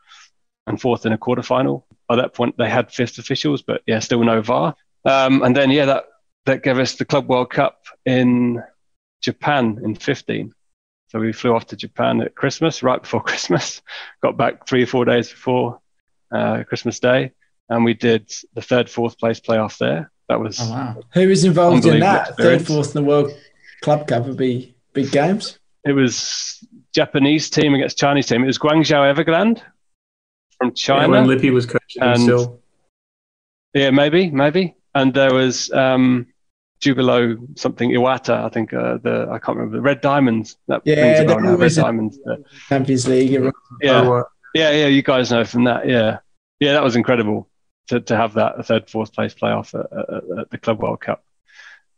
and 0.67 0.81
fourth 0.81 1.05
in 1.07 1.13
a 1.13 1.19
quarterfinal. 1.19 1.83
By 2.09 2.17
that 2.17 2.35
point, 2.35 2.57
they 2.59 2.69
had 2.69 2.93
fifth 2.93 3.19
officials, 3.19 3.63
but 3.63 3.83
yeah, 3.87 3.99
still 3.99 4.23
no 4.23 4.43
VAR. 4.43 4.75
Um, 5.05 5.43
and 5.43 5.57
then 5.57 5.71
yeah, 5.71 5.87
that 5.87 6.05
that 6.47 6.63
gave 6.63 6.79
us 6.79 6.95
the 6.97 7.05
Club 7.05 7.29
World 7.29 7.51
Cup 7.51 7.85
in 8.05 8.63
Japan 9.23 9.81
in 9.83 9.95
15. 9.95 10.53
So 11.09 11.21
we 11.21 11.33
flew 11.33 11.55
off 11.55 11.67
to 11.69 11.77
Japan 11.77 12.21
at 12.21 12.35
Christmas, 12.35 12.83
right 12.83 13.01
before 13.01 13.21
Christmas. 13.31 13.83
Got 14.23 14.37
back 14.37 14.67
three 14.67 14.83
or 14.83 14.87
four 14.87 15.05
days 15.05 15.31
before 15.31 15.81
uh, 16.33 16.65
Christmas 16.65 16.99
Day, 17.01 17.33
and 17.69 17.85
we 17.85 17.95
did 17.95 18.33
the 18.55 18.63
third, 18.63 18.91
fourth 18.91 19.19
place 19.19 19.41
playoff 19.41 19.79
there. 19.79 20.11
That 20.29 20.41
was 20.41 20.59
Oh, 20.61 20.71
wow. 20.71 21.03
Who 21.13 21.29
was 21.29 21.45
involved 21.45 21.85
in 21.87 22.01
that? 22.01 22.31
Experience. 22.31 22.63
Third, 22.63 22.67
fourth 22.75 22.97
in 22.97 23.03
the 23.05 23.09
World 23.09 23.31
Club 23.83 24.07
Cup 24.09 24.27
would 24.27 24.37
be 24.39 24.75
big 24.93 25.11
games. 25.13 25.59
it 25.85 25.93
was 25.93 26.67
Japanese 26.95 27.51
team 27.51 27.75
against 27.75 27.99
Chinese 27.99 28.27
team. 28.27 28.43
It 28.43 28.47
was 28.47 28.59
Guangzhou 28.59 29.15
Evergrande 29.15 29.61
from 30.59 30.69
Yeah, 30.69 30.75
China. 30.75 31.11
when 31.11 31.27
Lippi 31.27 31.51
was 31.53 31.67
coaching 31.67 32.03
And- 32.03 32.21
still. 32.23 32.61
Yeah, 33.75 33.91
maybe, 33.91 34.31
maybe. 34.31 34.77
And 34.95 35.13
there 35.13 35.35
was 35.35 35.71
um, 35.73 36.27
Jubilo 36.85 37.59
something 37.59 37.91
Iwata, 37.91 38.45
I 38.45 38.49
think. 38.49 38.73
Uh, 38.73 38.99
the 38.99 39.29
I 39.31 39.39
can't 39.39 39.57
remember 39.57 39.77
the 39.79 39.83
Red 39.83 40.01
Diamonds. 40.01 40.57
That 40.69 40.83
Yeah, 40.85 41.01
rings 41.01 41.21
a 41.21 41.41
now, 41.41 41.57
Red 41.57 41.73
Diamonds. 41.73 42.19
Champions 42.69 43.09
League. 43.09 43.31
yeah, 43.83 44.01
Oh, 44.03 44.13
uh, 44.13 44.23
yeah, 44.55 44.71
yeah. 44.71 44.87
You 44.87 45.03
guys 45.03 45.31
know 45.31 45.45
from 45.45 45.65
that. 45.65 45.89
Yeah, 45.89 46.19
yeah. 46.61 46.73
That 46.73 46.83
was 46.83 46.97
incredible 46.97 47.49
to 47.89 48.01
to 48.01 48.17
have 48.17 48.35
that 48.35 48.65
third, 48.67 48.89
fourth 48.91 49.13
place 49.13 49.35
playoff 49.35 49.75
at, 49.79 49.87
at, 49.99 50.39
at 50.41 50.51
the 50.51 50.59
Club 50.59 50.81
World 50.81 51.01
Cup. 51.01 51.25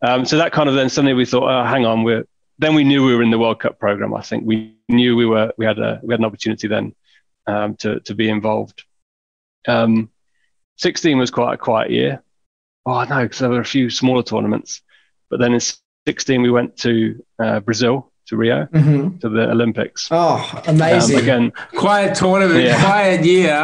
Um, 0.03 0.25
so 0.25 0.37
that 0.39 0.53
kind 0.53 0.69
of 0.69 0.75
then 0.75 0.89
suddenly 0.89 1.15
we 1.15 1.25
thought, 1.27 1.49
oh, 1.51 1.65
hang 1.67 1.87
on, 1.87 2.03
we're 2.03 2.25
then 2.59 2.75
we 2.75 2.85
knew 2.85 3.05
we 3.05 3.15
were 3.15 3.23
in 3.23 3.31
the 3.31 3.39
World 3.39 3.61
Cup 3.61 3.79
program. 3.79 4.15
I 4.15 4.23
think 4.23 4.45
we 4.47 4.77
knew 4.89 5.17
we 5.17 5.27
were 5.27 5.53
we 5.59 5.67
had 5.67 5.79
a 5.79 6.01
we 6.03 6.13
had 6.13 6.21
an 6.21 6.27
opportunity 6.27 6.69
then 6.69 6.95
um, 7.47 7.77
to 7.77 8.01
to 8.01 8.15
be 8.15 8.29
involved. 8.29 8.85
Um, 9.69 10.11
16 10.79 11.19
was 11.19 11.31
quite 11.31 11.55
a 11.55 11.59
quiet 11.59 11.91
year. 11.91 12.23
Oh 12.87 13.05
no, 13.05 13.23
because 13.25 13.39
there 13.41 13.51
were 13.51 13.61
a 13.61 13.65
few 13.65 13.91
smaller 13.91 14.23
tournaments. 14.23 14.81
But 15.29 15.41
then 15.41 15.53
in 15.55 15.61
16 16.07 16.41
we 16.43 16.51
went 16.51 16.77
to 16.79 17.23
uh, 17.43 17.61
Brazil 17.61 18.13
to 18.29 18.37
Rio 18.37 18.67
hmm 18.67 19.19
to 19.19 19.29
the 19.29 19.51
Olympics. 19.51 20.09
Oh, 20.11 20.39
Um, 20.67 20.75
amazing. 20.77 21.19
again, 21.19 21.53
quiet 21.77 22.17
tournament, 22.17 22.65
Yeah. 22.65 22.81
quiet 22.85 23.25
year. 23.25 23.55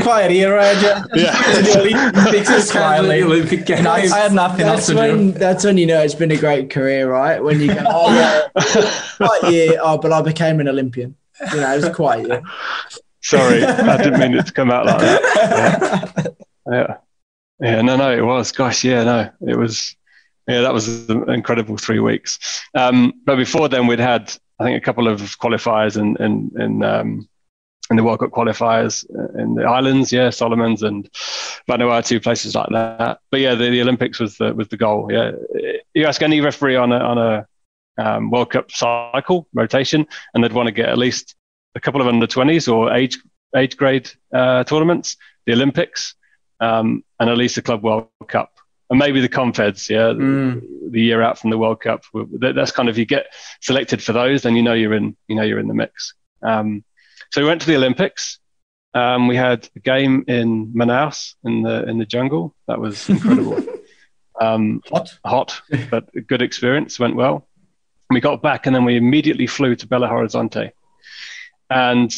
Quiet 0.02 0.30
year, 0.32 0.54
Roger. 0.56 1.04
Yeah. 1.14 1.32
The 1.62 1.80
Olympics 1.80 2.50
is 2.60 2.70
quietly. 2.70 3.22
Olympic 3.22 3.66
Games. 3.66 3.86
I 3.86 4.18
had 4.18 4.32
nothing 4.32 4.66
else 4.66 4.86
That's 4.86 4.88
to 4.88 4.94
when 4.94 5.32
do. 5.32 5.38
that's 5.38 5.64
when 5.64 5.76
you 5.78 5.86
know 5.86 6.00
it's 6.02 6.14
been 6.14 6.30
a 6.30 6.36
great 6.36 6.70
career, 6.70 7.10
right? 7.10 7.42
When 7.42 7.60
you 7.60 7.68
go, 7.74 7.82
oh 7.86 8.12
yeah, 8.14 8.48
quiet 9.16 9.52
year. 9.52 9.78
Oh, 9.82 9.98
but 9.98 10.12
I 10.12 10.22
became 10.22 10.60
an 10.60 10.68
Olympian. 10.68 11.16
You 11.52 11.60
know, 11.60 11.72
it 11.74 11.82
was 11.84 11.94
quiet 11.94 12.28
year. 12.28 12.42
Sorry, 13.22 13.64
I 13.64 13.96
didn't 13.96 14.20
mean 14.20 14.34
it 14.34 14.46
to 14.46 14.52
come 14.52 14.70
out 14.70 14.86
like 14.86 14.98
that. 15.00 16.34
Yeah. 16.66 16.72
Yeah, 16.72 16.96
no, 17.60 17.96
no, 17.96 18.12
it 18.12 18.22
was. 18.22 18.52
Gosh, 18.52 18.84
yeah, 18.84 19.04
no, 19.04 19.30
it 19.48 19.56
was. 19.56 19.96
Yeah, 20.46 20.60
that 20.60 20.74
was 20.74 21.08
an 21.08 21.30
incredible 21.30 21.78
three 21.78 22.00
weeks. 22.00 22.62
Um, 22.74 23.14
but 23.24 23.36
before 23.36 23.68
then, 23.68 23.86
we'd 23.86 23.98
had, 23.98 24.34
I 24.58 24.64
think, 24.64 24.76
a 24.76 24.84
couple 24.84 25.08
of 25.08 25.20
qualifiers 25.38 25.96
and 25.96 26.18
in 26.20 26.50
in, 26.60 26.82
um, 26.82 27.28
in 27.90 27.96
the 27.96 28.04
World 28.04 28.20
Cup 28.20 28.30
qualifiers 28.30 29.06
in 29.38 29.54
the 29.54 29.64
islands. 29.64 30.12
Yeah, 30.12 30.30
Solomons 30.30 30.82
and 30.82 31.08
Vanuatu, 31.68 32.22
places 32.22 32.54
like 32.54 32.68
that. 32.70 33.20
But 33.30 33.40
yeah, 33.40 33.54
the, 33.54 33.70
the 33.70 33.80
Olympics 33.80 34.20
was 34.20 34.36
the 34.36 34.52
was 34.54 34.68
the 34.68 34.76
goal. 34.76 35.10
Yeah, 35.10 35.32
you 35.94 36.04
ask 36.04 36.22
any 36.22 36.40
referee 36.40 36.76
on 36.76 36.92
a 36.92 36.98
on 36.98 37.18
a 37.18 37.46
um, 37.96 38.30
World 38.30 38.50
Cup 38.50 38.70
cycle 38.70 39.48
rotation, 39.54 40.06
and 40.34 40.42
they'd 40.42 40.52
want 40.52 40.66
to 40.66 40.72
get 40.72 40.88
at 40.88 40.98
least 40.98 41.36
a 41.74 41.80
couple 41.80 42.00
of 42.00 42.06
under 42.06 42.26
20s 42.26 42.72
or 42.72 42.92
age 42.92 43.18
age 43.56 43.76
grade 43.76 44.10
uh, 44.32 44.64
tournaments, 44.64 45.16
the 45.46 45.52
Olympics, 45.52 46.14
um, 46.64 46.86
and 47.18 47.30
at 47.30 47.36
least 47.36 47.54
the 47.56 47.62
Club 47.62 47.82
World 47.82 48.08
Cup, 48.28 48.50
and 48.90 48.98
maybe 48.98 49.20
the 49.20 49.28
Confeds. 49.38 49.88
Yeah, 49.88 50.12
Mm. 50.12 50.60
the 50.90 51.00
year 51.08 51.20
out 51.26 51.38
from 51.38 51.50
the 51.50 51.58
World 51.58 51.80
Cup. 51.80 52.00
That's 52.58 52.72
kind 52.78 52.88
of 52.88 52.96
you 52.98 53.06
get 53.16 53.26
selected 53.60 54.02
for 54.02 54.12
those, 54.20 54.42
then 54.42 54.56
you 54.56 54.62
know 54.62 54.74
you're 54.74 54.94
in. 55.00 55.16
You 55.28 55.36
know 55.36 55.42
you're 55.48 55.58
in 55.64 55.68
the 55.68 55.74
mix. 55.82 56.14
Um, 56.42 56.84
so 57.32 57.40
we 57.42 57.48
went 57.48 57.60
to 57.62 57.66
the 57.66 57.76
Olympics. 57.76 58.38
Um, 58.94 59.26
we 59.28 59.36
had 59.36 59.68
a 59.74 59.80
game 59.80 60.24
in 60.28 60.72
Manaus 60.72 61.34
in 61.44 61.62
the 61.62 61.76
in 61.90 61.98
the 61.98 62.06
jungle. 62.06 62.54
That 62.68 62.78
was 62.80 63.08
incredible. 63.14 63.58
um, 64.40 64.80
What? 64.90 65.18
hot, 65.24 65.60
but 65.90 66.04
a 66.16 66.20
good 66.20 66.42
experience. 66.42 67.00
Went 67.00 67.16
well. 67.16 67.36
We 68.10 68.20
got 68.20 68.42
back, 68.42 68.66
and 68.66 68.74
then 68.76 68.84
we 68.84 68.96
immediately 68.96 69.46
flew 69.46 69.74
to 69.76 69.86
Belo 69.88 70.08
Horizonte, 70.08 70.70
and 71.70 72.10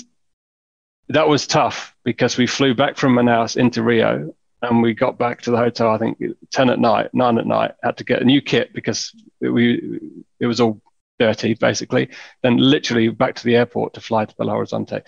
that 1.09 1.29
was 1.29 1.47
tough 1.47 1.95
because 2.05 2.37
we 2.37 2.47
flew 2.47 2.75
back 2.75 2.97
from 2.97 3.15
Manaus 3.15 3.57
into 3.57 3.83
Rio, 3.83 4.35
and 4.63 4.83
we 4.83 4.95
got 4.95 5.19
back 5.19 5.43
to 5.43 5.51
the 5.51 5.57
hotel. 5.57 5.91
I 5.91 5.99
think 5.99 6.19
ten 6.51 6.71
at 6.71 6.79
night, 6.81 7.11
nine 7.13 7.39
at 7.39 7.47
night. 7.47 7.73
Had 7.83 7.99
to 7.99 8.05
get 8.05 8.23
a 8.23 8.25
new 8.25 8.41
kit 8.41 8.73
because 8.73 9.13
it, 9.41 9.49
we 9.49 10.01
it 10.41 10.47
was 10.47 10.61
all 10.61 10.81
dirty, 11.19 11.55
basically. 11.55 12.11
Then 12.43 12.57
literally 12.57 13.09
back 13.09 13.37
to 13.37 13.45
the 13.45 13.57
airport 13.57 13.95
to 13.95 14.01
fly 14.01 14.25
to 14.25 14.35
Belo 14.35 14.53
Horizonte. 14.53 15.03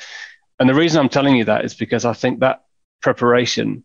And 0.61 0.69
the 0.69 0.75
reason 0.75 1.01
I'm 1.01 1.09
telling 1.09 1.37
you 1.37 1.45
that 1.45 1.65
is 1.65 1.75
because 1.75 2.05
I 2.05 2.13
think 2.13 2.41
that 2.41 2.65
preparation 3.01 3.85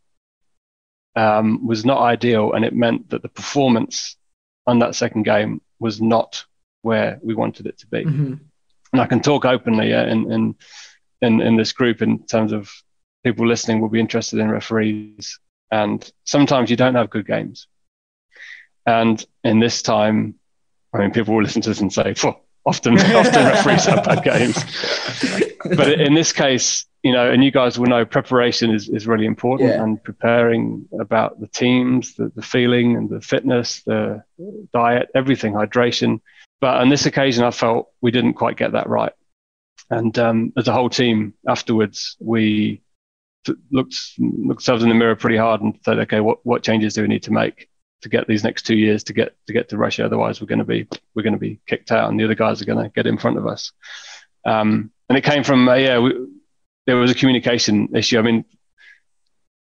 um, 1.15 1.65
was 1.65 1.85
not 1.85 2.01
ideal, 2.01 2.53
and 2.53 2.65
it 2.65 2.75
meant 2.75 3.09
that 3.09 3.21
the 3.21 3.29
performance 3.29 4.17
on 4.65 4.79
that 4.79 4.95
second 4.95 5.23
game 5.23 5.61
was 5.79 6.01
not 6.01 6.45
where 6.81 7.19
we 7.21 7.33
wanted 7.33 7.67
it 7.67 7.77
to 7.79 7.87
be. 7.87 8.03
Mhm. 8.03 8.39
And 8.91 9.01
I 9.01 9.05
can 9.07 9.21
talk 9.21 9.45
openly 9.45 9.93
uh, 9.93 10.05
in, 10.05 10.31
in 10.31 10.55
in 11.23 11.41
in 11.41 11.55
this 11.55 11.71
group 11.71 12.01
in 12.01 12.23
terms 12.25 12.51
of 12.51 12.71
people 13.23 13.47
listening 13.47 13.79
will 13.81 13.89
be 13.89 13.99
interested 13.99 14.39
in 14.39 14.51
referees, 14.51 15.39
and 15.71 16.11
sometimes 16.25 16.69
you 16.69 16.75
don't 16.77 16.95
have 16.95 17.09
good 17.09 17.25
games. 17.25 17.67
And 18.85 19.25
in 19.43 19.59
this 19.59 19.81
time, 19.81 20.35
I 20.93 20.99
mean, 20.99 21.11
people 21.11 21.33
will 21.33 21.43
listen 21.43 21.61
to 21.63 21.69
this 21.69 21.81
and 21.81 21.91
say, 21.91 22.13
"Phew, 22.13 22.35
often 22.65 22.97
often 23.23 23.45
referees 23.45 23.85
have 23.85 24.03
bad 24.03 24.23
games." 24.23 24.57
but 25.77 25.99
in 25.99 26.13
this 26.13 26.33
case, 26.33 26.85
you 27.03 27.13
know, 27.13 27.31
and 27.31 27.43
you 27.43 27.51
guys 27.51 27.79
will 27.79 27.87
know 27.87 28.05
preparation 28.05 28.71
is, 28.71 28.89
is 28.89 29.07
really 29.07 29.25
important 29.25 29.69
Yeah. 29.69 29.83
and 29.83 30.03
preparing 30.03 30.87
about 30.99 31.39
the 31.39 31.47
teams, 31.47 32.15
the, 32.15 32.31
the 32.35 32.41
feeling 32.41 32.97
and 32.97 33.09
the 33.09 33.21
fitness, 33.21 33.81
the 33.83 34.23
diet, 34.73 35.09
everything, 35.15 35.53
hydration. 35.53 36.19
But 36.59 36.81
on 36.81 36.89
this 36.89 37.05
occasion, 37.05 37.43
I 37.43 37.51
felt 37.51 37.89
we 38.01 38.11
didn't 38.11 38.33
quite 38.33 38.57
get 38.57 38.71
that 38.73 38.87
right. 38.87 39.13
And 39.89 40.17
um, 40.17 40.53
as 40.57 40.67
a 40.67 40.73
whole 40.73 40.89
team, 40.89 41.33
afterwards, 41.47 42.15
we 42.19 42.81
looked, 43.71 43.95
looked 44.17 44.61
ourselves 44.61 44.83
in 44.83 44.89
the 44.89 44.95
mirror 44.95 45.15
pretty 45.15 45.37
hard 45.37 45.61
and 45.61 45.77
said, 45.83 45.99
okay, 45.99 46.19
what, 46.19 46.45
what 46.45 46.63
changes 46.63 46.93
do 46.93 47.01
we 47.01 47.07
need 47.07 47.23
to 47.23 47.31
make 47.31 47.69
to 48.01 48.09
get 48.09 48.27
these 48.27 48.43
next 48.43 48.65
two 48.65 48.75
years 48.75 49.03
to 49.05 49.13
get 49.13 49.35
to 49.47 49.53
get 49.53 49.69
to 49.69 49.77
Russia? 49.77 50.05
Otherwise, 50.05 50.39
we're 50.39 50.47
going 50.47 50.59
to 50.59 50.65
be 50.65 50.87
we're 51.15 51.23
going 51.23 51.33
to 51.33 51.39
be 51.39 51.59
kicked 51.67 51.91
out, 51.91 52.09
and 52.09 52.19
the 52.19 52.23
other 52.23 52.35
guys 52.35 52.61
are 52.61 52.65
going 52.65 52.83
to 52.83 52.89
get 52.89 53.07
in 53.07 53.17
front 53.17 53.37
of 53.37 53.47
us. 53.47 53.71
Um, 54.45 54.91
and 55.09 55.17
it 55.17 55.23
came 55.23 55.43
from 55.43 55.67
uh, 55.67 55.75
yeah, 55.75 55.99
we, 55.99 56.27
there 56.85 56.97
was 56.97 57.11
a 57.11 57.15
communication 57.15 57.95
issue. 57.95 58.19
I 58.19 58.21
mean, 58.21 58.45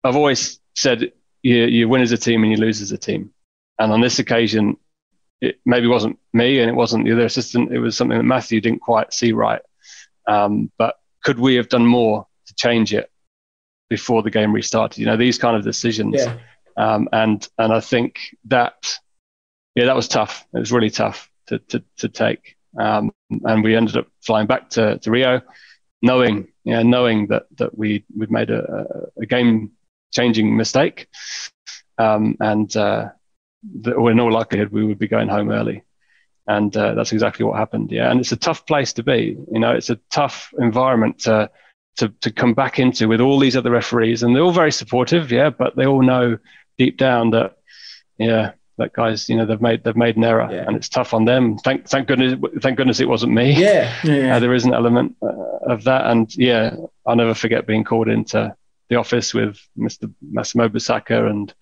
I've 0.02 0.16
always 0.16 0.60
said 0.74 1.12
you, 1.42 1.64
you 1.64 1.88
win 1.88 2.02
as 2.02 2.12
a 2.12 2.18
team 2.18 2.42
and 2.42 2.52
you 2.52 2.58
lose 2.58 2.82
as 2.82 2.92
a 2.92 2.98
team, 2.98 3.30
and 3.78 3.92
on 3.92 4.00
this 4.00 4.18
occasion, 4.18 4.76
it 5.40 5.60
maybe 5.64 5.86
wasn't 5.86 6.18
me 6.32 6.58
and 6.60 6.68
it 6.68 6.74
wasn't 6.74 7.04
the 7.04 7.12
other 7.12 7.24
assistant. 7.24 7.72
It 7.72 7.78
was 7.78 7.96
something 7.96 8.18
that 8.18 8.24
Matthew 8.24 8.60
didn't 8.60 8.80
quite 8.80 9.12
see 9.12 9.32
right. 9.32 9.62
Um, 10.26 10.70
but 10.78 10.96
could 11.22 11.38
we 11.38 11.54
have 11.56 11.68
done 11.68 11.86
more 11.86 12.26
to 12.46 12.54
change 12.54 12.92
it 12.94 13.10
before 13.88 14.22
the 14.22 14.30
game 14.30 14.52
restarted? 14.52 14.98
You 14.98 15.06
know, 15.06 15.16
these 15.16 15.38
kind 15.38 15.56
of 15.56 15.64
decisions. 15.64 16.16
Yeah. 16.16 16.38
Um, 16.76 17.08
and 17.12 17.46
and 17.58 17.72
I 17.72 17.80
think 17.80 18.18
that 18.46 18.98
yeah, 19.74 19.86
that 19.86 19.96
was 19.96 20.08
tough. 20.08 20.46
It 20.54 20.58
was 20.58 20.72
really 20.72 20.90
tough 20.90 21.30
to 21.48 21.58
to, 21.58 21.82
to 21.98 22.08
take. 22.08 22.56
Um, 22.78 23.12
and 23.30 23.62
we 23.62 23.76
ended 23.76 23.96
up 23.96 24.08
flying 24.20 24.46
back 24.46 24.70
to, 24.70 24.98
to 24.98 25.10
Rio, 25.10 25.42
knowing 26.02 26.48
yeah, 26.64 26.82
knowing 26.82 27.28
that 27.28 27.46
that 27.56 27.76
we 27.76 28.04
we'd 28.16 28.30
made 28.30 28.50
a, 28.50 28.86
a 29.20 29.26
game 29.26 29.72
changing 30.12 30.56
mistake, 30.56 31.08
um, 31.98 32.36
and 32.40 32.74
uh, 32.76 33.10
that 33.82 33.96
in 33.96 34.20
all 34.20 34.32
likelihood 34.32 34.70
we 34.70 34.84
would 34.84 34.98
be 34.98 35.08
going 35.08 35.28
home 35.28 35.50
early. 35.50 35.82
And 36.46 36.76
uh, 36.76 36.94
that's 36.94 37.12
exactly 37.12 37.44
what 37.46 37.56
happened. 37.58 37.90
Yeah, 37.90 38.10
and 38.10 38.20
it's 38.20 38.32
a 38.32 38.36
tough 38.36 38.66
place 38.66 38.92
to 38.94 39.02
be. 39.02 39.36
You 39.50 39.58
know, 39.60 39.72
it's 39.72 39.88
a 39.90 39.98
tough 40.10 40.52
environment 40.58 41.20
to 41.20 41.50
to 41.96 42.08
to 42.20 42.30
come 42.30 42.52
back 42.54 42.78
into 42.78 43.08
with 43.08 43.20
all 43.20 43.38
these 43.38 43.56
other 43.56 43.70
referees, 43.70 44.22
and 44.22 44.34
they're 44.34 44.42
all 44.42 44.52
very 44.52 44.72
supportive. 44.72 45.32
Yeah, 45.32 45.50
but 45.50 45.74
they 45.76 45.86
all 45.86 46.02
know 46.02 46.36
deep 46.76 46.98
down 46.98 47.30
that, 47.30 47.56
yeah, 48.18 48.52
that 48.78 48.92
guys, 48.92 49.28
you 49.28 49.36
know, 49.36 49.46
they've 49.46 49.60
made 49.62 49.84
they've 49.84 49.96
made 49.96 50.16
an 50.18 50.24
error, 50.24 50.48
Yeah. 50.52 50.64
and 50.66 50.76
it's 50.76 50.88
tough 50.90 51.14
on 51.14 51.24
them. 51.24 51.56
Thank 51.58 51.88
thank 51.88 52.08
goodness 52.08 52.34
thank 52.60 52.76
goodness 52.76 53.00
it 53.00 53.08
wasn't 53.08 53.32
me. 53.32 53.52
Yeah. 53.58 53.94
Yeah. 54.04 54.36
Uh, 54.36 54.40
there 54.40 54.52
is 54.52 54.66
an 54.66 54.74
element 54.74 55.16
uh, 55.22 55.28
of 55.72 55.84
that, 55.84 56.06
and 56.10 56.34
yeah, 56.36 56.76
I'll 57.06 57.16
never 57.16 57.32
forget 57.34 57.66
being 57.66 57.84
called 57.84 58.08
into 58.08 58.54
the 58.90 58.96
office 58.96 59.32
with 59.32 59.58
Mr. 59.78 60.12
Massimo 60.20 60.68
Busacca 60.68 61.30
and 61.30 61.54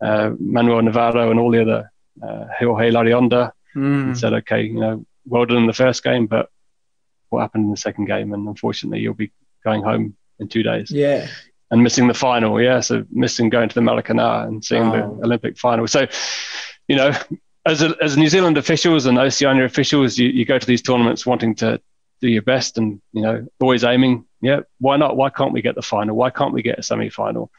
uh, 0.00 0.30
Manuel 0.38 0.82
Navarro 0.82 1.32
and 1.32 1.40
all 1.40 1.50
the 1.50 1.62
other 1.62 1.90
uh, 2.22 2.44
Jorge 2.60 2.92
Larrionda 2.92 3.50
Mm. 3.76 4.02
and 4.02 4.18
said, 4.18 4.32
okay, 4.32 4.62
you 4.62 4.80
know, 4.80 5.04
well 5.26 5.44
done 5.46 5.58
in 5.58 5.66
the 5.66 5.72
first 5.72 6.02
game, 6.02 6.26
but 6.26 6.48
what 7.28 7.40
happened 7.40 7.64
in 7.64 7.70
the 7.70 7.76
second 7.76 8.06
game? 8.06 8.32
And 8.32 8.48
unfortunately, 8.48 9.00
you'll 9.00 9.14
be 9.14 9.30
going 9.64 9.82
home 9.82 10.16
in 10.38 10.48
two 10.48 10.62
days 10.62 10.90
Yeah. 10.90 11.28
and 11.70 11.82
missing 11.82 12.08
the 12.08 12.14
final. 12.14 12.60
Yeah, 12.60 12.80
so 12.80 13.04
missing 13.10 13.48
going 13.50 13.68
to 13.68 13.74
the 13.74 13.80
Maracanã 13.82 14.46
and 14.48 14.64
seeing 14.64 14.84
Oh. 14.84 14.92
the 14.92 15.24
Olympic 15.26 15.56
final. 15.58 15.86
So, 15.86 16.06
you 16.88 16.96
know, 16.96 17.12
as 17.66 17.82
a, 17.82 17.94
as 18.02 18.16
New 18.16 18.28
Zealand 18.28 18.56
officials 18.58 19.06
and 19.06 19.18
Oceania 19.18 19.64
officials, 19.64 20.18
you, 20.18 20.28
you 20.28 20.44
go 20.44 20.58
to 20.58 20.66
these 20.66 20.82
tournaments 20.82 21.24
wanting 21.26 21.54
to 21.56 21.80
do 22.20 22.28
your 22.28 22.42
best 22.42 22.76
and 22.78 23.00
you 23.12 23.22
know 23.22 23.46
always 23.60 23.84
aiming. 23.84 24.24
Yeah, 24.42 24.60
why 24.78 24.96
not? 24.96 25.16
Why 25.16 25.30
can't 25.30 25.52
we 25.52 25.62
get 25.62 25.74
the 25.74 25.82
final? 25.82 26.16
Why 26.16 26.30
can't 26.30 26.52
we 26.52 26.62
get 26.62 26.78
a 26.78 26.82
semi 26.82 27.08
final? 27.10 27.50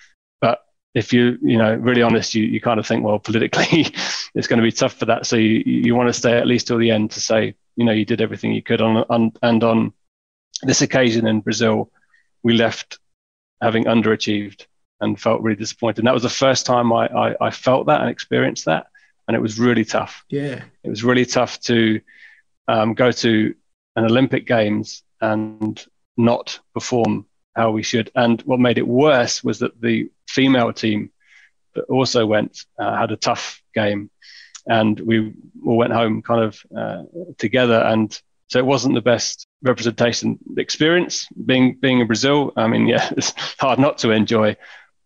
If 0.94 1.14
you 1.14 1.38
you 1.42 1.58
know 1.58 1.74
really 1.76 2.02
honest, 2.02 2.36
you, 2.36 2.44
you 2.44 2.60
kind 2.60 2.80
of 2.80 2.88
think 2.88 3.04
well 3.04 3.20
politically 3.20 3.88
it's 4.36 4.48
going 4.48 4.60
to 4.60 4.64
be 4.64 4.72
tough 4.72 4.94
for 4.94 5.06
that. 5.06 5.26
So 5.26 5.36
you 5.36 5.64
you 5.66 5.96
want 5.96 6.10
to 6.10 6.14
stay 6.14 6.38
at 6.38 6.48
least 6.48 6.68
till 6.68 6.78
the 6.78 6.92
end 6.92 7.12
to 7.12 7.22
say 7.22 7.56
you 7.76 7.86
know 7.86 7.94
you 7.94 8.06
did 8.06 8.22
everything 8.22 8.52
you 8.52 8.62
could 8.62 8.82
on, 8.82 8.98
on 9.10 9.32
and 9.42 9.64
on 9.64 9.94
this 10.64 10.82
occasion 10.82 11.28
in 11.28 11.42
Brazil 11.42 11.92
we 12.44 12.54
left 12.54 13.00
having 13.62 13.86
underachieved 13.86 14.66
and 15.00 15.20
felt 15.20 15.42
really 15.42 15.58
disappointed. 15.58 16.00
And 16.00 16.08
that 16.08 16.14
was 16.14 16.24
the 16.24 16.30
first 16.30 16.66
time 16.66 16.94
I, 16.94 17.08
I, 17.08 17.36
I 17.42 17.52
felt 17.52 17.88
that 17.88 18.02
and 18.02 18.10
experienced 18.10 18.66
that. 18.66 18.88
And 19.28 19.36
it 19.36 19.40
was 19.40 19.60
really 19.60 19.86
tough. 19.86 20.24
Yeah. 20.30 20.64
It 20.84 20.90
was 20.90 21.04
really 21.04 21.26
tough 21.26 21.60
to 21.62 22.02
um, 22.68 22.94
go 22.94 23.12
to 23.12 23.56
an 23.96 24.06
Olympic 24.06 24.48
Games 24.48 25.04
and 25.20 25.84
not 26.18 26.60
perform 26.74 27.26
how 27.56 27.72
we 27.72 27.84
should. 27.84 28.12
And 28.16 28.42
what 28.44 28.60
made 28.60 28.78
it 28.78 28.88
worse 28.88 29.44
was 29.44 29.60
that 29.60 29.80
the 29.82 30.10
female 30.28 30.74
team 30.74 31.12
that 31.76 31.84
also 31.86 32.26
went 32.26 32.66
uh, 32.78 32.96
had 32.96 33.12
a 33.12 33.18
tough 33.18 33.62
game. 33.74 34.10
And 34.68 35.00
we 35.00 35.34
all 35.66 35.78
went 35.78 35.94
home 35.94 36.22
kind 36.22 36.44
of 36.44 36.64
uh, 36.76 37.04
together. 37.38 37.80
And 37.80 38.20
so 38.48 38.60
it 38.60 38.66
wasn't 38.66 38.96
the 38.96 39.02
best 39.02 39.48
representation 39.64 40.38
experience 40.58 41.28
being 41.46 41.76
being 41.76 42.00
in 42.00 42.08
Brazil. 42.08 42.54
I 42.56 42.68
mean, 42.68 42.88
yeah, 42.94 43.10
it's 43.16 43.34
hard 43.60 43.80
not 43.80 43.98
to 44.00 44.12
enjoy, 44.12 44.58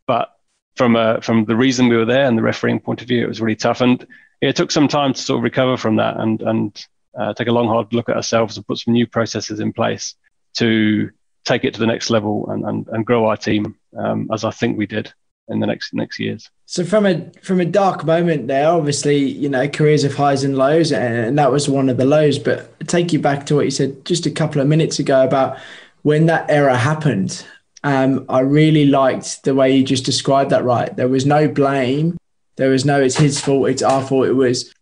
but 0.07 0.33
from 0.75 0.95
uh, 0.95 1.21
from 1.21 1.45
the 1.45 1.55
reason 1.55 1.87
we 1.87 1.97
were 1.97 2.05
there 2.05 2.25
and 2.25 2.37
the 2.37 2.41
refereeing 2.41 2.79
point 2.79 3.01
of 3.01 3.07
view, 3.07 3.23
it 3.23 3.29
was 3.29 3.41
really 3.41 3.55
tough. 3.55 3.81
And 3.81 4.05
it 4.41 4.55
took 4.55 4.71
some 4.71 4.87
time 4.87 5.13
to 5.13 5.21
sort 5.21 5.37
of 5.37 5.43
recover 5.43 5.77
from 5.77 5.97
that 5.97 6.17
and 6.17 6.41
and 6.41 6.85
uh, 7.17 7.33
take 7.33 7.47
a 7.47 7.51
long 7.51 7.67
hard 7.67 7.93
look 7.93 8.09
at 8.09 8.17
ourselves 8.17 8.57
and 8.57 8.67
put 8.67 8.79
some 8.79 8.93
new 8.93 9.07
processes 9.07 9.59
in 9.59 9.71
place 9.71 10.15
to 10.55 11.11
take 11.45 11.63
it 11.63 11.73
to 11.73 11.79
the 11.79 11.87
next 11.87 12.09
level 12.09 12.49
and 12.49 12.65
and, 12.65 12.87
and 12.89 13.05
grow 13.05 13.27
our 13.27 13.37
team 13.37 13.75
um, 13.97 14.29
as 14.33 14.43
I 14.43 14.51
think 14.51 14.77
we 14.77 14.85
did 14.85 15.13
in 15.47 15.59
the 15.59 15.67
next 15.67 15.93
next 15.93 16.19
years. 16.19 16.49
So 16.65 16.83
from 16.83 17.05
a 17.05 17.31
from 17.41 17.59
a 17.59 17.65
dark 17.65 18.05
moment 18.05 18.47
there, 18.47 18.69
obviously, 18.69 19.17
you 19.17 19.49
know, 19.49 19.67
careers 19.67 20.03
of 20.03 20.15
highs 20.15 20.43
and 20.43 20.57
lows, 20.57 20.91
and 20.91 21.37
that 21.37 21.51
was 21.51 21.69
one 21.69 21.89
of 21.89 21.97
the 21.97 22.05
lows. 22.05 22.39
But 22.39 22.71
take 22.87 23.13
you 23.13 23.19
back 23.19 23.45
to 23.47 23.55
what 23.55 23.65
you 23.65 23.71
said 23.71 24.03
just 24.05 24.25
a 24.25 24.31
couple 24.31 24.61
of 24.61 24.67
minutes 24.67 24.99
ago 24.99 25.23
about 25.23 25.57
when 26.01 26.25
that 26.25 26.49
error 26.49 26.75
happened. 26.75 27.45
Um, 27.83 28.25
I 28.29 28.39
really 28.39 28.85
liked 28.85 29.43
the 29.43 29.53
way 29.53 29.75
you 29.75 29.83
just 29.83 30.05
described 30.05 30.49
that. 30.49 30.63
Right, 30.63 30.95
there 30.95 31.07
was 31.07 31.25
no 31.25 31.47
blame. 31.47 32.17
There 32.55 32.69
was 32.69 32.85
no 32.85 33.01
it's 33.01 33.17
his 33.17 33.39
fault, 33.39 33.69
it's 33.69 33.83
our 33.83 34.03
fault. 34.03 34.27
It 34.27 34.33
was 34.33 34.73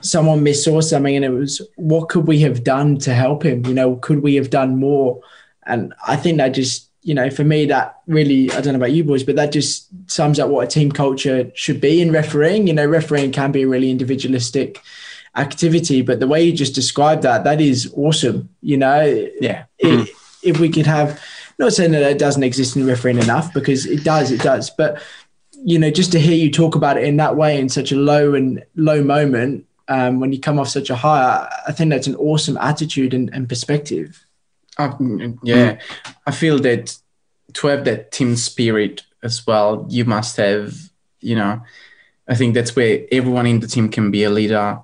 someone 0.00 0.44
missaw 0.44 0.82
something, 0.82 1.14
and 1.14 1.24
it 1.24 1.30
was 1.30 1.60
what 1.76 2.08
could 2.08 2.26
we 2.26 2.40
have 2.40 2.64
done 2.64 2.96
to 2.98 3.12
help 3.12 3.44
him? 3.44 3.66
You 3.66 3.74
know, 3.74 3.96
could 3.96 4.22
we 4.22 4.36
have 4.36 4.50
done 4.50 4.78
more? 4.78 5.20
And 5.68 5.94
I 6.06 6.16
think 6.16 6.38
that 6.38 6.48
just 6.48 6.88
you 7.02 7.14
know, 7.14 7.30
for 7.30 7.44
me, 7.44 7.64
that 7.66 8.00
really, 8.06 8.50
I 8.50 8.60
don't 8.60 8.74
know 8.74 8.80
about 8.80 8.92
you 8.92 9.04
boys, 9.04 9.22
but 9.22 9.36
that 9.36 9.52
just 9.52 9.88
sums 10.10 10.38
up 10.38 10.50
what 10.50 10.66
a 10.66 10.68
team 10.68 10.90
culture 10.90 11.50
should 11.54 11.80
be 11.80 12.02
in 12.02 12.12
refereeing. 12.12 12.66
You 12.66 12.74
know, 12.74 12.84
refereeing 12.84 13.32
can 13.32 13.52
be 13.52 13.62
a 13.62 13.68
really 13.68 13.90
individualistic 13.90 14.82
activity, 15.36 16.02
but 16.02 16.20
the 16.20 16.26
way 16.26 16.42
you 16.42 16.52
just 16.52 16.74
described 16.74 17.22
that, 17.22 17.44
that 17.44 17.60
is 17.60 17.90
awesome. 17.96 18.50
You 18.60 18.76
know, 18.76 19.28
Yeah. 19.40 19.64
if, 19.78 20.10
if 20.42 20.60
we 20.60 20.68
could 20.68 20.86
have, 20.86 21.22
not 21.58 21.72
saying 21.72 21.92
that 21.92 22.02
it 22.02 22.18
doesn't 22.18 22.42
exist 22.42 22.76
in 22.76 22.86
refereeing 22.86 23.18
enough, 23.18 23.54
because 23.54 23.86
it 23.86 24.04
does, 24.04 24.30
it 24.30 24.42
does, 24.42 24.70
but 24.70 25.00
you 25.64 25.78
know, 25.78 25.90
just 25.90 26.12
to 26.12 26.20
hear 26.20 26.36
you 26.36 26.50
talk 26.50 26.74
about 26.74 26.98
it 26.98 27.04
in 27.04 27.16
that 27.16 27.36
way, 27.36 27.58
in 27.58 27.68
such 27.68 27.90
a 27.90 27.96
low 27.96 28.34
and 28.34 28.62
low 28.76 29.02
moment, 29.02 29.66
um, 29.88 30.20
when 30.20 30.32
you 30.32 30.40
come 30.40 30.58
off 30.58 30.68
such 30.68 30.90
a 30.90 30.94
high, 30.96 31.20
I, 31.20 31.62
I 31.68 31.72
think 31.72 31.90
that's 31.90 32.06
an 32.06 32.16
awesome 32.16 32.56
attitude 32.58 33.14
and, 33.14 33.32
and 33.32 33.48
perspective. 33.48 34.24
Uh, 34.78 34.92
yeah, 35.42 35.78
I 36.26 36.30
feel 36.30 36.58
that 36.60 36.96
to 37.54 37.66
have 37.66 37.84
that 37.84 38.12
team 38.12 38.36
spirit 38.36 39.02
as 39.22 39.46
well, 39.46 39.86
you 39.88 40.04
must 40.04 40.36
have, 40.36 40.74
you 41.20 41.34
know, 41.34 41.60
I 42.28 42.34
think 42.34 42.54
that's 42.54 42.76
where 42.76 43.04
everyone 43.10 43.46
in 43.46 43.60
the 43.60 43.66
team 43.66 43.88
can 43.88 44.10
be 44.10 44.22
a 44.24 44.30
leader 44.30 44.78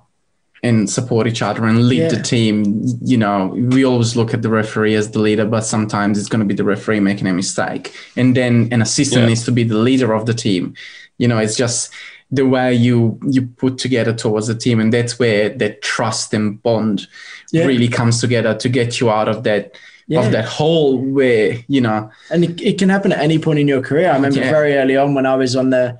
and 0.63 0.89
support 0.89 1.27
each 1.27 1.43
other 1.43 1.65
and 1.65 1.87
lead 1.87 2.09
the 2.09 2.21
team. 2.21 2.83
You 3.01 3.17
know, 3.17 3.47
we 3.55 3.85
always 3.85 4.15
look 4.15 4.33
at 4.33 4.41
the 4.41 4.49
referee 4.49 4.95
as 4.95 5.11
the 5.11 5.19
leader, 5.19 5.45
but 5.45 5.61
sometimes 5.61 6.17
it's 6.17 6.27
going 6.27 6.39
to 6.39 6.45
be 6.45 6.55
the 6.55 6.63
referee 6.63 6.99
making 6.99 7.27
a 7.27 7.33
mistake. 7.33 7.93
And 8.17 8.35
then 8.35 8.69
an 8.71 8.81
assistant 8.81 9.21
Yeah. 9.21 9.27
needs 9.27 9.45
to 9.45 9.51
be 9.51 9.63
the 9.63 9.77
leader 9.77 10.11
of 10.13 10.25
the 10.25 10.33
team. 10.33 10.73
You 11.19 11.27
know, 11.27 11.37
it's 11.37 11.55
just 11.55 11.91
the 12.31 12.45
way 12.45 12.73
you 12.73 13.19
you 13.29 13.43
put 13.43 13.77
together 13.77 14.13
towards 14.13 14.47
the 14.47 14.55
team 14.55 14.79
and 14.79 14.91
that's 14.91 15.19
where 15.19 15.49
that 15.49 15.81
trust 15.81 16.33
and 16.33 16.61
bond 16.63 17.07
Yeah. 17.51 17.65
really 17.65 17.87
comes 17.87 18.19
together 18.19 18.53
to 18.55 18.69
get 18.69 18.99
you 18.99 19.09
out 19.11 19.27
of 19.29 19.43
that 19.43 19.75
Yeah. 20.07 20.21
of 20.25 20.31
that 20.31 20.45
hole 20.45 20.97
where 20.97 21.57
you 21.67 21.81
know 21.81 22.09
and 22.31 22.43
it, 22.43 22.61
it 22.61 22.77
can 22.79 22.89
happen 22.89 23.11
at 23.11 23.19
any 23.19 23.37
point 23.39 23.59
in 23.59 23.67
your 23.67 23.81
career. 23.81 24.09
I 24.11 24.15
remember 24.15 24.39
Yeah. 24.39 24.51
very 24.51 24.75
early 24.75 24.97
on 24.97 25.13
when 25.15 25.25
I 25.25 25.35
was 25.35 25.55
on 25.55 25.69
the 25.69 25.97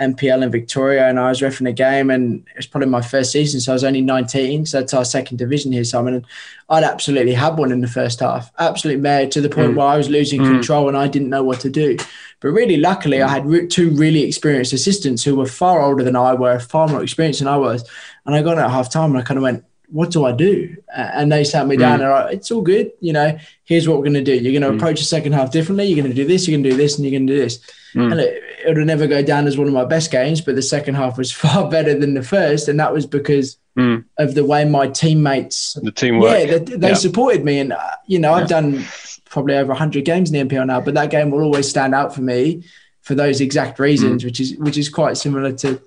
NPL 0.00 0.42
in 0.42 0.50
Victoria 0.50 1.08
and 1.08 1.18
I 1.18 1.28
was 1.28 1.42
refereeing 1.42 1.68
a 1.70 1.72
game 1.72 2.10
and 2.10 2.40
it 2.50 2.56
was 2.56 2.66
probably 2.66 2.88
my 2.88 3.00
first 3.02 3.32
season, 3.32 3.60
so 3.60 3.72
I 3.72 3.74
was 3.74 3.84
only 3.84 4.00
19, 4.00 4.66
so 4.66 4.78
that's 4.80 4.94
our 4.94 5.04
second 5.04 5.38
division 5.38 5.72
here, 5.72 5.84
Simon. 5.84 6.14
And 6.14 6.26
I'd 6.70 6.84
absolutely 6.84 7.32
had 7.34 7.56
one 7.58 7.72
in 7.72 7.80
the 7.80 7.88
first 7.88 8.20
half, 8.20 8.50
absolutely 8.58 9.02
mad 9.02 9.32
to 9.32 9.40
the 9.40 9.48
point 9.48 9.72
Mm. 9.72 9.76
where 9.76 9.86
I 9.88 9.96
was 9.96 10.08
losing 10.08 10.40
Mm. 10.40 10.50
control 10.52 10.88
and 10.88 10.96
I 10.96 11.08
didn't 11.08 11.30
know 11.30 11.42
what 11.42 11.60
to 11.60 11.70
do. 11.70 11.96
But 12.40 12.50
really, 12.50 12.76
luckily, 12.76 13.20
I 13.20 13.28
had 13.28 13.44
re- 13.46 13.66
two 13.66 13.90
really 13.90 14.22
experienced 14.22 14.72
assistants 14.72 15.24
who 15.24 15.34
were 15.34 15.46
far 15.46 15.82
older 15.82 16.04
than 16.04 16.14
I 16.14 16.34
were, 16.34 16.60
far 16.60 16.86
more 16.86 17.02
experienced 17.02 17.40
than 17.40 17.48
I 17.48 17.56
was. 17.56 17.84
And 18.26 18.34
I 18.36 18.42
got 18.42 18.58
at 18.58 18.70
half 18.70 18.92
time 18.92 19.10
and 19.10 19.18
I 19.18 19.22
kind 19.22 19.38
of 19.38 19.42
went, 19.42 19.64
what 19.90 20.10
do 20.10 20.24
I 20.24 20.32
do? 20.32 20.76
And 20.94 21.32
they 21.32 21.44
sat 21.44 21.66
me 21.66 21.76
down 21.76 22.00
and 22.02 22.10
I, 22.10 22.30
it's 22.32 22.50
all 22.50 22.60
good. 22.62 22.92
You 23.00 23.12
know, 23.14 23.38
here's 23.64 23.88
what 23.88 23.96
we're 23.98 24.04
going 24.04 24.14
to 24.14 24.22
do. 24.22 24.34
You're 24.34 24.58
going 24.58 24.70
to 24.70 24.76
Mm. 24.76 24.80
approach 24.80 24.98
the 24.98 25.04
second 25.06 25.32
half 25.32 25.50
differently. 25.50 25.86
You're 25.86 25.96
going 26.02 26.10
to 26.14 26.14
do 26.14 26.26
this, 26.26 26.46
you're 26.46 26.56
going 26.56 26.64
to 26.64 26.70
do 26.70 26.76
this, 26.76 26.96
and 26.96 27.04
you're 27.06 27.18
going 27.18 27.26
to 27.26 27.32
do 27.34 27.40
this. 27.40 27.58
Mm. 27.94 28.12
And 28.12 28.20
it, 28.20 28.42
it 28.66 28.76
would 28.76 28.86
never 28.86 29.06
go 29.06 29.22
down 29.22 29.46
as 29.46 29.56
one 29.56 29.66
of 29.66 29.72
my 29.72 29.84
best 29.86 30.10
games, 30.10 30.40
but 30.42 30.54
the 30.56 30.62
second 30.62 30.94
half 30.96 31.16
was 31.16 31.32
far 31.44 31.70
better 31.70 31.98
than 31.98 32.14
the 32.14 32.22
first. 32.22 32.68
And 32.68 32.78
that 32.80 32.92
was 32.92 33.06
because 33.06 33.56
Mm. 33.76 34.04
of 34.18 34.34
the 34.34 34.44
way 34.44 34.64
my 34.64 34.88
teammates 34.88 35.74
The 35.80 35.92
teamwork. 35.92 36.32
yeah, 36.32 36.58
they, 36.58 36.76
they 36.76 36.88
Yeah. 36.88 36.94
supported 36.94 37.44
me, 37.44 37.60
and 37.60 37.72
uh, 37.72 37.78
you 38.08 38.18
know, 38.18 38.32
I've 38.34 38.48
done 38.48 38.84
probably 39.30 39.54
over 39.54 39.68
100 39.72 40.04
games 40.04 40.32
in 40.32 40.48
the 40.48 40.56
NPL 40.56 40.66
now, 40.66 40.80
but 40.80 40.94
that 40.94 41.10
game 41.10 41.30
will 41.30 41.42
always 41.42 41.68
stand 41.68 41.94
out 41.94 42.12
for 42.12 42.20
me 42.22 42.64
for 43.02 43.14
those 43.14 43.40
exact 43.40 43.78
reasons, 43.78 44.24
which 44.24 44.40
is 44.40 44.56
which 44.56 44.76
is 44.76 44.88
quite 44.88 45.16
similar 45.16 45.52
to 45.52 45.80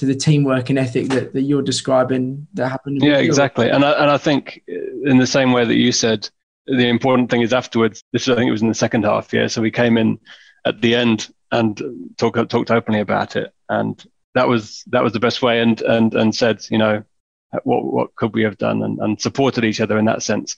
to 0.00 0.06
the 0.06 0.14
teamwork 0.14 0.70
and 0.70 0.78
ethic 0.78 1.08
that, 1.08 1.34
that 1.34 1.42
you're 1.42 1.60
describing 1.60 2.46
that 2.54 2.70
happened. 2.70 3.02
Yeah, 3.02 3.18
exactly. 3.18 3.68
And 3.68 3.84
I, 3.84 3.92
and 3.92 4.10
I 4.10 4.16
think 4.16 4.62
in 4.66 5.18
the 5.18 5.26
same 5.26 5.52
way 5.52 5.66
that 5.66 5.74
you 5.76 5.92
said, 5.92 6.26
the 6.66 6.88
important 6.88 7.30
thing 7.30 7.42
is 7.42 7.52
afterwards. 7.52 8.02
This 8.10 8.26
I 8.26 8.34
think 8.34 8.48
it 8.48 8.52
was 8.52 8.62
in 8.62 8.68
the 8.68 8.74
second 8.74 9.04
half. 9.04 9.30
Yeah, 9.30 9.46
so 9.46 9.60
we 9.60 9.70
came 9.70 9.98
in 9.98 10.18
at 10.64 10.80
the 10.80 10.94
end 10.94 11.28
and 11.52 11.78
talked 12.16 12.48
talked 12.48 12.70
openly 12.70 13.00
about 13.00 13.36
it, 13.36 13.52
and 13.68 14.02
that 14.34 14.48
was 14.48 14.84
that 14.86 15.02
was 15.02 15.12
the 15.12 15.20
best 15.20 15.42
way. 15.42 15.60
And 15.60 15.82
and 15.82 16.14
and 16.14 16.34
said, 16.34 16.64
you 16.70 16.78
know, 16.78 17.04
what 17.64 17.84
what 17.84 18.14
could 18.14 18.32
we 18.32 18.42
have 18.44 18.56
done, 18.56 18.82
and, 18.82 18.98
and 19.00 19.20
supported 19.20 19.66
each 19.66 19.82
other 19.82 19.98
in 19.98 20.06
that 20.06 20.22
sense. 20.22 20.56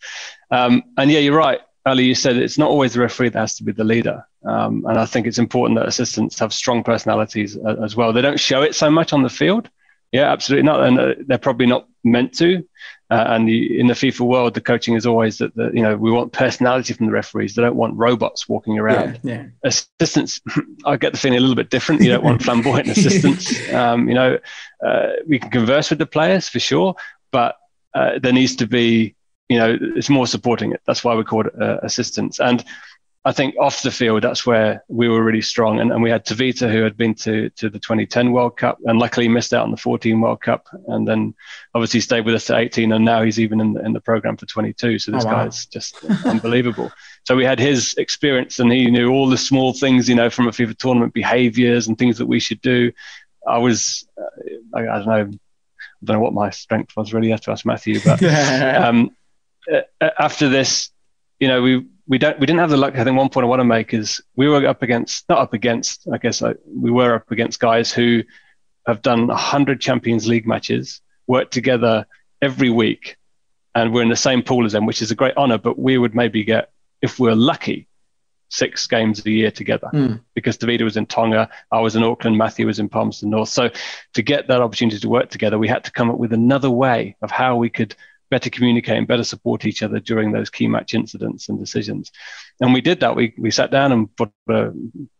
Um, 0.53 0.85
and 0.97 1.11
yeah, 1.11 1.19
you're 1.19 1.37
right. 1.37 1.63
Ali, 1.85 2.05
you 2.05 2.15
said 2.15 2.37
it's 2.37 2.59
not 2.59 2.71
always 2.71 2.95
the 2.95 3.01
referee 3.01 3.31
that 3.31 3.39
has 3.39 3.57
to 3.57 3.65
be 3.65 3.73
the 3.73 3.85
leader. 3.85 4.25
Um, 4.45 4.85
and 4.87 4.99
I 4.99 5.05
think 5.05 5.27
it's 5.27 5.39
important 5.39 5.79
that 5.79 5.89
assistants 5.89 6.39
have 6.39 6.53
strong 6.53 6.85
personalities 6.85 7.57
as 7.57 7.97
well. 7.97 8.13
They 8.13 8.23
don't 8.23 8.39
show 8.39 8.63
it 8.63 8.75
so 8.75 8.91
much 8.91 9.13
on 9.13 9.23
the 9.23 9.29
field. 9.29 9.69
Yeah, 10.13 10.31
absolutely 10.31 10.65
not. 10.65 10.85
And 10.85 10.99
uh, 10.99 11.15
they're 11.27 11.39
probably 11.39 11.67
not 11.67 11.89
meant 12.05 12.35
to. 12.35 12.65
Uh, 13.11 13.25
and 13.29 13.49
the, 13.49 13.79
in 13.79 13.89
the 13.89 13.95
FIFA 13.95 14.21
world, 14.21 14.55
the 14.55 14.61
coaching 14.61 14.95
is 14.95 15.07
always 15.07 15.39
that, 15.39 15.55
the, 15.55 15.71
you 15.75 15.83
know, 15.83 15.97
we 15.97 16.11
want 16.11 16.33
personality 16.33 16.93
from 16.93 17.07
the 17.07 17.13
referees. 17.13 17.55
They 17.55 17.63
don't 17.63 17.77
want 17.77 17.97
robots 17.97 18.49
walking 18.49 18.79
around. 18.79 19.21
yeah 19.23 19.47
Assistants, 19.65 20.41
I 20.87 20.97
get 20.97 21.13
the 21.13 21.19
feeling 21.19 21.39
a 21.39 21.41
little 21.41 21.57
bit 21.57 21.71
different. 21.71 22.03
You 22.03 22.11
don't 22.11 22.25
want 22.25 22.43
flamboyant 22.45 22.89
assistants. 22.89 23.71
Um, 23.73 24.09
you 24.09 24.15
know, 24.15 24.39
uh, 24.87 25.09
we 25.27 25.39
can 25.39 25.51
converse 25.51 25.91
with 25.91 25.99
the 25.99 26.07
players 26.07 26.49
for 26.49 26.61
sure, 26.61 26.95
but 27.31 27.57
uh, 27.95 28.19
there 28.19 28.33
needs 28.33 28.57
to 28.57 28.67
be, 28.67 29.15
you 29.49 29.59
know, 29.59 29.77
it's 29.97 30.09
more 30.09 30.27
supporting 30.27 30.73
it. 30.73 30.81
That's 30.87 31.05
why 31.05 31.15
we 31.15 31.25
call 31.25 31.47
it 31.47 31.53
uh, 31.61 31.79
assistants. 31.83 32.41
And 32.41 32.65
I 33.25 33.31
think 33.31 33.55
off 33.59 33.83
the 33.83 33.91
field, 33.93 34.25
that's 34.25 34.45
where 34.45 34.83
we 34.89 35.09
were 35.09 35.23
really 35.23 35.43
strong. 35.43 35.79
And, 35.79 35.93
and 35.93 36.03
we 36.03 36.11
had 36.11 36.27
Tevita, 36.27 36.71
who 36.71 36.83
had 36.83 36.97
been 36.97 37.15
to, 37.17 37.51
to 37.51 37.71
the 37.71 37.79
2010 37.79 38.33
World 38.33 38.57
Cup 38.57 38.79
and 38.85 38.99
luckily 38.99 39.29
missed 39.29 39.55
out 39.55 39.63
on 39.63 39.71
the 39.71 39.77
14 39.77 40.21
World 40.21 40.41
Cup. 40.41 40.67
And 40.89 41.07
then 41.07 41.35
obviously 41.73 42.01
stayed 42.01 42.25
with 42.25 42.35
us 42.35 42.47
to 42.47 42.57
18. 42.57 42.91
And 42.93 43.05
now 43.05 43.23
he's 43.23 43.39
even 43.39 43.61
in 43.61 43.75
the, 43.75 43.85
in 43.85 43.93
the 43.93 44.01
program 44.01 44.37
for 44.37 44.47
22. 44.47 44.99
So 44.99 45.13
this 45.13 45.25
oh, 45.25 45.29
wow. 45.29 45.45
guy's 45.45 45.67
just 45.67 46.05
unbelievable. 46.25 46.91
So 47.25 47.37
we 47.37 47.45
had 47.45 47.61
his 47.61 47.95
experience 47.99 48.59
and 48.59 48.73
he 48.73 48.91
knew 48.91 49.11
all 49.11 49.29
the 49.29 49.39
small 49.39 49.73
things, 49.73 50.09
you 50.09 50.17
know, 50.17 50.29
from 50.29 50.49
a 50.49 50.51
FIFA 50.51 50.77
tournament 50.77 51.15
behaviors 51.15 51.87
and 51.87 51.97
things 51.97 52.19
that 52.19 52.27
we 52.27 52.41
should 52.41 52.61
do. 52.61 52.91
I 53.47 53.59
was, 53.59 54.05
uh, 54.19 54.25
I, 54.75 54.81
I, 54.81 54.99
don't 54.99 55.07
know, 55.07 55.13
I 55.13 56.05
don't 56.05 56.17
know 56.17 56.21
what 56.21 56.33
my 56.33 56.51
strength 56.51 56.97
was 56.97 57.15
really. 57.15 57.29
You 57.29 57.35
have 57.35 57.43
to 57.43 57.53
ask 57.53 57.65
Matthew. 57.65 58.01
But 58.05 58.21
um, 58.85 59.13
after 60.19 60.49
this, 60.49 60.91
you 61.39 61.49
know, 61.49 61.63
we 61.63 61.87
we 62.07 62.19
don't 62.19 62.39
we 62.39 62.47
didn't 62.47 62.61
have 62.61 62.71
the 62.71 62.77
luck. 62.77 62.97
I 62.97 63.05
think 63.05 63.17
one 63.17 63.29
point 63.29 63.45
I 63.45 63.49
want 63.49 63.61
to 63.61 63.65
make 63.65 63.95
is 63.95 64.21
we 64.37 64.49
were 64.49 64.67
up 64.67 64.83
against 64.83 65.29
not 65.29 65.39
up 65.39 65.53
against. 65.53 66.07
I 66.13 66.19
guess 66.19 66.43
I, 66.43 66.55
we 66.67 66.91
were 66.91 67.15
up 67.17 67.31
against 67.31 67.61
guys 67.61 67.93
who 67.93 68.23
have 68.87 69.03
done 69.03 69.29
hundred 69.29 69.81
Champions 69.81 70.27
League 70.27 70.47
matches, 70.47 71.01
worked 71.27 71.53
together 71.53 72.07
every 72.41 72.71
week, 72.71 73.17
and 73.75 73.93
we're 73.93 74.03
in 74.03 74.09
the 74.09 74.17
same 74.17 74.43
pool 74.43 74.67
as 74.67 74.73
them, 74.73 74.87
which 74.87 75.03
is 75.03 75.11
a 75.11 75.15
great 75.15 75.37
honor. 75.37 75.59
But 75.59 75.79
we 75.79 75.99
would 75.99 76.15
maybe 76.15 76.45
get, 76.45 76.71
if 77.01 77.19
we're 77.19 77.37
lucky, 77.37 77.89
six 78.53 78.87
games 78.87 79.25
a 79.25 79.31
year 79.31 79.51
together 79.51 79.89
mm. 79.95 80.21
because 80.35 80.59
Tevita 80.59 80.83
was 80.83 80.99
in 80.99 81.07
Tonga, 81.07 81.49
I 81.71 81.81
was 81.81 81.97
in 81.97 82.03
Auckland, 82.03 82.37
Matthew 82.37 82.67
was 82.67 82.79
in 82.79 82.89
Palmerston 82.89 83.31
North. 83.31 83.49
So 83.49 83.71
to 84.13 84.23
get 84.23 84.49
that 84.49 84.61
opportunity 84.61 84.99
to 84.99 85.09
work 85.09 85.31
together, 85.31 85.59
we 85.59 85.69
had 85.69 85.85
to 85.85 85.91
come 85.91 86.11
up 86.11 86.19
with 86.19 86.35
another 86.35 86.71
way 86.71 87.17
of 87.23 87.31
how 87.31 87.57
we 87.57 87.71
could 87.71 87.97
better 88.33 88.49
communicate 88.49 88.97
and 88.97 89.07
better 89.07 89.25
support 89.25 89.67
each 89.67 89.83
other 89.83 90.01
during 90.01 90.33
those 90.33 90.49
key 90.49 90.67
match 90.67 90.95
incidents 90.95 91.51
and 91.51 91.59
decisions. 91.59 92.11
And 92.63 92.73
we 92.73 92.81
did 92.81 93.01
that. 93.01 93.15
We, 93.15 93.35
we 93.37 93.51
sat 93.51 93.71
down 93.71 93.93
and 93.93 94.17
put 94.17 94.31
a, 94.49 94.71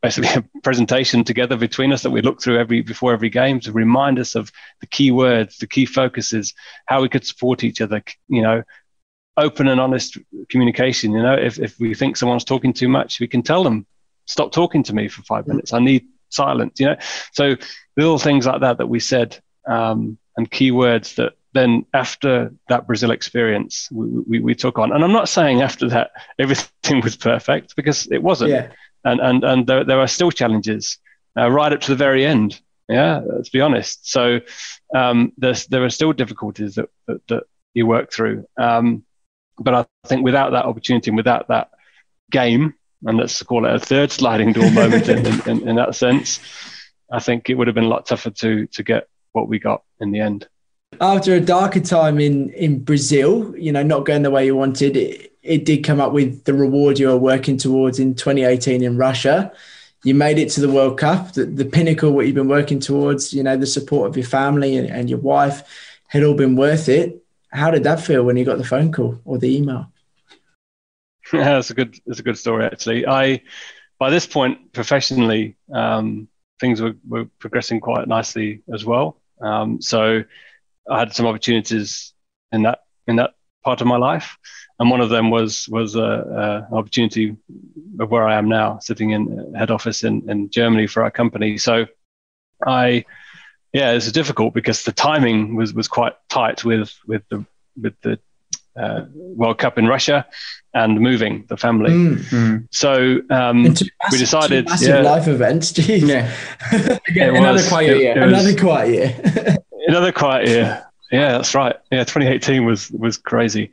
basically 0.01 0.31
a 0.31 0.43
presentation 0.63 1.23
together 1.23 1.59
between 1.59 1.93
us 1.93 2.03
that 2.05 2.11
we 2.11 2.23
looked 2.23 2.43
through 2.43 2.59
every 2.59 2.81
before 2.81 3.13
every 3.13 3.29
game 3.29 3.61
to 3.61 3.71
remind 3.73 4.19
us 4.19 4.35
of 4.35 4.51
the 4.81 4.87
key 4.87 5.11
words, 5.11 5.59
the 5.59 5.67
key 5.67 5.85
focuses, 5.85 6.55
how 6.87 7.03
we 7.03 7.11
could 7.11 7.27
support 7.27 7.65
each 7.65 7.83
other. 7.83 8.03
You 8.29 8.41
know, 8.41 8.63
open 9.37 9.69
and 9.69 9.79
honest 9.79 10.17
communication. 10.49 11.13
You 11.13 11.23
know, 11.23 11.35
if 11.35 11.59
if 11.59 11.79
we 11.79 11.93
think 11.93 12.17
someone's 12.17 12.45
talking 12.45 12.73
too 12.73 12.89
much, 12.89 13.21
we 13.21 13.29
can 13.29 13.43
tell 13.43 13.63
them, 13.63 13.87
stop 14.25 14.53
talking 14.53 14.83
to 14.85 14.95
me 14.95 15.09
for 15.09 15.21
five 15.25 15.47
minutes. 15.47 15.75
I 15.75 15.81
need 15.81 16.07
silence. 16.31 16.81
You 16.81 16.87
know, 16.87 16.97
so 17.33 17.57
little 17.99 18.19
things 18.19 18.47
like 18.47 18.63
that 18.63 18.79
that 18.79 18.87
we 18.87 19.01
said 19.01 19.39
um, 19.69 20.17
and 20.39 20.51
key 20.51 20.71
words 20.71 21.17
that 21.17 21.35
then 21.53 21.85
after 21.93 22.53
that 22.69 22.87
Brazil 22.87 23.11
experience, 23.11 23.89
we, 23.93 24.07
we, 24.07 24.41
we, 24.41 24.55
took 24.55 24.79
on. 24.79 24.93
And 24.93 25.05
I'm 25.05 25.13
not 25.13 25.29
saying 25.29 25.61
after 25.61 25.89
that 25.91 26.13
everything 26.39 27.01
was 27.03 27.17
perfect 27.17 27.77
because 27.77 28.07
it 28.11 28.23
wasn't. 28.23 28.51
Yeah. 28.51 28.69
And, 29.05 29.21
and, 29.21 29.45
and 29.45 29.67
there, 29.67 29.85
there 29.85 30.01
are 30.01 30.07
still 30.07 30.31
challenges 30.31 30.99
uh, 31.37 31.51
right 31.51 31.73
up 31.73 31.81
to 31.83 31.91
the 31.91 31.97
very 31.97 32.25
end. 32.25 32.61
Yeah, 32.89 33.21
let's 33.25 33.49
be 33.49 33.61
honest. 33.61 34.11
So 34.11 34.41
um, 34.95 35.33
there's, 35.37 35.67
there 35.67 35.85
are 35.85 35.91
still 35.91 36.13
difficulties 36.13 36.77
that, 36.77 36.89
that, 37.07 37.27
that 37.29 37.43
you 37.75 37.87
work 37.87 38.13
through. 38.13 38.47
Um, 38.57 39.05
but 39.59 39.75
I 39.75 39.87
think 40.07 40.25
without 40.25 40.53
that 40.53 40.65
opportunity 40.65 41.11
and 41.11 41.17
without 41.17 41.49
that 41.49 41.71
game, 42.31 42.75
and 43.05 43.19
let's 43.19 43.43
call 43.43 43.67
it 43.67 43.75
a 43.75 43.79
third 43.79 44.11
sliding 44.11 44.53
door 44.53 44.71
moment 44.71 45.09
in, 45.09 45.27
in, 45.49 45.69
in 45.69 45.77
that 45.77 45.95
sense, 45.95 46.41
I 47.11 47.19
think 47.19 47.51
it 47.51 47.55
would 47.55 47.67
have 47.67 47.75
been 47.75 47.85
a 47.85 47.89
lot 47.89 48.07
tougher 48.07 48.31
to, 48.31 48.67
to 48.69 48.83
get 48.83 49.09
what 49.33 49.49
we 49.49 49.59
got 49.59 49.83
in 50.01 50.13
the 50.13 50.21
end 50.21 50.49
after 51.01 51.35
a 51.35 51.41
darker 51.41 51.81
time 51.81 52.21
in 52.21 52.51
in 52.51 52.85
Brazil, 52.85 53.57
you 53.57 53.73
know, 53.73 53.83
not 53.83 54.05
going 54.05 54.23
the 54.23 54.31
way 54.31 54.47
you 54.47 54.57
wanted, 54.57 54.97
it, 54.97 55.33
it 55.43 55.65
did 55.65 55.85
come 55.85 56.01
up 56.01 56.13
with 56.13 56.45
the 56.45 56.55
reward 56.55 56.99
you 56.99 57.09
were 57.09 57.17
working 57.17 57.57
towards 57.57 57.99
in 57.99 58.15
2018 58.15 58.83
in 58.83 58.97
Russia. 58.97 59.53
You 60.05 60.15
made 60.15 60.39
it 60.39 60.51
to 60.51 60.61
the 60.61 60.71
World 60.71 60.99
Cup, 60.99 61.33
the, 61.33 61.45
the 61.45 61.65
pinnacle, 61.65 62.13
what 62.13 62.27
you've 62.27 62.35
been 62.35 62.49
working 62.49 62.81
towards, 62.81 63.33
you 63.33 63.43
know, 63.43 63.57
the 63.57 63.67
support 63.67 64.11
of 64.11 64.17
your 64.17 64.27
family 64.27 64.77
and, 64.77 64.89
and 64.89 65.09
your 65.09 65.21
wife 65.21 65.63
had 66.09 66.25
all 66.25 66.35
been 66.35 66.57
worth 66.57 66.89
it. 66.89 67.25
How 67.53 67.71
did 67.71 67.85
that 67.85 68.01
feel 68.01 68.25
when 68.25 68.37
you 68.37 68.45
got 68.45 68.59
the 68.59 68.65
phone 68.65 68.93
call 68.93 69.21
or 69.25 69.39
the 69.39 69.57
email? 69.57 69.89
Yeah, 71.33 71.55
that's 71.55 71.71
a 71.71 71.75
good, 71.75 71.99
that's 72.05 72.19
a 72.19 72.23
good 72.23 72.37
story 72.37 72.67
actually. 72.67 73.07
I, 73.07 73.41
by 73.99 74.11
this 74.11 74.27
point, 74.27 74.73
professionally, 74.73 75.57
um, 75.73 76.29
things 76.61 76.83
were, 76.83 76.95
were 77.09 77.25
progressing 77.39 77.81
quite 77.81 78.07
nicely 78.07 78.61
as 78.75 78.85
well. 78.85 79.17
Um, 79.41 79.81
so 79.81 80.25
I 80.91 80.99
had 80.99 81.15
some 81.15 81.27
opportunities 81.27 82.13
in 82.53 82.63
that 82.63 82.81
in 83.07 83.17
that 83.17 83.35
part 83.65 83.81
of 83.81 83.87
my 83.87 83.97
life, 83.97 84.37
and 84.79 84.91
one 84.91 85.01
of 85.01 85.11
them 85.11 85.31
was 85.31 85.69
was 85.69 85.95
a, 85.95 86.01
a, 86.01 86.67
an 86.71 86.79
opportunity 86.79 87.37
of 88.01 88.11
where 88.11 88.27
I 88.27 88.37
am 88.37 88.49
now, 88.49 88.79
sitting 88.81 89.11
in 89.11 89.55
head 89.55 89.71
office 89.71 90.05
in, 90.05 90.29
in 90.29 90.51
Germany 90.51 90.87
for 90.87 91.03
our 91.03 91.11
company. 91.11 91.59
So, 91.59 91.87
I 92.67 93.05
yeah, 93.73 93.93
it's 93.93 94.11
difficult 94.13 94.55
because 94.55 94.85
the 94.85 94.93
timing 94.93 95.57
was 95.57 95.73
was 95.73 95.89
quite 95.89 96.15
tight 96.29 96.65
with 96.65 96.93
with 97.07 97.23
the 97.29 97.45
with 97.81 97.95
the 98.03 98.19
uh, 98.77 99.05
World 99.15 99.59
Cup 99.59 99.79
in 99.79 99.87
Russia 99.87 100.27
and 100.75 101.01
moving 101.01 101.45
the 101.49 101.57
family. 101.57 101.91
Mm-hmm. 101.91 102.57
So 102.71 103.21
um, 103.31 103.63
massive, 103.65 103.89
we 104.11 104.19
decided 104.19 104.67
massive 104.67 104.89
yeah, 104.89 105.01
life 105.03 105.29
events. 105.29 105.73
Jeez. 105.73 106.09
Yeah. 106.09 106.99
Again, 107.09 107.37
another 107.37 107.55
was, 107.55 107.69
quiet 107.69 107.99
year. 107.99 108.13
It, 108.13 108.17
it 108.17 108.23
another 108.23 108.53
was, 108.53 108.61
quiet 108.61 108.91
year. 108.91 109.57
another 109.87 110.13
quiet 110.13 110.49
year. 110.49 110.87
Yeah, 111.11 111.33
that's 111.33 111.55
right. 111.55 111.77
Yeah, 111.91 112.05
2018 112.05 112.65
was 112.65 112.91
was 112.91 113.17
crazy. 113.19 113.71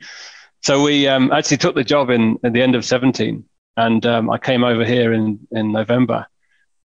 So 0.62 0.82
we 0.82 1.08
um, 1.08 1.32
actually 1.32 1.56
took 1.56 1.74
the 1.74 1.84
job 1.84 2.10
in 2.10 2.38
at 2.44 2.52
the 2.52 2.62
end 2.62 2.74
of 2.74 2.84
17, 2.84 3.44
and 3.76 4.06
um, 4.06 4.30
I 4.30 4.38
came 4.38 4.62
over 4.62 4.84
here 4.84 5.12
in 5.12 5.46
in 5.50 5.72
November 5.72 6.26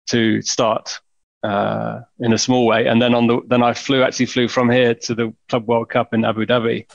to 0.07 0.41
start 0.41 0.99
uh, 1.43 2.01
in 2.19 2.33
a 2.33 2.37
small 2.37 2.65
way, 2.65 2.87
and 2.87 3.01
then 3.01 3.15
on 3.15 3.27
the 3.27 3.41
then 3.47 3.63
I 3.63 3.73
flew 3.73 4.03
actually 4.03 4.25
flew 4.25 4.47
from 4.47 4.69
here 4.69 4.93
to 4.93 5.15
the 5.15 5.33
Club 5.49 5.67
World 5.67 5.89
Cup 5.89 6.13
in 6.13 6.25
Abu 6.25 6.45
Dhabi 6.45 6.85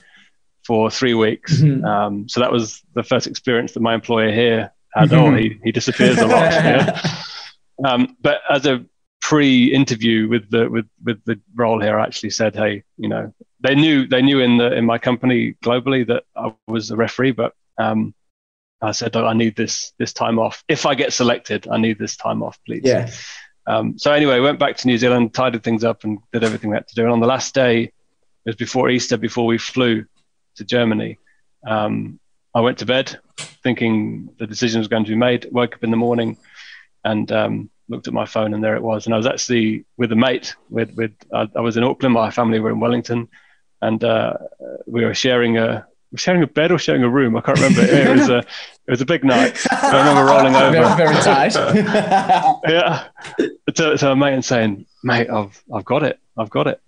for 0.67 0.91
three 0.91 1.15
weeks. 1.15 1.61
Mm-hmm. 1.61 1.85
Um, 1.85 2.29
so 2.29 2.41
that 2.41 2.53
was 2.53 2.83
the 2.95 3.03
first 3.03 3.27
experience 3.27 3.73
that 3.73 3.81
my 3.81 3.95
employer 3.95 4.33
here 4.33 4.73
had. 4.93 5.11
Mm-hmm. 5.11 5.35
Oh, 5.35 5.37
he 5.37 5.59
he 5.65 5.73
disappears 5.73 6.19
a 6.19 6.27
lot. 6.27 6.53
yeah. 6.53 7.01
um, 7.85 8.17
but 8.21 8.41
as 8.51 8.67
a 8.67 8.85
pre-interview 9.21 10.29
with 10.29 10.51
the 10.51 10.69
with 10.71 10.87
with 11.05 11.25
the 11.25 11.41
role 11.55 11.81
here, 11.81 11.99
I 11.99 12.05
actually 12.05 12.31
said, 12.31 12.55
"Hey, 12.55 12.85
you 12.97 13.09
know, 13.09 13.33
they 13.61 13.75
knew 13.75 14.07
they 14.07 14.23
knew 14.23 14.41
in 14.41 14.59
the 14.59 14.73
in 14.73 14.85
my 14.85 14.99
company 14.99 15.55
globally 15.65 16.07
that 16.07 16.25
I 16.37 16.53
was 16.67 16.91
a 16.91 16.97
referee, 16.97 17.33
but 17.33 17.53
um, 17.79 18.15
I 18.81 18.93
said, 18.93 19.17
I 19.17 19.33
need 19.33 19.57
this 19.57 19.93
this 19.99 20.13
time 20.13 20.39
off. 20.39 20.63
If 20.69 20.87
I 20.87 20.95
get 20.95 21.13
selected, 21.13 21.67
I 21.69 21.79
need 21.79 21.99
this 21.99 22.17
time 22.17 22.43
off, 22.43 22.59
please." 22.65 22.83
Yeah. 22.85 23.11
Um, 23.67 23.99
so 23.99 24.13
anyway, 24.13 24.39
went 24.39 24.61
back 24.61 24.77
to 24.77 24.87
New 24.87 24.97
Zealand, 24.97 25.35
tidied 25.35 25.65
things 25.65 25.83
up, 25.83 26.05
and 26.05 26.19
did 26.33 26.45
everything 26.45 26.71
we 26.71 26.77
had 26.77 26.87
to 26.89 26.95
do. 26.95 27.03
And 27.03 27.13
on 27.13 27.21
the 27.21 27.27
last 27.27 27.53
day, 27.53 27.83
it 27.85 27.93
was 28.45 28.57
before 28.57 28.91
Easter, 28.91 29.17
before 29.17 29.47
we 29.47 29.59
flew 29.59 30.05
to 30.57 30.65
Germany. 30.65 31.19
Um, 31.67 32.21
I 32.55 32.61
went 32.61 32.79
to 32.79 32.87
bed 32.87 33.19
thinking 33.63 34.31
the 34.39 34.47
decision 34.47 34.79
was 34.79 34.89
going 34.89 35.05
to 35.05 35.11
be 35.11 35.17
made. 35.17 35.49
Woke 35.51 35.75
up 35.75 35.85
in 35.85 35.91
the 35.91 35.97
morning, 35.97 36.39
and 37.05 37.31
um, 37.33 37.71
looked 37.89 38.09
at 38.09 38.15
my 38.15 38.27
phone 38.27 38.55
and 38.55 38.63
there 38.63 38.77
it 38.77 38.83
was. 38.83 39.07
And 39.07 39.15
I 39.15 39.17
was 39.17 39.27
actually 39.27 39.85
with 39.97 40.13
a 40.13 40.17
mate. 40.17 40.55
With 40.69 40.93
with 40.97 41.13
I, 41.33 41.49
I 41.55 41.61
was 41.61 41.77
in 41.77 41.85
Auckland. 41.85 42.15
My 42.15 42.31
family 42.31 42.61
were 42.61 42.71
in 42.71 42.81
Wellington, 42.81 43.29
and 43.81 44.03
uh, 44.03 44.35
we 44.87 45.05
were 45.05 45.15
sharing 45.15 45.59
a 45.59 45.87
sharing 46.15 46.43
a 46.43 46.47
bed 46.47 46.73
or 46.73 46.79
sharing 46.79 47.03
a 47.03 47.09
room. 47.09 47.37
I 47.37 47.41
can't 47.41 47.59
remember. 47.59 47.83
it 47.85 48.09
was 48.09 48.29
a 48.29 48.39
it 48.39 48.91
was 48.91 49.01
a 49.01 49.07
big 49.07 49.25
night. 49.25 49.59
I 49.71 49.99
remember 49.99 50.25
rolling 50.25 50.55
over. 50.57 50.73
Very, 50.73 50.97
very 50.97 51.23
tight. 51.23 51.55
yeah. 52.69 53.09
To, 53.75 53.97
to 53.97 54.13
a 54.13 54.17
mate 54.17 54.35
and 54.35 54.45
saying, 54.45 54.87
"Mate, 55.03 55.29
I've 55.31 55.63
I've 55.73 55.85
got 55.85 56.03
it. 56.03 56.19
I've 56.37 56.51
got 56.51 56.67
it." 56.67 56.81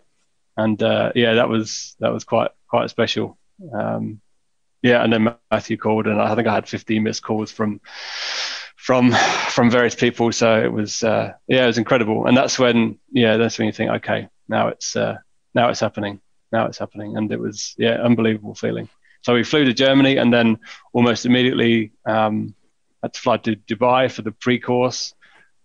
And 0.56 0.82
uh, 0.82 1.12
yeah, 1.14 1.34
that 1.34 1.48
was 1.48 1.96
that 2.00 2.12
was 2.12 2.24
quite 2.24 2.50
quite 2.68 2.90
special. 2.90 3.38
Um, 3.72 4.20
yeah, 4.82 5.02
and 5.02 5.12
then 5.12 5.34
Matthew 5.50 5.76
called, 5.76 6.06
and 6.06 6.20
I 6.20 6.34
think 6.34 6.46
I 6.46 6.54
had 6.54 6.68
15 6.68 7.02
missed 7.02 7.22
calls 7.22 7.50
from 7.50 7.80
from 8.88 9.12
from 9.50 9.70
various 9.70 9.94
people. 9.94 10.32
So 10.32 10.64
it 10.64 10.72
was 10.72 11.02
uh, 11.02 11.34
yeah, 11.46 11.64
it 11.64 11.66
was 11.66 11.76
incredible. 11.76 12.26
And 12.26 12.34
that's 12.34 12.58
when 12.58 12.98
yeah, 13.12 13.36
that's 13.36 13.58
when 13.58 13.66
you 13.66 13.72
think, 13.72 13.90
okay, 13.98 14.28
now 14.48 14.68
it's 14.68 14.96
uh, 14.96 15.18
now 15.54 15.68
it's 15.68 15.80
happening, 15.80 16.22
now 16.52 16.64
it's 16.64 16.78
happening, 16.78 17.18
and 17.18 17.30
it 17.30 17.38
was 17.38 17.74
yeah, 17.76 17.96
unbelievable 18.02 18.54
feeling. 18.54 18.88
So 19.20 19.34
we 19.34 19.44
flew 19.44 19.66
to 19.66 19.74
Germany, 19.74 20.16
and 20.16 20.32
then 20.32 20.60
almost 20.94 21.26
immediately 21.26 21.92
um, 22.06 22.54
had 23.02 23.12
to 23.12 23.20
fly 23.20 23.36
to 23.36 23.56
Dubai 23.56 24.10
for 24.10 24.22
the 24.22 24.32
pre-course. 24.32 25.12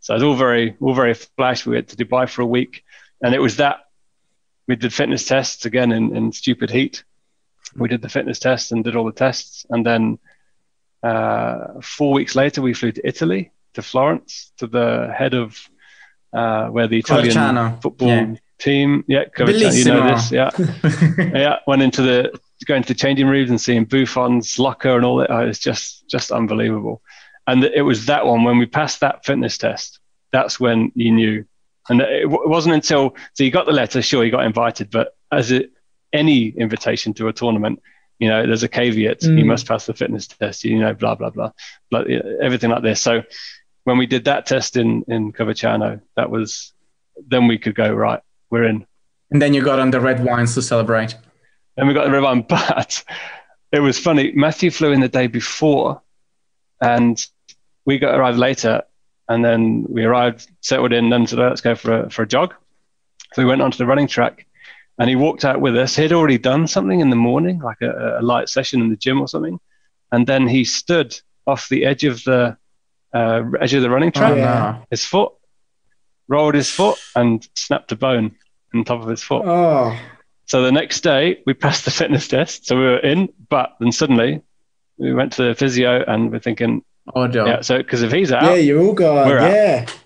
So 0.01 0.13
it 0.13 0.17
was 0.17 0.24
all 0.24 0.36
very 0.36 0.76
all 0.82 0.93
very 0.93 1.13
flash. 1.13 1.65
We 1.65 1.76
went 1.76 1.88
to 1.89 1.95
Dubai 1.95 2.28
for 2.30 2.41
a 2.41 2.51
week, 2.57 2.84
and 3.21 3.34
it 3.34 3.39
was 3.39 3.55
that 3.55 3.78
we 4.67 4.76
did 4.76 4.93
fitness 4.93 5.26
tests 5.26 5.65
again 5.65 5.93
in, 5.93 6.13
in 6.13 6.34
stupid 6.34 6.69
heat. 6.69 7.05
We 7.78 7.88
did 7.88 8.01
the 8.01 8.09
fitness 8.09 8.39
tests 8.39 8.74
and 8.74 8.84
did 8.84 8.97
all 8.97 9.05
the 9.05 9.13
tests, 9.26 9.65
and 9.69 9.86
then 9.86 10.19
uh, 11.03 11.81
four 11.81 12.13
weeks 12.13 12.35
later, 12.35 12.61
we 12.61 12.73
flew 12.73 12.91
to 12.91 13.07
Italy, 13.07 13.51
to 13.73 13.81
Florence, 13.81 14.51
to 14.57 14.67
the 14.67 15.13
head 15.15 15.33
of 15.33 15.57
uh, 16.31 16.67
where 16.67 16.87
the 16.87 16.99
Italian 16.99 17.35
Coverciano. 17.35 17.81
football 17.81 18.07
yeah. 18.07 18.35
team, 18.57 19.03
yeah, 19.07 19.25
you 19.37 19.85
know 19.85 20.07
this, 20.07 20.31
yeah, 20.31 20.49
yeah, 21.17 21.59
went 21.67 21.81
into 21.81 22.01
the 22.01 22.39
going 22.65 22.81
to 22.81 22.87
the 22.93 22.97
changing 22.97 23.27
rooms 23.27 23.49
and 23.49 23.59
seeing 23.59 23.85
Buffon's 23.85 24.57
locker 24.57 24.95
and 24.95 25.05
all 25.05 25.17
that. 25.17 25.31
Oh, 25.31 25.39
it's 25.39 25.59
just 25.59 26.07
just 26.07 26.31
unbelievable. 26.31 27.01
And 27.45 27.63
it 27.63 27.81
was 27.81 28.05
that 28.05 28.25
one 28.25 28.43
when 28.43 28.57
we 28.57 28.65
passed 28.65 29.01
that 29.01 29.25
fitness 29.25 29.57
test. 29.57 29.99
That's 30.31 30.59
when 30.59 30.91
you 30.95 31.11
knew. 31.11 31.45
And 31.89 31.99
it 31.99 32.29
wasn't 32.29 32.75
until 32.75 33.15
so 33.33 33.43
you 33.43 33.51
got 33.51 33.65
the 33.65 33.73
letter. 33.73 34.01
Sure, 34.01 34.23
you 34.23 34.31
got 34.31 34.45
invited, 34.45 34.89
but 34.89 35.17
as 35.31 35.51
it, 35.51 35.71
any 36.13 36.47
invitation 36.47 37.13
to 37.15 37.27
a 37.27 37.33
tournament, 37.33 37.81
you 38.24 38.30
know, 38.30 38.47
there's 38.47 38.63
a 38.63 38.69
caveat. 38.69 39.19
Mm. 39.19 39.39
You 39.39 39.43
must 39.43 39.67
pass 39.67 39.86
the 39.86 39.93
fitness 39.93 40.28
test. 40.28 40.63
You 40.63 40.80
know, 40.80 40.93
blah 40.93 41.15
blah 41.15 41.30
blah, 41.30 41.51
but 41.91 42.09
everything 42.09 42.69
like 42.69 42.82
this. 42.82 43.01
So 43.01 43.24
when 43.84 43.97
we 43.97 44.05
did 44.05 44.24
that 44.26 44.45
test 44.45 44.78
in 44.78 45.03
in 45.09 45.34
Coverciano, 45.34 45.99
that 46.15 46.30
was 46.30 46.71
then 47.28 47.47
we 47.47 47.57
could 47.57 47.76
go 47.76 47.91
right. 47.91 48.21
We're 48.49 48.63
in. 48.63 48.88
And 49.30 49.41
then 49.41 49.53
you 49.53 49.61
got 49.61 49.80
on 49.80 49.91
the 49.91 49.99
red 49.99 50.24
wines 50.24 50.53
to 50.53 50.61
celebrate. 50.61 51.17
And 51.76 51.86
we 51.86 51.93
got 51.93 52.05
the 52.05 52.11
red 52.11 52.24
wine, 52.24 52.41
but 52.47 53.03
it 53.74 53.82
was 53.82 53.99
funny. 53.99 54.32
Matthew 54.34 54.71
flew 54.71 54.93
in 54.93 55.01
the 55.01 55.09
day 55.09 55.28
before, 55.28 56.01
and 56.82 57.21
we 57.86 57.99
got 57.99 58.15
arrived 58.15 58.38
later. 58.38 58.84
And 59.28 59.43
then 59.43 59.86
we 59.89 60.05
arrived, 60.05 60.49
settled 60.61 60.93
in, 60.93 61.09
then 61.09 61.28
said, 61.28 61.39
"Let's 61.39 61.59
go 61.59 61.76
for 61.76 62.03
a 62.03 62.09
for 62.09 62.21
a 62.21 62.28
jog." 62.28 62.53
So 63.34 63.41
we 63.41 63.49
went 63.49 63.61
onto 63.61 63.78
the 63.78 63.86
running 63.86 64.07
track, 64.07 64.45
and 64.99 65.09
he 65.09 65.15
walked 65.15 65.45
out 65.45 65.59
with 65.59 65.75
us. 65.77 65.95
He'd 65.95 66.13
already 66.13 66.37
done 66.37 66.67
something 66.67 66.99
in 66.99 67.09
the 67.09 67.15
morning, 67.15 67.59
like 67.59 67.81
a, 67.81 68.19
a 68.19 68.21
light 68.21 68.49
session 68.49 68.81
in 68.81 68.89
the 68.89 68.95
gym 68.95 69.21
or 69.21 69.27
something, 69.27 69.59
and 70.11 70.27
then 70.27 70.47
he 70.47 70.63
stood 70.63 71.19
off 71.45 71.69
the 71.69 71.85
edge 71.85 72.03
of 72.03 72.23
the 72.23 72.57
uh, 73.13 73.43
edge 73.59 73.73
of 73.73 73.81
the 73.81 73.89
running 73.89 74.11
track. 74.11 74.33
Oh, 74.33 74.37
yeah. 74.37 74.81
His 74.89 75.05
foot 75.05 75.33
rolled 76.27 76.55
his 76.55 76.69
foot 76.69 76.97
and 77.15 77.47
snapped 77.55 77.91
a 77.91 77.95
bone 77.95 78.35
on 78.73 78.83
top 78.83 79.01
of 79.01 79.07
his 79.07 79.23
foot. 79.23 79.43
Oh. 79.45 79.97
So 80.45 80.61
the 80.61 80.71
next 80.71 81.01
day 81.01 81.41
we 81.45 81.53
passed 81.65 81.85
the 81.85 81.91
fitness 81.91 82.27
test, 82.27 82.65
so 82.67 82.75
we 82.75 82.83
were 82.83 82.99
in. 82.99 83.29
But 83.49 83.75
then 83.79 83.91
suddenly 83.91 84.41
we 84.97 85.13
went 85.13 85.33
to 85.33 85.43
the 85.43 85.55
physio 85.55 86.03
and 86.05 86.31
we're 86.31 86.39
thinking, 86.39 86.83
oh, 87.15 87.27
no. 87.27 87.45
yeah. 87.45 87.61
So 87.61 87.77
because 87.77 88.03
if 88.03 88.11
he's 88.11 88.31
out, 88.31 88.43
yeah, 88.43 88.55
you're 88.55 88.81
all 88.81 88.93
gone. 88.93 89.27
Yeah. 89.29 89.85
Out. 89.87 89.99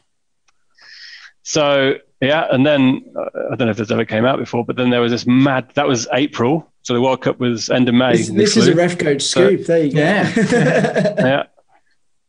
So 1.43 1.95
yeah, 2.21 2.47
and 2.51 2.65
then 2.65 3.05
uh, 3.15 3.51
I 3.51 3.55
don't 3.55 3.67
know 3.67 3.71
if 3.71 3.77
this 3.77 3.91
ever 3.91 4.05
came 4.05 4.25
out 4.25 4.39
before, 4.39 4.65
but 4.65 4.75
then 4.75 4.89
there 4.89 5.01
was 5.01 5.11
this 5.11 5.27
mad. 5.27 5.69
That 5.75 5.87
was 5.87 6.07
April, 6.13 6.71
so 6.81 6.93
the 6.93 7.01
World 7.01 7.21
Cup 7.21 7.39
was 7.39 7.69
end 7.69 7.87
of 7.89 7.95
May. 7.95 8.17
This, 8.17 8.29
this 8.29 8.57
is 8.57 8.67
a 8.67 8.75
ref 8.75 8.97
coach 8.97 9.21
scoop. 9.21 9.61
So, 9.61 9.65
there 9.65 9.85
you 9.85 9.93
go. 9.93 9.99
Yeah. 9.99 10.33
yeah. 11.17 11.43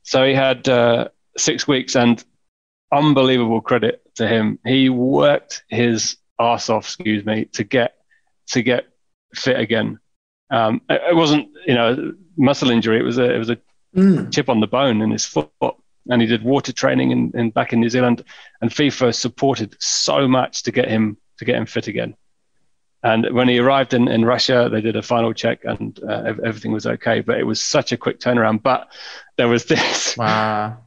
So 0.03 0.25
he 0.25 0.35
had 0.35 0.69
uh, 0.69 1.09
six 1.37 1.67
weeks, 1.67 1.97
and 1.97 2.23
unbelievable 2.93 3.61
credit 3.61 4.03
to 4.17 4.27
him. 4.29 4.59
He 4.65 4.89
worked 4.89 5.65
his 5.69 6.17
ass 6.39 6.69
off, 6.69 6.85
excuse 6.85 7.25
me, 7.25 7.47
to 7.53 7.65
get 7.65 7.95
to 8.49 8.63
get 8.63 8.87
fit 9.35 9.59
again. 9.59 9.99
Um, 10.51 10.81
it, 10.89 11.01
it, 11.11 11.17
wasn't, 11.17 11.49
you 11.67 11.75
know, 11.75 12.15
muscle 12.37 12.71
injury. 12.71 12.99
It 12.99 13.03
was 13.03 13.19
a 13.19 13.35
it 13.35 13.39
was 13.39 13.51
a 13.51 13.59
mm. 13.95 14.33
chip 14.33 14.49
on 14.49 14.61
the 14.61 14.67
bone 14.67 15.01
in 15.03 15.11
his 15.11 15.25
foot, 15.25 15.51
and 16.09 16.21
he 16.21 16.27
did 16.27 16.43
water 16.43 16.73
training 16.73 17.11
in, 17.11 17.33
in 17.35 17.51
back 17.51 17.73
in 17.73 17.81
New 17.81 17.89
Zealand. 17.89 18.25
And 18.61 18.71
FIFA 18.71 19.15
supported 19.15 19.77
so 19.79 20.27
much 20.27 20.63
to 20.65 20.73
get 20.73 20.89
him 20.89 21.17
to 21.39 21.45
get 21.45 21.57
him 21.57 21.67
fit 21.67 21.87
again. 21.87 22.17
And 23.03 23.33
when 23.33 23.49
he 23.49 23.61
arrived 23.61 23.95
in, 23.95 24.09
in 24.09 24.25
Russia, 24.25 24.69
they 24.71 24.81
did 24.81 24.97
a 24.97 25.03
final 25.03 25.33
check 25.33 25.61
and 25.65 25.99
uh, 26.03 26.35
everything 26.45 26.73
was 26.73 26.87
okay. 26.87 27.21
But 27.21 27.39
it 27.39 27.45
was 27.45 27.63
such 27.63 27.93
a 27.93 27.97
quick 27.97 28.19
turnaround. 28.19 28.63
But 28.63 28.89
there 29.37 29.49
was 29.49 29.65
this 29.67 30.17
wow. 30.17 30.79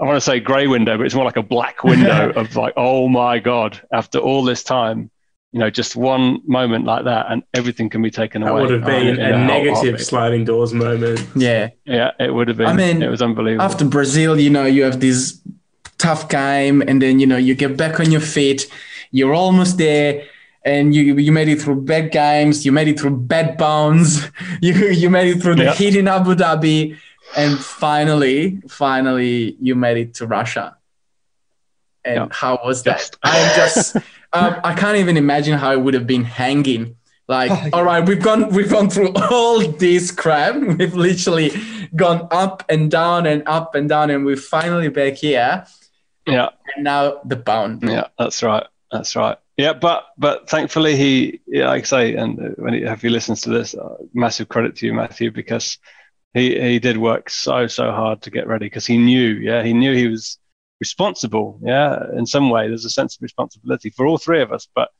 I 0.00 0.04
want 0.04 0.16
to 0.16 0.20
say 0.20 0.38
grey 0.38 0.68
window, 0.68 0.96
but 0.96 1.06
it's 1.06 1.14
more 1.14 1.24
like 1.24 1.36
a 1.36 1.42
black 1.42 1.82
window 1.82 2.30
of 2.36 2.54
like, 2.54 2.74
oh 2.76 3.08
my 3.08 3.38
god! 3.38 3.80
After 3.92 4.18
all 4.18 4.44
this 4.44 4.62
time, 4.62 5.10
you 5.52 5.60
know, 5.60 5.70
just 5.70 5.96
one 5.96 6.40
moment 6.46 6.84
like 6.84 7.04
that, 7.04 7.26
and 7.30 7.42
everything 7.54 7.88
can 7.88 8.02
be 8.02 8.10
taken 8.10 8.42
that 8.42 8.52
away. 8.52 8.62
That 8.62 8.70
would 8.70 8.82
have 8.82 8.82
oh, 8.82 8.86
been 8.86 9.20
a 9.20 9.46
negative 9.46 10.00
sliding 10.02 10.44
doors 10.44 10.74
moment. 10.74 11.26
Yeah, 11.34 11.70
yeah, 11.84 12.10
it 12.20 12.34
would 12.34 12.48
have 12.48 12.58
been. 12.58 12.66
I 12.66 12.74
mean, 12.74 13.02
it 13.02 13.08
was 13.08 13.22
unbelievable. 13.22 13.64
After 13.64 13.84
Brazil, 13.84 14.38
you 14.38 14.50
know, 14.50 14.66
you 14.66 14.82
have 14.84 15.00
this 15.00 15.40
tough 15.96 16.28
game, 16.28 16.82
and 16.82 17.00
then 17.00 17.18
you 17.18 17.26
know 17.26 17.38
you 17.38 17.54
get 17.54 17.76
back 17.76 17.98
on 17.98 18.10
your 18.10 18.20
feet. 18.20 18.70
You're 19.10 19.32
almost 19.32 19.78
there 19.78 20.26
and 20.64 20.94
you 20.94 21.16
you 21.16 21.32
made 21.32 21.48
it 21.48 21.60
through 21.60 21.80
bad 21.82 22.10
games, 22.12 22.66
you 22.66 22.72
made 22.72 22.88
it 22.88 23.00
through 23.00 23.16
bad 23.16 23.56
bounds, 23.56 24.30
you 24.60 24.74
you 24.74 25.10
made 25.10 25.28
it 25.34 25.40
through 25.40 25.54
the 25.54 25.64
yeah. 25.64 25.74
heat 25.74 25.96
in 25.96 26.08
Abu 26.08 26.34
Dhabi, 26.34 26.96
and 27.36 27.58
finally, 27.58 28.60
finally, 28.68 29.56
you 29.60 29.74
made 29.74 29.96
it 29.96 30.14
to 30.14 30.26
Russia. 30.26 30.76
And 32.08 32.16
yeah. 32.16 32.28
how 32.30 32.58
was 32.64 32.82
that? 32.84 33.16
I'm 33.22 33.54
just, 33.54 33.96
um, 34.32 34.56
I 34.64 34.74
can't 34.74 34.96
even 34.96 35.16
imagine 35.16 35.58
how 35.58 35.72
it 35.72 35.80
would 35.80 35.94
have 35.94 36.06
been 36.06 36.24
hanging. 36.24 36.96
Like, 37.28 37.50
oh, 37.50 37.70
all 37.74 37.84
right, 37.84 38.06
we've 38.06 38.22
gone, 38.22 38.48
we've 38.48 38.70
gone 38.70 38.88
through 38.88 39.12
all 39.30 39.60
this 39.60 40.10
crap. 40.10 40.56
We've 40.56 40.94
literally 40.94 41.50
gone 41.94 42.26
up 42.30 42.64
and 42.70 42.90
down 42.90 43.26
and 43.26 43.42
up 43.46 43.74
and 43.74 43.88
down, 43.88 44.10
and 44.10 44.24
we're 44.24 44.36
finally 44.36 44.88
back 44.88 45.14
here. 45.14 45.66
Yeah. 46.26 46.48
And 46.74 46.84
now 46.84 47.20
the 47.24 47.36
bound. 47.36 47.82
Yeah, 47.82 48.08
that's 48.18 48.42
right. 48.42 48.66
That's 48.90 49.14
right. 49.14 49.36
Yeah, 49.58 49.72
but 49.72 50.06
but 50.16 50.48
thankfully 50.48 50.96
he, 50.96 51.40
yeah, 51.46 51.68
like 51.68 51.82
I 51.82 51.84
say, 51.84 52.14
and 52.14 52.54
when 52.56 52.74
he, 52.74 52.84
if 52.84 53.02
he 53.02 53.08
listens 53.08 53.42
to 53.42 53.50
this, 53.50 53.74
uh, 53.74 53.96
massive 54.14 54.48
credit 54.48 54.76
to 54.76 54.86
you, 54.86 54.94
Matthew, 54.94 55.30
because 55.32 55.78
he 56.32 56.58
he 56.60 56.78
did 56.78 56.96
work 56.96 57.28
so 57.28 57.66
so 57.66 57.90
hard 57.90 58.22
to 58.22 58.30
get 58.30 58.46
ready 58.46 58.66
because 58.66 58.86
he 58.86 58.96
knew, 58.96 59.26
yeah, 59.34 59.62
he 59.62 59.72
knew 59.72 59.94
he 59.94 60.06
was 60.06 60.37
responsible. 60.80 61.60
Yeah, 61.62 62.04
in 62.16 62.26
some 62.26 62.50
way, 62.50 62.68
there's 62.68 62.84
a 62.84 62.90
sense 62.90 63.16
of 63.16 63.22
responsibility 63.22 63.90
for 63.90 64.06
all 64.06 64.18
three 64.18 64.42
of 64.42 64.52
us, 64.52 64.68
but 64.74 64.90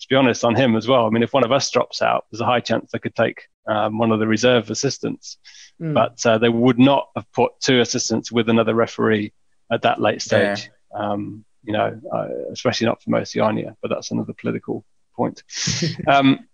to 0.00 0.06
be 0.08 0.16
honest, 0.16 0.44
on 0.44 0.54
him 0.54 0.76
as 0.76 0.86
well. 0.86 1.06
I 1.06 1.10
mean, 1.10 1.22
if 1.22 1.32
one 1.32 1.44
of 1.44 1.52
us 1.52 1.70
drops 1.70 2.02
out, 2.02 2.26
there's 2.30 2.40
a 2.40 2.46
high 2.46 2.60
chance 2.60 2.90
they 2.92 2.98
could 2.98 3.14
take 3.14 3.48
um, 3.66 3.98
one 3.98 4.12
of 4.12 4.18
the 4.18 4.26
reserve 4.26 4.70
assistants, 4.70 5.38
mm. 5.80 5.94
but 5.94 6.24
uh, 6.26 6.38
they 6.38 6.48
would 6.48 6.78
not 6.78 7.08
have 7.16 7.30
put 7.32 7.52
two 7.60 7.80
assistants 7.80 8.30
with 8.30 8.48
another 8.48 8.74
referee 8.74 9.32
at 9.70 9.82
that 9.82 10.00
late 10.00 10.20
stage. 10.22 10.70
Yeah. 10.92 11.10
Um, 11.10 11.44
you 11.64 11.72
know, 11.72 12.00
uh, 12.12 12.28
especially 12.52 12.86
not 12.86 13.02
for 13.02 13.16
Oceania, 13.16 13.76
but 13.82 13.88
that's 13.88 14.10
another 14.10 14.32
political 14.32 14.84
point. 15.16 15.42
um, 16.08 16.46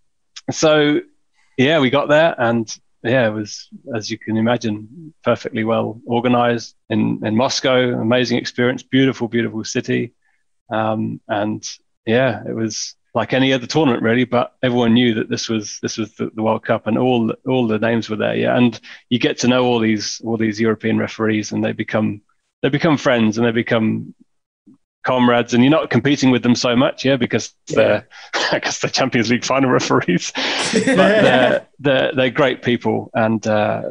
so, 0.50 1.00
yeah, 1.58 1.80
we 1.80 1.90
got 1.90 2.08
there, 2.08 2.34
and 2.38 2.74
yeah, 3.02 3.26
it 3.26 3.32
was, 3.32 3.68
as 3.94 4.10
you 4.10 4.18
can 4.18 4.36
imagine, 4.36 5.12
perfectly 5.24 5.64
well 5.64 6.00
organized 6.06 6.76
in, 6.88 7.20
in 7.24 7.36
Moscow. 7.36 8.00
Amazing 8.00 8.38
experience, 8.38 8.82
beautiful, 8.82 9.28
beautiful 9.28 9.64
city. 9.64 10.14
Um, 10.70 11.20
and 11.28 11.68
yeah, 12.06 12.42
it 12.48 12.54
was 12.54 12.94
like 13.14 13.32
any 13.32 13.52
other 13.52 13.66
tournament 13.66 14.02
really, 14.02 14.24
but 14.24 14.54
everyone 14.62 14.94
knew 14.94 15.14
that 15.14 15.28
this 15.28 15.48
was 15.48 15.78
this 15.82 15.98
was 15.98 16.14
the, 16.14 16.30
the, 16.34 16.42
World 16.42 16.64
Cup 16.64 16.86
and 16.86 16.96
all 16.96 17.32
all 17.46 17.66
the 17.66 17.78
names 17.78 18.08
were 18.08 18.16
there. 18.16 18.36
Yeah, 18.36 18.56
and 18.56 18.78
you 19.10 19.18
get 19.18 19.38
to 19.40 19.48
know 19.48 19.64
all 19.64 19.80
these 19.80 20.20
all 20.24 20.36
these 20.36 20.60
European 20.60 20.98
referees, 20.98 21.52
and 21.52 21.62
they 21.62 21.72
become 21.72 22.22
they 22.62 22.68
become 22.68 22.96
friends 22.96 23.36
and 23.36 23.46
they 23.46 23.52
become 23.52 24.14
comrades 25.02 25.52
and 25.52 25.64
you're 25.64 25.70
not 25.70 25.90
competing 25.90 26.30
with 26.30 26.42
them 26.42 26.54
so 26.54 26.76
much 26.76 27.04
yeah 27.04 27.16
because 27.16 27.54
they're 27.68 28.06
i 28.52 28.58
guess 28.58 28.80
they're 28.80 28.90
champions 28.90 29.30
league 29.30 29.44
final 29.44 29.70
referees. 29.70 30.32
But 30.72 30.84
they're, 30.96 31.66
they're, 31.80 32.14
they're 32.14 32.30
great 32.30 32.62
people 32.62 33.10
and 33.14 33.46
uh, 33.46 33.82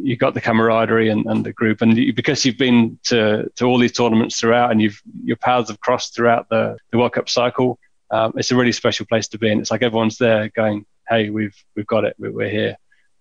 you 0.00 0.16
got 0.16 0.34
the 0.34 0.40
camaraderie 0.40 1.10
and, 1.10 1.26
and 1.26 1.44
the 1.44 1.52
group 1.52 1.82
and 1.82 1.96
you, 1.96 2.12
because 2.12 2.44
you've 2.44 2.56
been 2.58 2.98
to, 3.04 3.50
to 3.56 3.64
all 3.66 3.78
these 3.78 3.92
tournaments 3.92 4.40
throughout 4.40 4.70
and 4.70 4.80
you've 4.80 5.00
your 5.24 5.36
paths 5.36 5.68
have 5.68 5.80
crossed 5.80 6.14
throughout 6.14 6.48
the, 6.48 6.76
the 6.90 6.98
world 6.98 7.12
cup 7.12 7.28
cycle 7.28 7.78
um, 8.10 8.32
it's 8.36 8.50
a 8.50 8.56
really 8.56 8.72
special 8.72 9.04
place 9.06 9.28
to 9.28 9.38
be 9.38 9.50
and 9.50 9.60
it's 9.60 9.70
like 9.70 9.82
everyone's 9.82 10.18
there 10.18 10.48
going 10.50 10.86
hey 11.08 11.30
we've 11.30 11.56
we've 11.76 11.86
got 11.86 12.04
it 12.04 12.14
we're, 12.18 12.32
we're 12.32 12.50
here. 12.50 12.76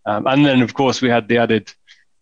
Um, 0.05 0.25
and 0.27 0.45
then 0.45 0.61
of 0.61 0.73
course 0.73 1.01
we 1.01 1.09
had 1.09 1.27
the 1.27 1.37
added 1.37 1.73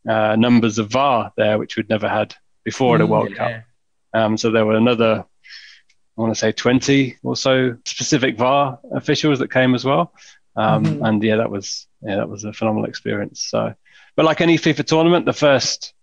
uh, 0.07 0.35
numbers 0.35 0.79
of 0.79 0.89
var 0.89 1.31
there 1.37 1.59
which 1.59 1.75
we'd 1.77 1.89
never 1.89 2.09
had 2.09 2.35
before 2.63 2.93
mm, 2.93 2.95
at 2.95 3.01
a 3.01 3.07
world 3.07 3.29
yeah. 3.31 3.35
cup 3.35 3.63
um, 4.13 4.37
so 4.37 4.51
there 4.51 4.65
were 4.65 4.75
another, 4.75 5.25
I 6.17 6.21
want 6.21 6.33
to 6.33 6.39
say 6.39 6.51
20 6.51 7.17
or 7.23 7.35
so 7.35 7.77
specific 7.85 8.37
VAR 8.37 8.79
officials 8.91 9.39
that 9.39 9.51
came 9.51 9.75
as 9.75 9.85
well. 9.85 10.13
Um, 10.55 10.83
mm-hmm. 10.83 11.05
And 11.05 11.23
yeah, 11.23 11.37
that 11.37 11.51
was 11.51 11.87
yeah, 12.01 12.17
that 12.17 12.29
was 12.29 12.43
a 12.43 12.53
phenomenal 12.53 12.89
experience. 12.89 13.41
So, 13.41 13.73
but 14.15 14.25
like 14.25 14.41
any 14.41 14.57
FIFA 14.57 14.85
tournament, 14.85 15.25
the 15.25 15.33
first, 15.33 15.93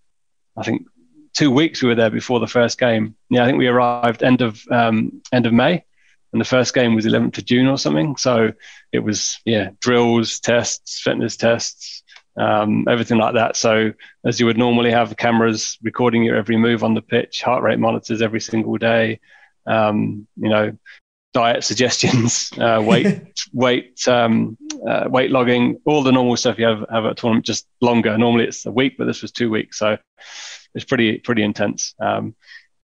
I 0.57 0.63
think, 0.63 0.87
two 1.35 1.51
weeks 1.51 1.83
we 1.83 1.89
were 1.89 1.95
there 1.95 2.11
before 2.11 2.41
the 2.41 2.47
first 2.47 2.79
game. 2.79 3.17
Yeah, 3.29 3.43
I 3.43 3.47
think 3.47 3.59
we 3.59 3.67
arrived 3.67 4.23
end 4.23 4.41
of 4.43 4.63
um, 4.71 5.23
end 5.33 5.47
of 5.47 5.53
May, 5.53 5.85
and 6.33 6.41
the 6.41 6.47
first 6.47 6.75
game 6.75 6.95
was 6.95 7.07
11th 7.07 7.39
of 7.39 7.45
June 7.45 7.67
or 7.67 7.79
something. 7.79 8.17
So 8.17 8.53
it 8.93 9.01
was 9.01 9.39
yeah, 9.45 9.71
drills, 9.81 10.41
tests, 10.41 11.01
fitness 11.01 11.37
tests, 11.37 12.03
um, 12.37 12.87
everything 12.89 13.19
like 13.19 13.35
that. 13.35 13.57
So, 13.57 13.93
as 14.25 14.39
you 14.39 14.47
would 14.47 14.59
normally 14.59 14.91
have 14.91 15.17
cameras 15.17 15.79
recording 15.83 16.23
your 16.23 16.37
every 16.37 16.57
move 16.57 16.85
on 16.85 16.95
the 16.95 17.03
pitch, 17.03 17.43
heart 17.43 17.63
rate 17.63 17.79
monitors 17.79 18.23
every 18.23 18.41
single 18.41 18.77
day, 18.77 19.21
um, 19.67 20.27
you 20.37 20.49
know, 20.49 20.77
diet 21.33 21.65
suggestions, 21.65 22.51
uh, 22.59 22.83
weight, 22.85 23.21
weight, 23.53 24.07
um, 24.09 24.57
uh, 24.87 25.05
weight 25.09 25.31
logging, 25.31 25.81
all 25.85 26.03
the 26.03 26.13
normal 26.13 26.37
stuff 26.37 26.59
you 26.59 26.67
have, 26.67 26.85
have 26.91 27.07
at 27.07 27.13
a 27.13 27.15
tournament, 27.15 27.47
just 27.47 27.67
longer. 27.81 28.17
Normally 28.19 28.45
it's 28.45 28.67
a 28.67 28.73
week, 28.73 28.97
but 28.99 29.07
this 29.07 29.23
was 29.23 29.33
two 29.33 29.51
weeks, 29.51 29.79
so 29.79 29.97
it's 30.75 30.85
pretty 30.85 31.19
pretty 31.19 31.43
intense. 31.43 31.95
Um, 32.01 32.35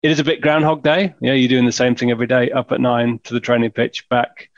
it 0.02 0.12
is 0.12 0.20
a 0.20 0.24
bit 0.24 0.42
Groundhog 0.42 0.84
Day. 0.84 1.14
Yeah, 1.20 1.34
you're 1.34 1.50
doing 1.50 1.66
the 1.66 1.72
same 1.72 1.96
thing 1.96 2.12
every 2.12 2.28
day. 2.28 2.52
Up 2.52 2.72
at 2.72 2.80
nine 2.80 3.20
to 3.26 3.34
the 3.34 3.40
training 3.42 3.72
pitch, 3.72 4.08
back, 4.08 4.50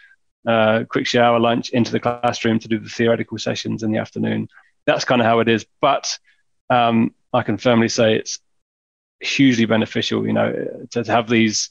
uh, 0.45 0.83
quick 0.87 1.07
shower, 1.07 1.39
lunch, 1.39 1.71
into 1.71 1.91
the 1.91 1.99
classroom 1.99 2.59
to 2.59 2.67
do 2.67 2.77
the 2.77 2.89
theoretical 2.89 3.39
sessions 3.39 3.81
in 3.81 3.91
the 3.91 3.97
afternoon 3.97 4.47
that's 4.85 5.05
kind 5.05 5.21
of 5.21 5.25
how 5.25 5.39
it 5.39 5.47
is. 5.47 5.65
But 5.79 6.17
um, 6.69 7.13
I 7.33 7.43
can 7.43 7.57
firmly 7.57 7.89
say 7.89 8.15
it's 8.15 8.39
hugely 9.19 9.65
beneficial. 9.65 10.25
You 10.25 10.33
know, 10.33 10.85
to, 10.91 11.03
to 11.03 11.11
have 11.11 11.29
these. 11.29 11.69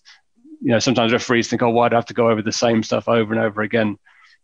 You 0.62 0.72
know, 0.72 0.78
sometimes 0.78 1.12
referees 1.12 1.48
think, 1.48 1.62
"Oh, 1.62 1.70
why 1.70 1.88
do 1.88 1.96
I 1.96 1.98
have 1.98 2.06
to 2.06 2.14
go 2.14 2.28
over 2.28 2.42
the 2.42 2.52
same 2.52 2.82
stuff 2.82 3.08
over 3.08 3.32
and 3.32 3.42
over 3.42 3.62
again?" 3.62 3.98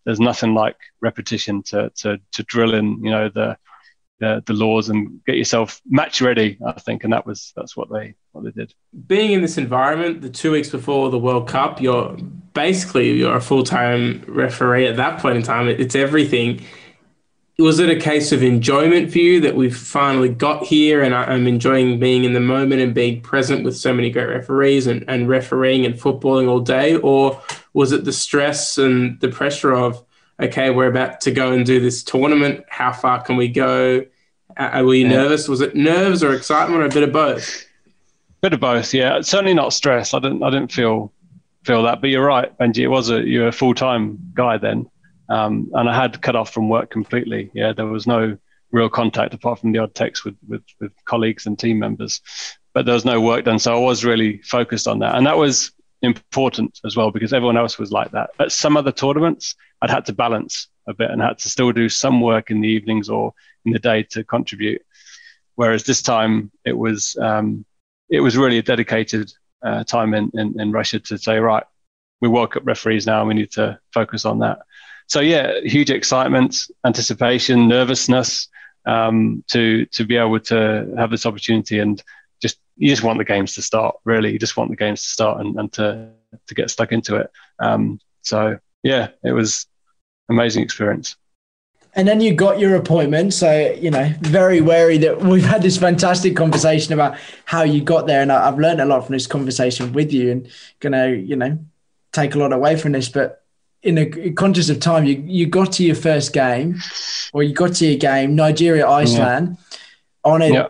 There's 0.05 0.21
nothing 0.21 0.55
like 0.55 0.77
repetition 1.01 1.63
to 1.65 1.91
to 1.97 2.19
to 2.33 2.43
drill 2.45 2.75
in. 2.75 3.05
You 3.05 3.11
know 3.11 3.29
the 3.29 3.59
the, 4.19 4.43
the 4.47 4.55
laws 4.55 4.89
and 4.89 5.21
get 5.27 5.37
yourself 5.37 5.81
match 5.87 6.21
ready. 6.21 6.59
I 6.67 6.73
think, 6.73 7.05
and 7.05 7.13
that 7.13 7.27
was 7.27 7.53
that's 7.57 7.77
what 7.77 7.93
they 7.93 8.15
what 8.33 8.45
they 8.45 8.51
did. 8.51 8.75
Being 9.07 9.33
in 9.33 9.43
this 9.43 9.59
environment, 9.59 10.23
the 10.23 10.31
two 10.31 10.53
weeks 10.53 10.71
before 10.71 11.11
the 11.11 11.19
World 11.19 11.49
Cup, 11.49 11.81
you're 11.81 12.17
basically 12.55 13.13
you're 13.13 13.37
a 13.37 13.41
full 13.41 13.63
time 13.63 14.25
referee 14.27 14.87
at 14.87 14.97
that 14.97 15.21
point 15.21 15.37
in 15.37 15.43
time. 15.43 15.69
It's 15.69 15.95
everything. 15.95 16.63
Was 17.59 17.79
it 17.79 17.89
a 17.89 17.97
case 17.97 18.33
of 18.33 18.43
enjoyment 18.43 19.11
for 19.11 19.19
you 19.19 19.41
that 19.41 19.57
we've 19.57 19.77
finally 19.77 20.29
got 20.29 20.65
here 20.65 21.03
and 21.03 21.15
I'm 21.15 21.47
enjoying 21.47 21.99
being 21.99 22.25
in 22.25 22.35
the 22.35 22.41
moment 22.41 22.83
and 22.83 22.95
being 22.95 23.23
present 23.23 23.65
with 23.65 23.77
so 23.77 23.95
many 23.95 24.11
great 24.11 24.29
referees 24.29 24.87
and, 24.87 25.05
and 25.09 25.27
refereeing 25.27 25.87
and 25.87 25.95
footballing 25.95 26.49
all 26.49 26.61
day? 26.61 26.97
Or 26.97 27.41
was 27.73 27.93
it 27.93 28.05
the 28.05 28.13
stress 28.13 28.77
and 28.77 29.19
the 29.21 29.29
pressure 29.29 29.73
of 29.73 30.05
okay, 30.41 30.71
we're 30.71 30.89
about 30.89 31.21
to 31.23 31.31
go 31.31 31.53
and 31.53 31.65
do 31.65 31.81
this 31.81 32.03
tournament. 32.03 32.65
How 32.69 32.93
far 32.93 33.23
can 33.23 33.37
we 33.37 33.49
go? 33.49 34.05
Uh, 34.57 34.83
were 34.85 34.95
you 34.95 35.07
yeah. 35.07 35.13
nervous? 35.13 35.49
Was 35.49 35.61
it 35.61 35.75
nerves 35.75 36.23
or 36.23 36.35
excitement 36.35 36.83
or 36.83 36.87
a 36.87 36.91
bit 36.91 37.03
of 37.03 37.13
both? 37.13 37.67
Bit 38.41 38.53
of 38.53 38.61
both, 38.61 38.93
yeah. 38.95 39.21
Certainly 39.21 39.55
not 39.55 39.73
stress. 39.73 40.15
I 40.15 40.19
didn't. 40.19 40.43
I 40.43 40.51
didn't 40.51 40.73
feel 40.73 41.13
feel 41.65 41.83
that. 41.85 42.01
But 42.01 42.11
you're 42.11 42.25
right, 42.25 42.57
Benji. 42.59 42.79
It 42.79 42.89
was 42.89 43.11
a 43.11 43.21
you're 43.23 43.49
a 43.49 43.53
full 43.53 43.75
time 43.75 44.19
guy 44.35 44.59
then, 44.59 44.89
um, 45.29 45.71
and 45.75 45.89
I 45.89 45.95
had 45.95 46.21
cut 46.23 46.37
off 46.37 46.53
from 46.53 46.69
work 46.69 46.91
completely. 46.91 47.51
Yeah, 47.55 47.73
there 47.73 47.87
was 47.87 48.07
no 48.07 48.37
real 48.73 48.89
contact 48.89 49.35
apart 49.35 49.61
from 49.61 49.73
the 49.73 49.79
odd 49.79 49.95
text 49.95 50.25
with, 50.25 50.37
with 50.49 50.63
with 50.81 50.93
colleagues 51.05 51.47
and 51.47 51.59
team 51.59 51.79
members, 51.79 52.21
but 52.75 52.85
there 52.85 52.95
was 52.95 53.05
no 53.05 53.21
work 53.21 53.45
done. 53.45 53.59
So 53.59 53.75
I 53.75 53.79
was 53.79 54.05
really 54.05 54.43
focused 54.43 54.89
on 54.89 54.99
that, 55.01 55.15
and 55.15 55.27
that 55.27 55.37
was 55.37 55.73
important 56.03 56.79
as 56.85 56.97
well 56.97 57.11
because 57.11 57.33
everyone 57.33 57.57
else 57.57 57.79
was 57.79 57.93
like 57.93 58.11
that. 58.13 58.31
At 58.39 58.53
some 58.53 58.77
other 58.77 58.93
tournaments, 58.93 59.55
I'd 59.83 59.91
had 59.91 60.07
to 60.07 60.13
balance 60.13 60.69
a 60.89 60.95
bit 60.95 61.11
and 61.11 61.21
had 61.21 61.39
to 61.39 61.49
still 61.49 61.73
do 61.73 61.89
some 61.89 62.21
work 62.21 62.51
in 62.51 62.61
the 62.61 62.69
evenings 62.69 63.09
or 63.09 63.33
in 63.65 63.73
the 63.73 63.79
day 63.79 64.03
to 64.05 64.25
contribute. 64.25 64.83
Whereas 65.57 65.85
this 65.85 66.03
time 66.03 66.51
it 66.65 66.77
was 66.77 67.17
um, 67.21 67.65
it 68.09 68.21
was 68.21 68.37
really 68.37 68.59
a 68.59 68.63
dedicated 68.63 69.33
uh, 69.65 69.85
time 69.85 70.15
in, 70.15 70.31
in, 70.35 70.61
in 70.61 70.73
Russia 70.73 71.01
to 71.01 71.19
say 71.19 71.39
right, 71.39 71.65
we 72.21 72.29
World 72.29 72.53
Cup 72.53 72.67
referees 72.67 73.07
now, 73.07 73.27
we 73.27 73.35
need 73.35 73.51
to 73.53 73.79
focus 73.93 74.25
on 74.25 74.39
that. 74.41 74.59
So 75.07 75.21
yeah, 75.21 75.61
huge 75.63 75.91
excitement, 75.91 76.57
anticipation, 76.85 77.69
nervousness 77.69 78.49
um, 78.87 79.45
to 79.49 79.87
to 79.87 80.05
be 80.05 80.17
able 80.17 80.41
to 80.41 80.93
have 80.97 81.11
this 81.11 81.27
opportunity 81.27 81.79
and 81.79 82.03
just 82.41 82.59
you 82.77 82.89
just 82.89 83.03
want 83.03 83.19
the 83.19 83.25
games 83.25 83.55
to 83.55 83.63
start. 83.63 83.97
Really, 84.05 84.33
you 84.33 84.39
just 84.39 84.57
want 84.57 84.71
the 84.71 84.77
games 84.77 85.03
to 85.03 85.09
start 85.09 85.41
and, 85.41 85.59
and 85.59 85.73
to 85.75 86.11
to 86.47 86.55
get 86.55 86.71
stuck 86.71 86.93
into 86.93 87.17
it. 87.17 87.31
Um, 87.59 88.01
so 88.23 88.59
yeah, 88.83 89.09
it 89.25 89.33
was 89.33 89.67
amazing 90.29 90.63
experience. 90.63 91.17
And 91.95 92.07
then 92.07 92.21
you 92.21 92.35
got 92.35 92.59
your 92.59 92.77
appointment. 92.77 93.33
So, 93.33 93.73
you 93.81 93.91
know, 93.91 94.13
very 94.21 94.61
wary 94.61 94.99
that 94.99 95.19
we've 95.23 95.45
had 95.45 95.63
this 95.63 95.79
fantastic 95.79 96.37
conversation 96.37 96.93
about 96.93 97.17
how 97.47 97.63
you 97.63 97.81
got 97.81 98.07
there. 98.07 98.21
And 98.21 98.31
I've 98.31 98.59
learned 98.59 98.83
a 98.83 98.85
lot 98.85 99.07
from 99.07 99.15
this 99.15 99.27
conversation 99.27 99.95
with 99.95 100.13
you 100.13 100.31
and 100.31 100.49
going 100.81 100.93
to, 100.93 101.17
you 101.17 101.37
know, 101.37 101.59
take 102.13 102.35
a 102.35 102.39
lot 102.39 102.53
away 102.53 102.77
from 102.77 102.93
this. 102.93 103.09
But 103.09 103.46
in 103.87 103.99
a 103.99 104.33
conscious 104.33 104.69
of 104.69 104.81
time, 104.81 105.05
you, 105.05 105.23
you 105.25 105.47
got 105.47 105.73
to 105.73 105.85
your 105.85 105.95
first 105.95 106.33
game 106.33 106.77
or 107.33 107.43
you 107.43 107.55
got 107.55 107.75
to 107.75 107.87
your 107.87 107.99
game, 107.99 108.35
Nigeria, 108.35 108.87
Iceland. 108.87 109.57
Yeah. 109.59 109.79
I 110.25 110.29
want 110.29 110.43
to, 110.43 110.53
yeah. 110.53 110.69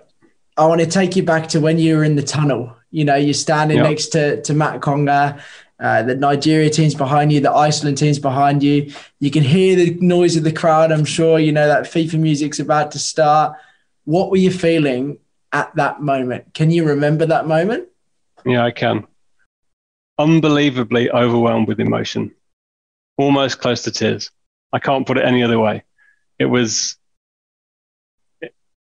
I 0.59 0.67
want 0.67 0.81
to 0.83 0.87
take 0.87 1.17
you 1.17 1.23
back 1.23 1.49
to 1.49 1.61
when 1.61 1.79
you 1.79 1.97
were 1.97 2.05
in 2.05 2.17
the 2.17 2.23
tunnel. 2.23 2.77
You 2.91 3.05
know, 3.05 3.17
you're 3.17 3.35
standing 3.35 3.79
yeah. 3.79 3.85
next 3.85 4.09
to, 4.09 4.43
to 4.43 4.55
Matt 4.55 4.83
Conger, 4.83 5.43
uh, 5.81 6.03
the 6.03 6.15
Nigeria 6.15 6.71
team's 6.71 6.95
behind 6.95 7.33
you, 7.33 7.41
the 7.41 7.51
Iceland 7.51 7.99
team's 7.99 8.19
behind 8.19 8.63
you. 8.63 8.93
You 9.19 9.31
can 9.31 9.43
hear 9.43 9.77
the 9.77 9.95
noise 10.01 10.37
of 10.37 10.45
the 10.45 10.53
crowd. 10.53 10.93
I'm 10.93 11.05
sure 11.05 11.39
you 11.39 11.53
know 11.53 11.67
that 11.67 11.85
FIFA 11.85 12.21
music's 12.21 12.61
about 12.61 12.93
to 12.93 12.99
start. 12.99 13.57
What 14.05 14.31
were 14.31 14.37
you 14.37 14.51
feeling 14.51 15.19
at 15.53 15.75
that 15.77 16.01
moment? 16.01 16.55
Can 16.55 16.71
you 16.71 16.85
remember 16.85 17.27
that 17.27 17.47
moment? 17.47 17.89
Yeah, 18.45 18.65
I 18.65 18.71
can. 18.71 19.07
Unbelievably 20.19 21.11
overwhelmed 21.11 21.69
with 21.69 21.81
emotion, 21.81 22.33
almost 23.17 23.59
close 23.59 23.83
to 23.83 23.91
tears. 23.91 24.31
I 24.73 24.79
can't 24.79 25.07
put 25.07 25.19
it 25.19 25.25
any 25.25 25.43
other 25.43 25.59
way. 25.59 25.85
It 26.39 26.47
was, 26.47 26.97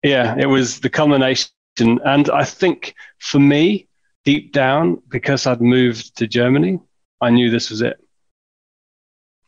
yeah, 0.02 0.36
it 0.38 0.46
was 0.46 0.80
the 0.80 0.90
culmination. 0.90 1.50
And 1.78 2.28
I 2.30 2.44
think 2.44 2.94
for 3.18 3.38
me, 3.38 3.86
deep 4.24 4.52
down, 4.52 5.00
because 5.08 5.46
I'd 5.46 5.60
moved 5.60 6.16
to 6.16 6.26
Germany, 6.26 6.80
I 7.20 7.30
knew 7.30 7.50
this 7.50 7.70
was 7.70 7.82
it. 7.82 7.98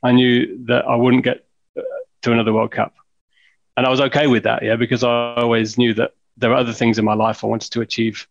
I 0.02 0.12
knew 0.12 0.64
that 0.66 0.86
I 0.86 0.96
wouldn't 0.96 1.24
get 1.24 1.44
uh, 1.76 1.82
to 2.22 2.32
another 2.32 2.52
World 2.52 2.70
Cup. 2.70 2.94
And 3.76 3.86
I 3.86 3.90
was 3.90 4.00
okay 4.00 4.26
with 4.26 4.44
that, 4.44 4.62
yeah, 4.62 4.76
because 4.76 5.04
I 5.04 5.34
always 5.34 5.76
knew 5.76 5.94
that 5.94 6.12
there 6.36 6.50
were 6.50 6.56
other 6.56 6.72
things 6.72 6.98
in 6.98 7.04
my 7.04 7.14
life 7.14 7.44
I 7.44 7.48
wanted 7.48 7.72
to 7.72 7.80
achieve 7.80 8.26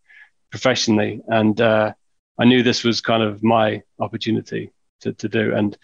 professionally. 0.50 1.22
And 1.28 1.60
uh, 1.60 1.94
I 2.40 2.46
knew 2.46 2.64
this 2.64 2.84
was 2.84 3.02
kind 3.02 3.22
of 3.22 3.44
my 3.44 3.84
opportunity 4.00 4.72
to, 5.02 5.14
to 5.14 5.30
do. 5.30 5.54
And 5.54 5.78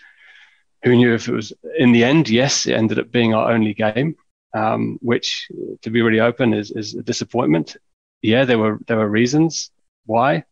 who 0.86 0.95
knew 0.95 1.13
if 1.13 1.27
it 1.27 1.33
was 1.33 1.51
in 1.77 1.91
the 1.91 2.03
end? 2.03 2.29
Yes, 2.29 2.67
it 2.67 2.73
ended 2.73 2.99
up 2.99 3.11
being 3.11 3.33
our 3.33 3.51
only 3.51 3.73
game, 3.73 4.15
um, 4.53 4.97
which, 5.01 5.49
to 5.81 5.89
be 5.89 6.01
really 6.01 6.19
open, 6.19 6.53
is, 6.53 6.71
is 6.71 6.93
a 6.93 7.01
disappointment. 7.01 7.75
Yeah, 8.21 8.45
there 8.45 8.59
were 8.59 8.79
there 8.88 8.97
were 8.97 9.09
reasons 9.09 9.71
why, 10.05 10.45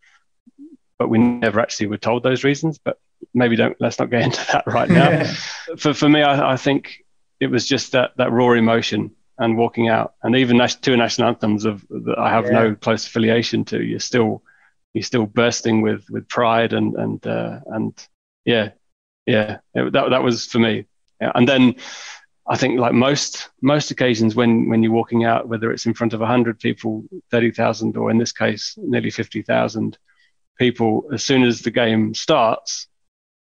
but 0.97 1.09
we 1.09 1.19
never 1.19 1.59
actually 1.59 1.87
were 1.87 1.97
told 1.97 2.23
those 2.23 2.43
reasons. 2.43 2.79
But 2.79 2.99
maybe 3.33 3.55
don't 3.55 3.77
let's 3.79 3.99
not 3.99 4.09
get 4.09 4.21
into 4.27 4.45
that 4.51 4.65
right 4.67 4.89
now. 4.89 5.23
for 5.77 5.93
for 5.93 6.09
me, 6.09 6.23
I, 6.23 6.53
I, 6.53 6.57
think 6.57 7.05
it 7.39 7.47
was 7.47 7.67
just 7.67 7.91
that 7.91 8.17
that 8.17 8.31
raw 8.31 8.51
emotion 8.53 9.11
and 9.37 9.55
walking 9.55 9.87
out, 9.87 10.15
and 10.23 10.35
even 10.35 10.59
two 10.81 10.97
national 10.97 11.27
anthems 11.27 11.65
of 11.65 11.85
that 11.89 12.17
I 12.17 12.31
have 12.31 12.45
yeah. 12.45 12.51
no 12.51 12.75
close 12.75 13.05
affiliation 13.05 13.65
to. 13.65 13.83
You're 13.83 13.99
still 13.99 14.43
you're 14.95 15.03
still 15.03 15.27
bursting 15.27 15.81
with 15.81 16.09
with 16.09 16.27
pride 16.27 16.73
and 16.73 16.95
and 16.95 17.27
uh, 17.27 17.59
and 17.67 18.07
yeah 18.45 18.71
yeah 19.25 19.59
it, 19.73 19.93
that 19.93 20.09
that 20.09 20.23
was 20.23 20.45
for 20.45 20.59
me. 20.59 20.85
Yeah. 21.21 21.31
And 21.35 21.47
then 21.47 21.75
I 22.47 22.57
think 22.57 22.79
like 22.79 22.93
most 22.93 23.49
most 23.61 23.91
occasions 23.91 24.35
when 24.35 24.69
when 24.69 24.83
you're 24.83 24.91
walking 24.91 25.23
out, 25.23 25.47
whether 25.47 25.71
it's 25.71 25.85
in 25.85 25.93
front 25.93 26.13
of 26.13 26.19
hundred 26.21 26.59
people, 26.59 27.03
thirty 27.31 27.51
thousand, 27.51 27.95
or 27.95 28.11
in 28.11 28.17
this 28.17 28.33
case 28.33 28.75
nearly 28.77 29.09
fifty 29.09 29.41
thousand 29.41 29.97
people, 30.59 31.09
as 31.13 31.23
soon 31.23 31.43
as 31.43 31.61
the 31.61 31.71
game 31.71 32.13
starts, 32.13 32.87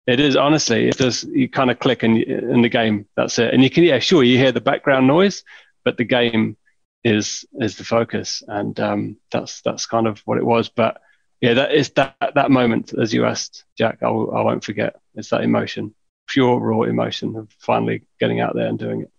it 0.06 0.20
is 0.20 0.36
honestly 0.36 0.88
it 0.88 0.98
does 0.98 1.24
you 1.24 1.48
kind 1.48 1.70
of 1.70 1.78
click 1.78 2.02
and 2.02 2.18
in 2.18 2.62
the 2.62 2.68
game 2.68 3.06
that's 3.16 3.38
it, 3.38 3.54
and 3.54 3.62
you 3.62 3.70
can 3.70 3.84
yeah 3.84 3.98
sure 3.98 4.22
you 4.22 4.36
hear 4.36 4.52
the 4.52 4.60
background 4.60 5.06
noise, 5.06 5.42
but 5.84 5.96
the 5.96 6.04
game 6.04 6.56
is 7.04 7.46
is 7.60 7.76
the 7.76 7.84
focus, 7.84 8.42
and 8.46 8.78
um, 8.78 9.16
that's 9.30 9.62
that's 9.62 9.86
kind 9.86 10.06
of 10.06 10.20
what 10.20 10.38
it 10.38 10.44
was. 10.44 10.68
But 10.68 11.00
yeah, 11.40 11.54
that 11.54 11.72
is 11.72 11.90
that 11.90 12.16
that 12.34 12.50
moment 12.50 12.92
as 12.92 13.12
you 13.14 13.24
asked 13.24 13.64
Jack, 13.76 13.98
I, 14.02 14.08
I 14.08 14.42
won't 14.42 14.64
forget. 14.64 15.00
It's 15.14 15.30
that 15.30 15.42
emotion 15.42 15.94
pure 16.26 16.58
raw 16.58 16.82
emotion 16.82 17.36
of 17.36 17.48
finally 17.58 18.02
getting 18.18 18.40
out 18.40 18.54
there 18.54 18.66
and 18.66 18.78
doing 18.78 19.02
it. 19.02 19.10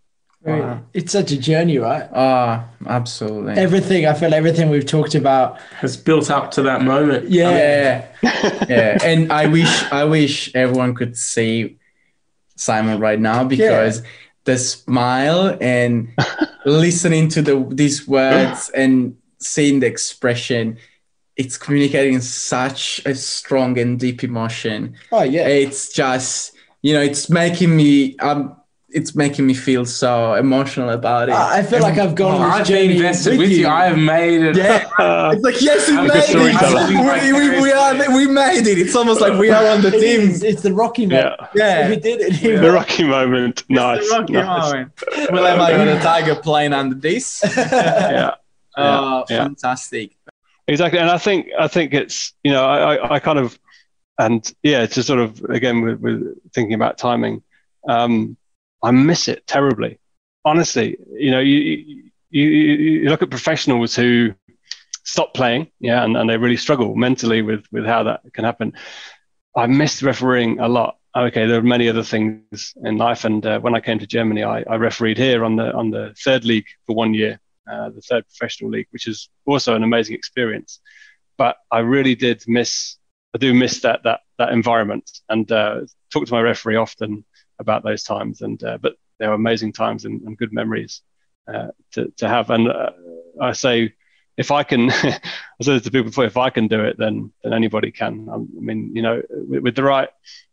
Wow. 0.41 0.82
It's 0.94 1.14
such 1.14 1.32
a 1.32 1.38
journey, 1.38 1.78
right? 1.78 2.10
Ah, 2.14 2.68
oh, 2.68 2.89
absolutely. 2.89 3.54
Everything 3.54 4.06
I 4.06 4.14
feel 4.14 4.34
everything 4.34 4.70
we've 4.70 4.86
talked 4.86 5.16
about 5.16 5.58
has 5.80 5.96
built 5.96 6.30
up 6.30 6.52
to 6.52 6.64
that 6.64 6.82
moment. 6.82 7.30
Yeah, 7.30 8.08
yeah. 8.68 8.98
And 9.04 9.32
I 9.32 9.46
wish 9.46 9.91
I 9.91 10.04
wish 10.04 10.54
everyone 10.54 10.96
could 10.96 11.16
see 11.18 11.78
Simon 12.58 13.00
right 13.00 13.20
now 13.20 13.46
because 13.46 14.02
yeah. 14.02 14.08
the 14.44 14.58
smile 14.58 15.58
and 15.62 16.10
listening 16.66 17.30
to 17.30 17.41
the 17.41 17.66
these 17.72 18.06
words 18.06 18.70
and 18.76 19.16
seeing 19.39 19.80
the 19.80 19.88
expression, 19.88 20.78
it's 21.36 21.57
communicating 21.57 22.21
such 22.21 23.01
a 23.05 23.15
strong 23.15 23.77
and 23.79 23.99
deep 23.99 24.23
emotion. 24.23 24.95
Oh 25.11 25.23
yeah, 25.23 25.47
it's 25.47 25.91
just 25.91 26.55
you 26.81 26.93
know, 26.93 27.01
it's 27.01 27.29
making 27.29 27.75
me 27.75 28.17
um 28.17 28.55
it's 28.93 29.15
making 29.15 29.47
me 29.47 29.53
feel 29.53 29.86
so 29.86 30.36
emotional 30.36 30.89
about 30.89 31.29
it. 31.29 31.36
I 31.36 31.63
feel 31.63 31.81
like 31.81 31.97
I've 31.97 32.13
gone. 32.13 32.39
Oh, 32.39 32.43
I've 32.43 32.67
been 32.67 32.91
invested 32.91 33.31
with, 33.31 33.39
with 33.39 33.51
you. 33.51 33.61
you. 33.61 33.67
I 33.67 33.86
have 33.86 33.97
made 33.97 34.41
it. 34.41 34.55
Yeah, 34.55 34.88
it's 35.31 35.43
like 35.43 35.59
yes, 35.61 35.89
we 35.89 35.95
made 35.95 36.11
it. 36.13 37.23
We, 37.23 37.34
we, 37.34 37.61
we, 37.61 37.71
are. 37.71 38.15
We 38.15 38.27
made 38.27 38.67
it. 38.67 38.77
It's 38.77 38.95
almost 38.95 39.19
like 39.19 39.38
we 39.39 39.49
are 39.49 39.65
on 39.67 39.81
the 39.81 39.91
team. 39.91 40.29
It's, 40.29 40.43
it's 40.43 40.61
the 40.61 40.73
Rocky 40.73 41.07
moment. 41.07 41.36
Yeah, 41.55 41.79
yeah. 41.79 41.89
we 41.89 41.95
did 41.95 42.21
it. 42.21 42.41
Yeah. 42.41 42.61
The 42.61 42.71
Rocky 42.71 43.03
moment. 43.03 43.63
Nice. 43.67 44.07
The 44.07 44.15
Rocky 44.19 44.34
nice. 44.34 44.71
moment. 44.71 44.91
Will 45.31 45.45
I 45.45 45.71
got 45.71 45.88
a 45.88 45.99
tiger 45.99 46.36
playing 46.36 46.73
under 46.73 46.95
this? 46.95 47.41
yeah. 47.57 48.36
Oh, 48.77 49.25
yeah. 49.29 49.43
fantastic. 49.43 50.15
Exactly, 50.68 50.99
and 50.99 51.09
I 51.09 51.18
think 51.18 51.47
I 51.59 51.68
think 51.68 51.93
it's 51.93 52.34
you 52.43 52.51
know 52.51 52.64
I 52.66 53.16
I, 53.16 53.20
kind 53.20 53.38
of 53.38 53.59
and 54.20 54.51
yeah, 54.64 54.86
to 54.86 55.03
sort 55.03 55.20
of 55.20 55.43
again 55.45 55.82
with, 55.82 55.99
with 55.99 56.38
thinking 56.53 56.74
about 56.76 56.97
timing, 56.97 57.43
um, 57.89 58.38
I 58.84 58.91
miss 58.91 59.28
it 59.28 59.45
terribly. 59.47 59.99
Honestly, 60.45 60.97
you 61.14 61.32
know, 61.32 61.39
you, 61.39 62.01
you 62.30 62.43
you 62.45 63.09
look 63.09 63.22
at 63.24 63.30
professionals 63.30 63.95
who 63.95 64.34
stop 65.03 65.34
playing, 65.34 65.72
yeah, 65.80 66.03
and, 66.03 66.18
and 66.18 66.30
they 66.30 66.38
really 66.38 66.57
struggle 66.57 66.95
mentally 66.95 67.41
with 67.41 67.66
with 67.72 67.86
how 67.86 68.03
that 68.03 68.22
can 68.34 68.45
happen. 68.45 68.74
I 69.55 69.68
missed 69.68 70.01
refereeing 70.03 70.59
a 70.59 70.68
lot. 70.68 70.97
Okay, 71.16 71.45
there 71.45 71.59
are 71.59 71.64
many 71.64 71.89
other 71.89 72.03
things 72.03 72.74
in 72.84 72.97
life, 72.97 73.26
and 73.26 73.45
uh, 73.45 73.59
when 73.59 73.76
I 73.76 73.82
came 73.82 73.99
to 73.99 74.07
Germany, 74.07 74.43
I, 74.43 74.64
I 74.64 74.76
refereed 74.76 75.18
here 75.18 75.43
on 75.45 75.57
the 75.57 75.74
on 75.74 75.91
the 75.91 76.16
third 76.24 76.45
league 76.45 76.68
for 76.88 76.95
one 76.95 77.14
year, 77.14 77.39
uh, 77.70 77.89
the 77.89 78.01
third 78.01 78.26
professional 78.28 78.72
league, 78.72 78.88
which 78.91 79.07
is 79.07 79.30
also 79.45 79.76
an 79.76 79.84
amazing 79.84 80.16
experience. 80.16 80.80
But 81.38 81.57
I 81.72 81.80
really 81.80 82.16
did 82.16 82.43
miss. 82.47 82.97
I 83.34 83.38
do 83.38 83.53
miss 83.53 83.82
that 83.82 84.03
that 84.03 84.22
that 84.38 84.51
environment, 84.51 85.09
and 85.30 85.51
uh, 85.51 85.82
talk 86.11 86.26
to 86.26 86.34
my 86.34 86.41
referee 86.41 86.76
often 86.76 87.26
about 87.59 87.84
those 87.84 88.03
times. 88.03 88.41
And 88.41 88.64
uh, 88.64 88.78
but 88.80 88.95
they 89.20 89.28
were 89.28 89.34
amazing 89.34 89.74
times 89.74 90.05
and, 90.05 90.22
and 90.22 90.38
good 90.38 90.53
memories 90.53 91.01
uh, 91.47 91.68
to 91.93 92.11
to 92.18 92.28
have. 92.28 92.49
And 92.49 92.68
uh, 92.68 92.91
I 93.41 93.53
say, 93.53 93.93
if 94.38 94.51
I 94.51 94.64
can, 94.64 94.91
I 94.91 95.20
said 95.61 95.84
to 95.84 95.91
people 95.91 96.05
before, 96.05 96.26
if 96.26 96.38
I 96.38 96.49
can 96.49 96.68
do 96.68 96.84
it, 96.84 96.97
then 96.97 97.32
then 97.43 97.53
anybody 97.53 97.91
can. 97.91 98.30
I 98.30 98.38
mean, 98.38 98.95
you 98.95 99.01
know, 99.01 99.22
with, 99.30 99.64
with 99.64 99.76
the 99.76 99.84
right 99.84 100.09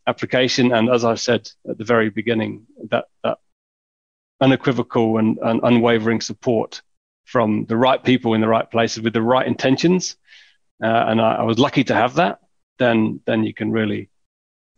application, 0.06 0.72
and 0.72 0.88
as 0.88 1.04
I've 1.04 1.20
said 1.20 1.50
at 1.68 1.78
the 1.78 1.84
very 1.84 2.10
beginning, 2.10 2.66
that 2.90 3.06
that 3.24 3.38
unequivocal 4.40 5.18
and, 5.18 5.38
and 5.42 5.60
unwavering 5.62 6.20
support 6.20 6.82
from 7.30 7.64
the 7.66 7.76
right 7.76 8.02
people 8.02 8.34
in 8.34 8.40
the 8.40 8.48
right 8.48 8.68
places 8.68 9.02
with 9.02 9.12
the 9.12 9.22
right 9.22 9.46
intentions, 9.46 10.16
uh, 10.82 11.04
and 11.08 11.20
I, 11.20 11.36
I, 11.36 11.42
was 11.42 11.60
lucky 11.60 11.84
to 11.84 11.94
have 11.94 12.14
that. 12.14 12.40
Then 12.78 13.20
then 13.24 13.44
you 13.44 13.54
can 13.54 13.70
really 13.70 14.10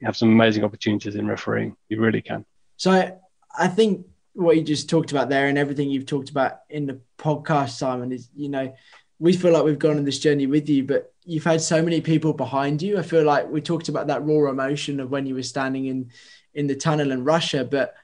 have 0.03 0.16
some 0.16 0.28
amazing 0.28 0.62
opportunities 0.62 1.14
in 1.14 1.26
refereeing. 1.26 1.76
You 1.88 2.00
really 2.00 2.20
can. 2.20 2.44
So 2.76 3.18
I 3.59 3.68
think 3.68 4.07
what 4.34 4.57
you 4.57 4.62
just 4.62 4.90
talked 4.90 5.12
about 5.12 5.30
there 5.30 5.46
and 5.46 5.57
everything 5.57 5.88
you've 5.88 6.07
talked 6.07 6.28
about 6.28 6.59
in 6.68 6.86
the 6.86 7.00
podcast, 7.16 7.70
Simon, 7.70 8.12
is 8.12 8.28
you 8.34 8.50
know, 8.50 8.74
we 9.18 9.32
feel 9.32 9.53
like 9.53 9.64
we've 9.64 9.78
gone 9.78 9.96
on 9.96 10.05
this 10.05 10.18
journey 10.18 10.46
with 10.46 10.68
you, 10.68 10.84
but 10.84 11.14
you've 11.24 11.44
had 11.44 11.62
so 11.62 11.82
many 11.82 12.03
people 12.03 12.34
behind 12.34 12.82
you. 12.82 12.98
I 12.98 13.03
feel 13.03 13.24
like 13.24 13.48
we 13.48 13.62
talked 13.62 13.88
about 13.88 14.09
that 14.09 14.26
raw 14.26 14.50
emotion 14.50 15.00
of 15.00 15.11
when 15.11 15.24
you 15.24 15.34
were 15.34 15.42
standing 15.42 15.86
in 15.86 16.11
in 16.53 16.66
the 16.66 16.76
tunnel 16.76 17.12
in 17.12 17.24
Russia, 17.24 17.64
but 17.64 17.94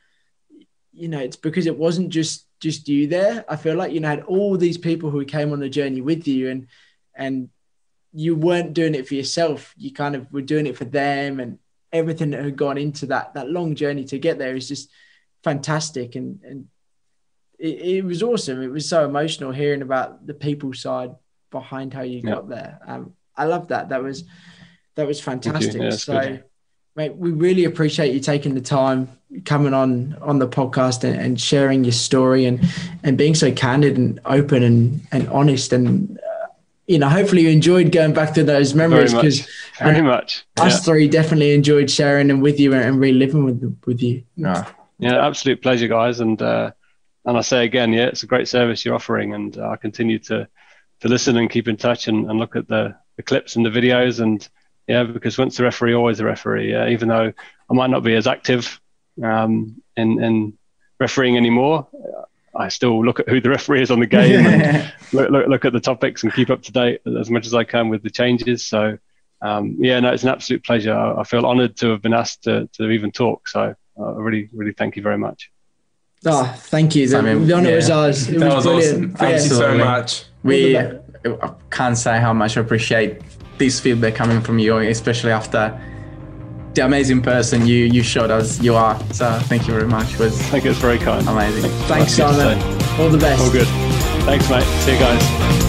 you 0.92 1.09
know, 1.09 1.18
it's 1.18 1.36
because 1.36 1.66
it 1.66 1.76
wasn't 1.76 2.09
just 2.09 2.47
just 2.61 2.89
you 2.89 3.07
there. 3.07 3.45
I 3.49 3.57
feel 3.57 3.77
like 3.77 3.93
you 3.93 4.01
know 4.01 4.09
had 4.09 4.23
all 4.23 4.57
these 4.57 4.79
people 4.79 5.11
who 5.11 5.25
came 5.25 5.53
on 5.53 5.61
the 5.61 5.69
journey 5.69 6.01
with 6.01 6.27
you 6.27 6.51
and 6.51 6.67
and 7.15 7.49
you 8.13 8.35
weren't 8.35 8.75
doing 8.75 8.95
it 8.95 9.07
for 9.07 9.15
yourself. 9.15 9.75
You 9.77 9.93
kind 9.93 10.17
of 10.17 10.31
were 10.33 10.43
doing 10.43 10.67
it 10.67 10.77
for 10.77 10.85
them 10.85 11.41
and 11.41 11.59
everything 11.93 12.31
that 12.31 12.45
had 12.45 12.57
gone 12.57 12.79
into 12.79 13.07
that 13.07 13.35
that 13.35 13.51
long 13.51 13.75
journey 13.75 14.05
to 14.05 14.19
get 14.19 14.39
there 14.39 14.57
is 14.57 14.69
just 14.69 14.91
fantastic 15.43 16.15
and 16.15 16.41
and 16.43 16.67
it, 17.59 17.81
it 17.81 18.05
was 18.05 18.23
awesome. 18.23 18.63
It 18.63 18.71
was 18.71 18.89
so 18.89 19.05
emotional 19.05 19.53
hearing 19.53 19.83
about 19.83 20.27
the 20.27 20.35
people 20.35 20.73
side 20.73 21.15
behind 21.51 21.93
how 21.93 22.03
you 22.03 22.21
yeah. 22.23 22.35
got 22.35 22.49
there. 22.49 22.79
Um, 22.87 23.15
I 23.37 23.45
love 23.45 23.69
that. 23.69 23.89
That 23.89 24.03
was 24.03 24.25
that 24.95 25.07
was 25.07 25.21
fantastic. 25.21 25.81
Yeah, 25.81 25.91
so, 25.91 26.21
good. 26.21 26.45
Mate, 26.99 27.14
we 27.14 27.30
really 27.30 27.64
appreciate 27.64 28.12
you 28.12 28.18
taking 28.18 28.55
the 28.55 28.61
time 28.61 29.09
coming 29.44 29.72
on 29.72 30.18
on 30.20 30.40
the 30.40 30.49
podcast 30.49 31.05
and, 31.05 31.18
and, 31.20 31.40
sharing 31.40 31.84
your 31.84 31.92
story 31.92 32.44
and 32.44 32.61
and 33.05 33.16
being 33.16 33.34
so 33.34 33.53
candid 33.53 33.96
and 33.96 34.18
open 34.24 34.62
and 34.64 35.01
and 35.12 35.28
honest 35.28 35.72
and 35.72 36.18
uh, 36.18 36.46
you 36.88 36.99
know 36.99 37.09
hopefully 37.09 37.42
you 37.42 37.51
enjoyed 37.51 37.92
going 37.92 38.12
back 38.12 38.34
to 38.34 38.42
those 38.42 38.74
memories 38.74 39.14
because 39.14 39.46
very 39.78 40.03
much, 40.03 40.44
very 40.57 40.66
much. 40.66 40.74
us 40.74 40.84
three 40.84 41.07
definitely 41.07 41.55
enjoyed 41.55 41.88
sharing 41.88 42.26
them 42.26 42.40
with 42.40 42.59
you 42.59 42.72
and, 42.74 42.82
and 42.82 43.01
reliving 43.01 43.44
with 43.44 43.80
with 43.86 44.03
you. 44.03 44.22
yeah. 44.36 44.68
Yeah, 45.01 45.24
absolute 45.24 45.62
pleasure, 45.62 45.86
guys, 45.86 46.18
and 46.18 46.42
uh, 46.42 46.72
and 47.24 47.38
I 47.38 47.42
say 47.42 47.64
again, 47.64 47.92
yeah, 47.92 48.07
it's 48.07 48.24
a 48.24 48.26
great 48.26 48.49
service 48.49 48.84
you're 48.84 48.96
offering, 48.96 49.32
and 49.32 49.57
uh, 49.57 49.68
I 49.68 49.76
continue 49.76 50.18
to 50.30 50.49
to 51.03 51.09
listen 51.09 51.36
and 51.36 51.49
keep 51.49 51.68
in 51.68 51.76
touch 51.76 52.09
and, 52.09 52.28
and 52.28 52.40
look 52.40 52.57
at 52.57 52.66
the, 52.66 52.96
the 53.16 53.22
clips 53.22 53.55
and 53.55 53.64
the 53.64 53.70
videos, 53.70 54.18
and 54.18 54.49
yeah, 54.89 55.05
because 55.05 55.36
once 55.36 55.57
the 55.57 55.64
referee, 55.64 55.95
always 55.95 56.18
a 56.18 56.24
referee. 56.24 56.72
Yeah, 56.72 56.89
even 56.89 57.09
though 57.09 57.32
I 57.70 57.74
might 57.74 57.91
not 57.91 58.03
be 58.03 58.14
as 58.14 58.26
active 58.26 58.80
um, 59.22 59.82
in 59.97 60.22
in 60.22 60.59
refereeing 60.99 61.36
anymore, 61.36 61.86
I 62.57 62.68
still 62.68 63.05
look 63.05 63.20
at 63.20 63.28
who 63.28 63.41
the 63.41 63.51
referee 63.51 63.82
is 63.82 63.91
on 63.91 64.01
the 64.01 64.07
game 64.18 64.47
and 64.47 64.93
look, 65.12 65.30
look, 65.30 65.47
look 65.47 65.64
at 65.66 65.72
the 65.72 65.80
topics 65.80 66.22
and 66.24 66.32
keep 66.32 66.51
up 66.51 66.62
to 66.62 66.72
date 66.72 67.03
as 67.18 67.30
much 67.30 67.47
as 67.47 67.55
I 67.55 67.64
can 67.64 67.91
with 67.91 68.03
the 68.03 68.11
changes. 68.11 68.66
So 68.66 68.99
um, 69.43 69.76
yeah, 69.78 70.01
no, 70.01 70.11
it's 70.11 70.22
an 70.22 70.30
absolute 70.30 70.64
pleasure. 70.64 70.95
I, 70.95 71.20
I 71.20 71.24
feel 71.24 71.45
honoured 71.45 71.76
to 71.78 71.91
have 71.91 72.03
been 72.03 72.14
asked 72.14 72.45
to 72.45 72.68
to 72.74 72.91
even 72.91 73.12
talk. 73.12 73.47
So 73.47 73.74
uh, 74.01 74.12
really, 74.14 74.49
really 74.53 74.72
thank 74.72 74.97
you 74.97 75.03
very 75.03 75.18
much. 75.18 75.51
Oh, 76.26 76.53
thank 76.57 76.97
you. 76.97 77.07
The, 77.07 77.18
I 77.18 77.20
mean, 77.20 77.47
the 77.47 77.53
honor 77.53 77.70
yeah, 77.70 77.76
was 77.76 77.91
ours. 77.91 78.28
It 78.28 78.41
that 78.41 78.55
was, 78.55 78.66
was 78.66 78.86
awesome. 78.86 79.14
Thank 79.14 79.36
yeah. 79.36 79.43
you 79.43 79.49
so 79.51 79.76
much. 79.76 80.24
We 80.43 80.78
I 80.78 81.53
can't 81.70 81.97
say 81.97 82.18
how 82.20 82.32
much 82.32 82.57
I 82.57 82.61
appreciate 82.61 83.20
this 83.59 83.81
feedback 83.81 84.15
coming 84.15 84.41
from 84.41 84.59
you, 84.59 84.77
especially 84.79 85.33
after 85.33 85.79
the 86.75 86.85
amazing 86.85 87.23
person 87.23 87.67
you 87.67 87.87
you 87.87 88.03
showed 88.03 88.31
us 88.31 88.61
you 88.61 88.75
are. 88.75 88.99
So 89.13 89.31
thank 89.45 89.67
you 89.67 89.75
very 89.75 89.89
much. 89.89 90.15
It 90.15 90.21
was 90.21 90.41
I 90.41 90.45
think 90.45 90.65
it's 90.67 90.79
very 90.79 90.99
kind. 90.99 91.27
Amazing. 91.29 91.71
Thanks, 91.87 92.13
Simon. 92.13 92.59
All 93.01 93.11
the 93.11 93.19
best. 93.19 93.43
All 93.43 93.51
good. 93.51 93.67
Thanks, 94.25 94.49
mate. 94.51 94.65
See 94.85 94.93
you 94.93 94.99
guys. 94.99 95.68